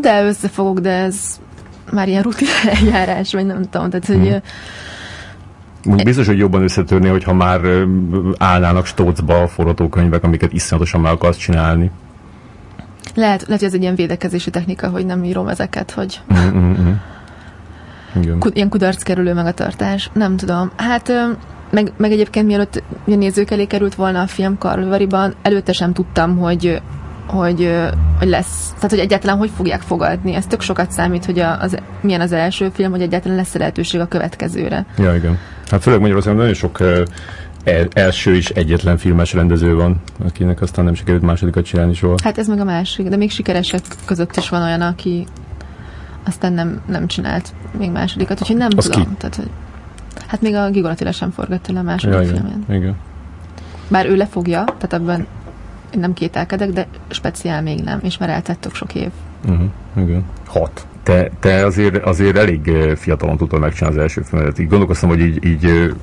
[0.00, 1.40] De összefogok, de ez
[1.92, 2.48] már ilyen rutin
[2.80, 4.40] eljárás, vagy nem tudom, tehát hogy hmm
[5.86, 7.60] úgy biztos, hogy jobban összetörni, hogyha már
[8.38, 11.90] állnának stócba a forgatókönyvek, amiket iszonyatosan meg akarsz csinálni.
[13.14, 16.92] Lehet, lehet, hogy ez egy ilyen védekezési technika, hogy nem írom ezeket, hogy mm-hmm.
[18.20, 18.42] Igen.
[18.52, 20.10] ilyen kudarc kerülő magatartás.
[20.12, 20.70] Nem tudom.
[20.76, 21.12] Hát
[21.70, 26.38] meg, meg egyébként mielőtt a nézők elé került volna a film Karlvariban, előtte sem tudtam,
[26.38, 26.80] hogy
[27.26, 27.72] hogy,
[28.18, 30.34] hogy lesz, tehát hogy egyáltalán hogy fogják fogadni.
[30.34, 34.00] Ez tök sokat számít, hogy a, az, milyen az első film, hogy egyáltalán lesz lehetőség
[34.00, 34.86] a következőre.
[34.98, 35.38] Ja, igen.
[35.70, 37.04] Hát főleg Magyarországon nagyon sok el,
[37.92, 42.14] első is egyetlen filmes rendező van, akinek aztán nem sikerült másodikat csinálni soha.
[42.22, 45.26] Hát ez meg a másik, de még sikeresek között is van olyan, aki
[46.24, 49.02] aztán nem, nem csinált még másodikat, úgyhogy nem az tudom.
[49.02, 49.14] Ki?
[49.18, 49.50] Tehát, hogy,
[50.26, 52.64] hát még a Gigolatila sem forgatta le a második ja, filmjén.
[52.68, 52.96] Igen.
[53.88, 55.26] Bár ő lefogja, tehát abban
[55.94, 59.10] én nem kételkedek, de speciál még nem, és már eltettök sok év.
[59.48, 60.24] Uh-huh, igen.
[60.46, 60.86] Hat.
[61.02, 64.58] Te, te azért, azért elég fiatalon tudtad megcsinálni az első filmet.
[64.58, 65.94] Így gondolkoztam, hogy így, így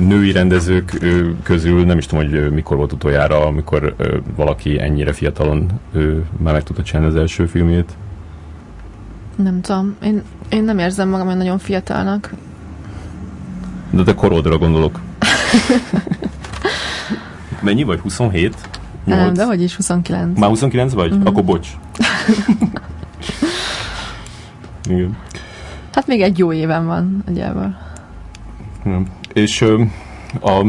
[0.00, 0.98] női rendezők
[1.42, 3.94] közül nem is tudom, hogy mikor volt utoljára, amikor
[4.36, 5.66] valaki ennyire fiatalon
[6.38, 7.92] már meg tudta csinálni az első filmjét.
[9.36, 9.96] Nem tudom.
[10.02, 12.32] Én, én nem érzem magam nagyon fiatalnak.
[13.92, 15.00] De te korodra gondolok.
[17.60, 17.98] Mennyi vagy?
[17.98, 18.56] 27?
[19.04, 19.20] 8?
[19.20, 20.38] Nem, de hogy is 29.
[20.38, 21.10] Már 29 vagy?
[21.10, 21.26] Uh-huh.
[21.26, 21.68] Akkor bocs.
[24.88, 25.16] Igen.
[25.92, 27.78] Hát még egy jó éven van nagyjából.
[29.32, 29.64] És
[30.40, 30.66] a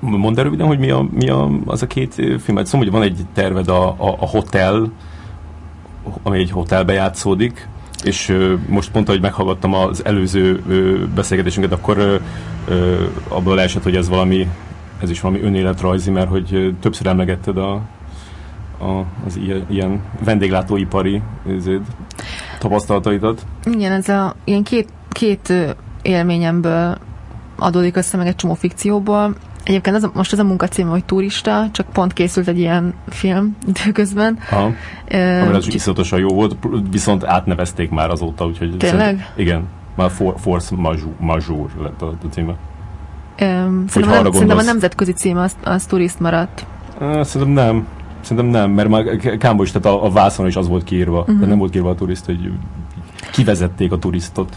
[0.00, 2.64] Mondd el röviden, hogy mi, a, mi a, az a két film.
[2.64, 4.92] Szóval, hogy van egy terved a, a, a hotel,
[6.22, 7.68] ami egy hotelbe játszódik,
[8.04, 8.36] és
[8.68, 10.62] most pont, hogy meghallgattam az előző
[11.14, 12.20] beszélgetésünket, akkor
[13.28, 14.48] abból esett, hogy ez valami,
[15.02, 17.72] ez is valami önéletrajzi, mert hogy többször emlegetted a,
[18.78, 21.22] a, az ilyen, ilyen vendéglátóipari
[21.56, 21.82] ezért,
[22.58, 23.46] tapasztalataidat.
[23.64, 25.52] Igen, ez a ilyen két, két
[26.02, 26.98] élményemből
[27.56, 29.34] adódik össze meg egy csomó fikcióból.
[29.64, 33.56] Egyébként az a, most az a munkacím, hogy turista, csak pont készült egy ilyen film
[33.74, 34.38] időközben.
[34.50, 34.72] Aha.
[35.12, 36.56] Uh, az iszonyatosan jó volt,
[36.90, 38.76] viszont átnevezték már azóta, úgyhogy...
[38.76, 39.32] Tényleg?
[39.36, 39.64] Igen,
[39.94, 40.74] már For, Force
[41.18, 42.54] Majour lett a, a címe.
[43.40, 46.66] Um, szerintem, nem, szerintem a nemzetközi cím az, az turist maradt.
[47.00, 47.86] Uh, szerintem nem.
[48.20, 51.18] Szerintem nem, mert már Kámbo is, tehát a, a vászon is az volt kiírva.
[51.18, 51.34] Uh-huh.
[51.34, 52.52] Tehát nem volt kiírva a turist, hogy
[53.32, 54.56] kivezették a turistot.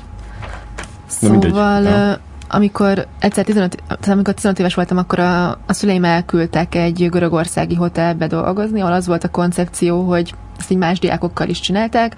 [1.05, 2.17] Szóval, ja.
[2.47, 8.27] Amikor egyszer 15, amikor 15 éves voltam, akkor a, a szüleim elküldtek egy görögországi hotelbe
[8.27, 12.15] dolgozni, ahol az volt a koncepció, hogy ezt így más diákokkal is csinálták,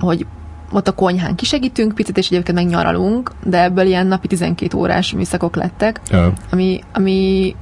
[0.00, 0.26] hogy
[0.72, 5.12] ott a konyhán kisegítünk picit, és egyébként meg nyaralunk, de ebből ilyen napi 12 órás
[5.12, 6.32] műszakok lettek, Ja.
[6.50, 7.54] ami, ami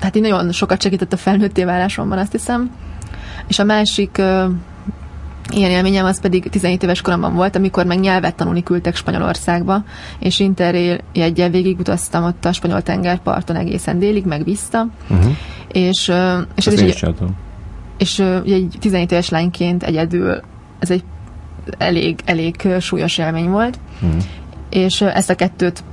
[0.00, 2.70] hát így nagyon sokat segített a felnőtté válásomban, azt hiszem.
[3.46, 4.22] És a másik
[5.52, 9.84] ilyen élményem az pedig 17 éves koromban volt, amikor meg nyelvet tanulni küldtek Spanyolországba,
[10.18, 15.32] és interrail jeggyel végigutaztam ott a spanyol tengerparton egészen délig, meg vissza, Uh-huh.
[15.72, 16.12] és,
[16.56, 17.04] és ez is egy,
[17.98, 20.40] és egy 17 éves lányként egyedül
[20.78, 21.04] ez egy
[21.78, 24.16] elég, elég súlyos élmény volt, Mhm.
[24.70, 25.84] és ezt a kettőt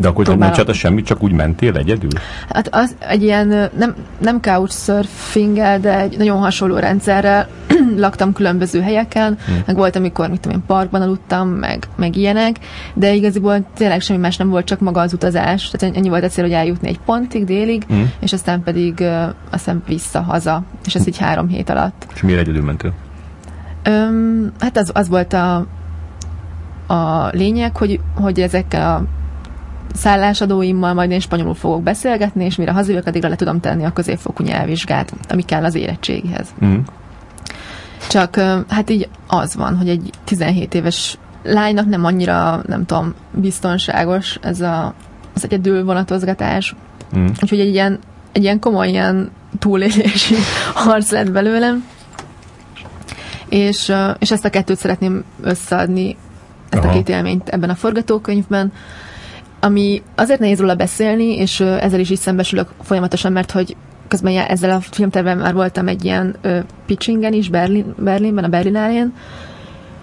[0.00, 0.52] De akkor nem Próbálom.
[0.54, 2.10] csináltad semmit, csak úgy mentél egyedül?
[2.48, 7.48] Hát az egy ilyen, nem, nem couchsurfinggel, de egy nagyon hasonló rendszerrel
[7.96, 9.52] laktam különböző helyeken, Hm.
[9.66, 12.56] meg volt, amikor, mit tudom én, parkban aludtam, meg, meg ilyenek,
[12.94, 15.68] de igaziból tényleg semmi más nem volt, csak maga az utazás.
[15.70, 18.02] Tehát ennyi volt a cél, hogy eljutni egy pontig, délig, Mm.
[18.20, 19.04] és aztán pedig
[19.50, 22.06] aztán vissza haza, és ez így három hét alatt.
[22.14, 22.92] És miért egyedül mentél?
[23.82, 25.66] Öm, hát az, az volt a,
[26.86, 29.04] a lényeg, hogy, hogy ezekkel a
[29.94, 34.42] szállásadóimmal majd én spanyolul fogok beszélgetni, és mire hazajövök, addigra le tudom tenni a középfokú
[34.42, 36.48] nyelvvizsgát, ami kell az érettséghez.
[36.64, 36.78] Mm.
[38.08, 38.36] Csak
[38.68, 44.60] hát így az van, hogy egy 17 éves lánynak nem annyira, nem tudom, biztonságos ez
[44.60, 44.94] a,
[45.34, 46.74] az egyedül vonatozgatás.
[47.16, 47.26] Mm.
[47.42, 47.98] Úgyhogy egy ilyen,
[48.32, 50.34] egy ilyen komoly ilyen túlélési
[50.74, 51.84] harc lett belőlem.
[53.48, 56.16] És, és ezt a kettőt szeretném összeadni,
[56.68, 56.92] ezt Aha.
[56.92, 58.72] a két élményt ebben a forgatókönyvben,
[59.60, 63.76] ami azért nehéz róla beszélni, és ezzel is is szembesülök folyamatosan, mert hogy
[64.08, 68.48] közben já- ezzel a filmterben már voltam egy ilyen ö, pitchingen is Berlin, Berlinben, a
[68.48, 69.12] Berlinálén,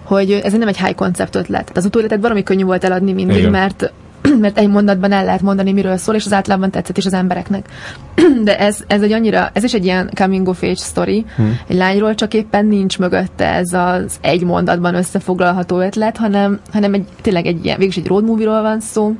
[0.02, 1.60] hogy ez nem egy high concept ötlet.
[1.60, 3.50] Tehát Az utóéletet baromi könnyű volt eladni mindig, Igen.
[3.50, 3.92] mert
[4.40, 7.68] mert egy mondatban el lehet mondani, miről szól, és az általában tetszett is az embereknek.
[8.44, 11.58] De ez, ez egy annyira, ez is egy ilyen coming of age story, Hmm.
[11.66, 17.04] egy lányról, csak éppen nincs mögötte ez az egy mondatban összefoglalható ötlet, hanem, hanem egy,
[17.20, 19.16] tényleg egy ilyen, végülis egy road movie-ról van szó,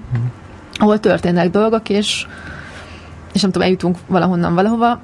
[0.74, 2.26] ahol történnek dolgok, és,
[3.32, 5.00] és nem tudom, eljutunk valahonnan valahova.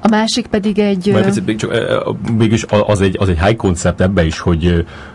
[0.00, 1.08] A másik pedig egy...
[1.12, 1.72] Majd picit, még csak,
[2.36, 4.60] mégis az egy, az egy high concept ebbe is, hogy,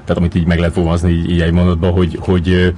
[0.06, 2.74] tehát amit így meg lehet fogalmazni így, így egy mondatban, hogy, hogy,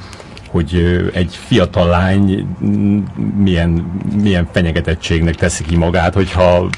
[0.54, 3.00] hogy egy fiatal lány mm,
[3.38, 6.70] milyen, milyen fenyegetettségnek teszi ki magát, hogyha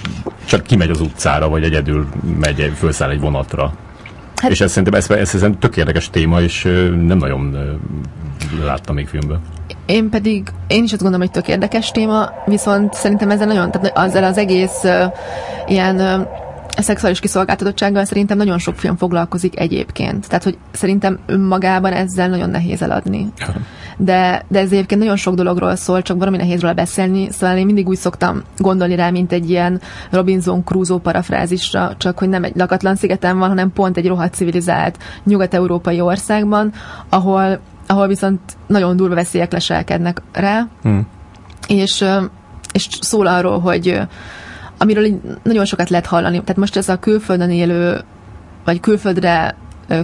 [0.45, 2.07] csak kimegy az utcára, vagy egyedül
[2.39, 3.73] megy, egy- felszáll egy vonatra.
[4.35, 6.63] Hát- és ez szerintem, ez, ez szerintem tök érdekes téma, és
[7.07, 7.57] nem nagyon
[8.65, 9.41] láttam még filmben.
[9.85, 13.97] Én pedig, én is azt gondolom, hogy tök érdekes téma, viszont szerintem ezzel nagyon, tehát
[13.97, 15.03] azzal az egész uh,
[15.67, 16.27] ilyen uh,
[16.81, 20.27] szexuális kiszolgáltatottsággal szerintem nagyon sok film foglalkozik egyébként.
[20.27, 23.31] Tehát, hogy szerintem önmagában ezzel nagyon nehéz eladni.
[23.97, 27.65] De, de ez egyébként nagyon sok dologról szól, csak valami nehéz róla beszélni, szóval én
[27.65, 29.81] mindig úgy szoktam gondolni rá, mint egy ilyen
[30.11, 34.97] Robinson Crusoe parafrázisra, csak hogy nem egy lakatlan szigeten van, hanem pont egy rohadt civilizált
[35.23, 36.73] nyugat-európai országban,
[37.09, 40.99] ahol, ahol viszont nagyon durva veszélyek leselkednek rá, Hm.
[41.67, 42.05] és,
[42.73, 43.99] és szól arról, hogy
[44.77, 46.39] amiről így nagyon sokat lehet hallani.
[46.39, 47.99] Tehát most ez a külföldön élő,
[48.65, 49.55] vagy külföldre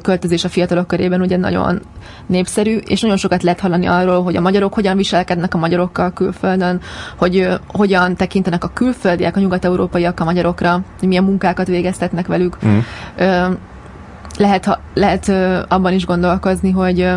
[0.02, 1.81] költözés a fiatalok körében ugye nagyon
[2.26, 6.81] népszerű, és nagyon sokat lehet hallani arról, hogy a magyarok hogyan viselkednek a magyarokkal külföldön,
[7.18, 12.57] hogy hogyan tekintenek a külföldiek, a nyugat-európaiak a magyarokra, hogy milyen munkákat végeztetnek velük.
[12.65, 12.77] Mm.
[14.38, 15.30] Lehet, lehet
[15.72, 17.10] abban is gondolkozni, hogy,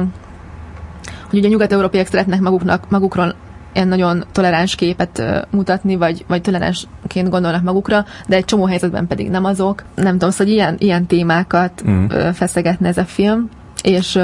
[1.31, 3.35] hogy ugye nyugat-európaiak szeretnek maguknak, magukról
[3.74, 9.30] ilyen nagyon toleráns képet mutatni, vagy, vagy toleránsként gondolnak magukra, de egy csomó helyzetben pedig
[9.30, 9.82] nem azok.
[9.94, 12.06] Nem tudom, szóval ilyen, ilyen témákat Mm.
[12.32, 13.48] feszegetne ez a film,
[13.82, 14.18] és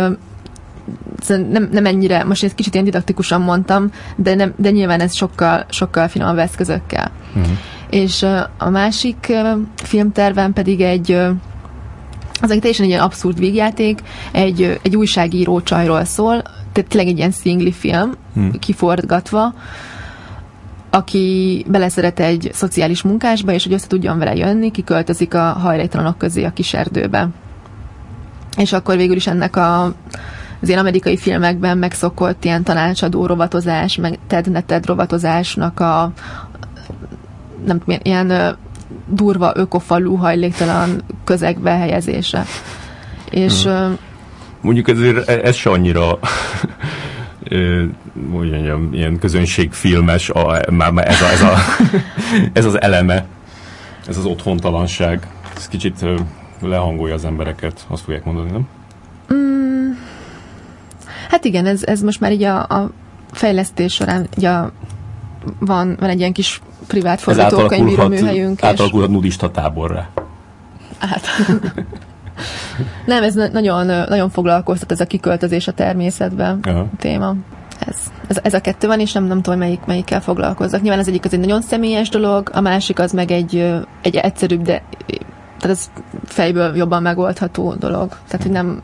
[1.21, 5.15] szóval nem, nem ennyire, most egy kicsit ilyen didaktikusan mondtam, de, nem, de nyilván ez
[5.15, 7.11] sokkal, sokkal finomabb eszközökkel.
[7.33, 7.51] Mhm.
[7.91, 8.27] És
[8.59, 9.33] a másik
[9.77, 11.19] filmtervem pedig egy
[12.43, 14.01] az egy teljesen egy ilyen abszurd végjáték,
[14.33, 18.51] egy, egy újságíró csajról szól, tehát tényleg egy ilyen szingli film, Hmm.
[18.59, 19.55] kiforgatva,
[20.91, 26.45] aki beleszeret egy szociális munkásba, és hogy össze tudjon vele jönni, kiköltözik a hajléktalanok közé
[26.45, 27.29] a kis erdőbe.
[28.57, 29.83] És akkor végül is ennek a,
[30.63, 36.13] az ilyen amerikai filmekben megszokott ilyen tanácsadó rovatozás, meg Ted Neted rovatozásnak a
[37.65, 38.57] nem tudom, ilyen,
[39.09, 42.45] durva ökofalú hajléktalan közegbe helyezése.
[43.31, 43.93] És Mhm.
[44.61, 44.67] Mm.
[44.67, 46.19] Mondjuk ezért ez se annyira
[48.33, 51.55] hogy mondjam, ilyen közönségfilmes, a, már, már ez, a, ez, a,
[52.59, 53.27] ez az eleme,
[54.07, 55.27] ez az otthontalanság.
[55.57, 56.05] Ez kicsit
[56.61, 58.69] lehangolja az embereket, azt fogják mondani, nem?
[61.31, 62.91] Hát igen, ez, ez most már így a, a
[63.33, 64.73] fejlesztés során így a,
[65.59, 68.61] van, van egy ilyen kis privát Ez forgatókönyvíró átalakulhat, műhelyünk.
[68.63, 70.09] És, nudista táborra.
[70.99, 71.27] Hát.
[73.07, 76.87] Nem, ez nagyon, nagyon foglalkoztat ez a kiköltözés a természetben Aha.
[76.99, 77.35] téma.
[77.87, 77.97] Ez,
[78.29, 80.81] ez, ez, a kettő van, és nem, nem tudom, melyik, melyikkel foglalkozzak.
[80.81, 84.63] Nyilván az egyik az egy nagyon személyes dolog, a másik az meg egy, egy egyszerűbb,
[84.63, 84.83] de
[85.61, 85.91] tehát ez
[86.25, 88.09] fejből jobban megoldható dolog.
[88.09, 88.83] Tehát, hogy nem,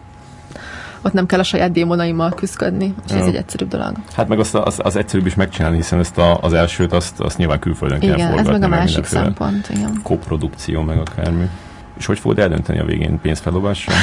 [1.03, 3.93] ott nem kell a saját démonaimmal küzdködni, és ez egy egyszerűbb dolog.
[4.15, 7.39] Hát meg azt az, az egyszerűbb is megcsinálni, hiszen ezt a, az elsőt azt, azt
[7.39, 8.53] nyilván külföldön igen, kell forgatni.
[8.53, 10.01] ez meg a másik szempont, igen.
[10.03, 11.49] Koprodukció, meg akármi.
[11.99, 13.95] És hogy fogod eldönteni a végén pénzfeldobással?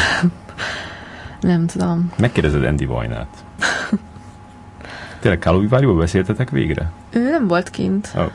[1.42, 2.12] nem tudom.
[2.18, 3.44] Megkérdezed Andy Vajnát.
[5.20, 6.92] Tényleg Káloviváriból beszéltetek végre?
[7.12, 8.12] Ő nem volt kint.
[8.16, 8.32] Oh.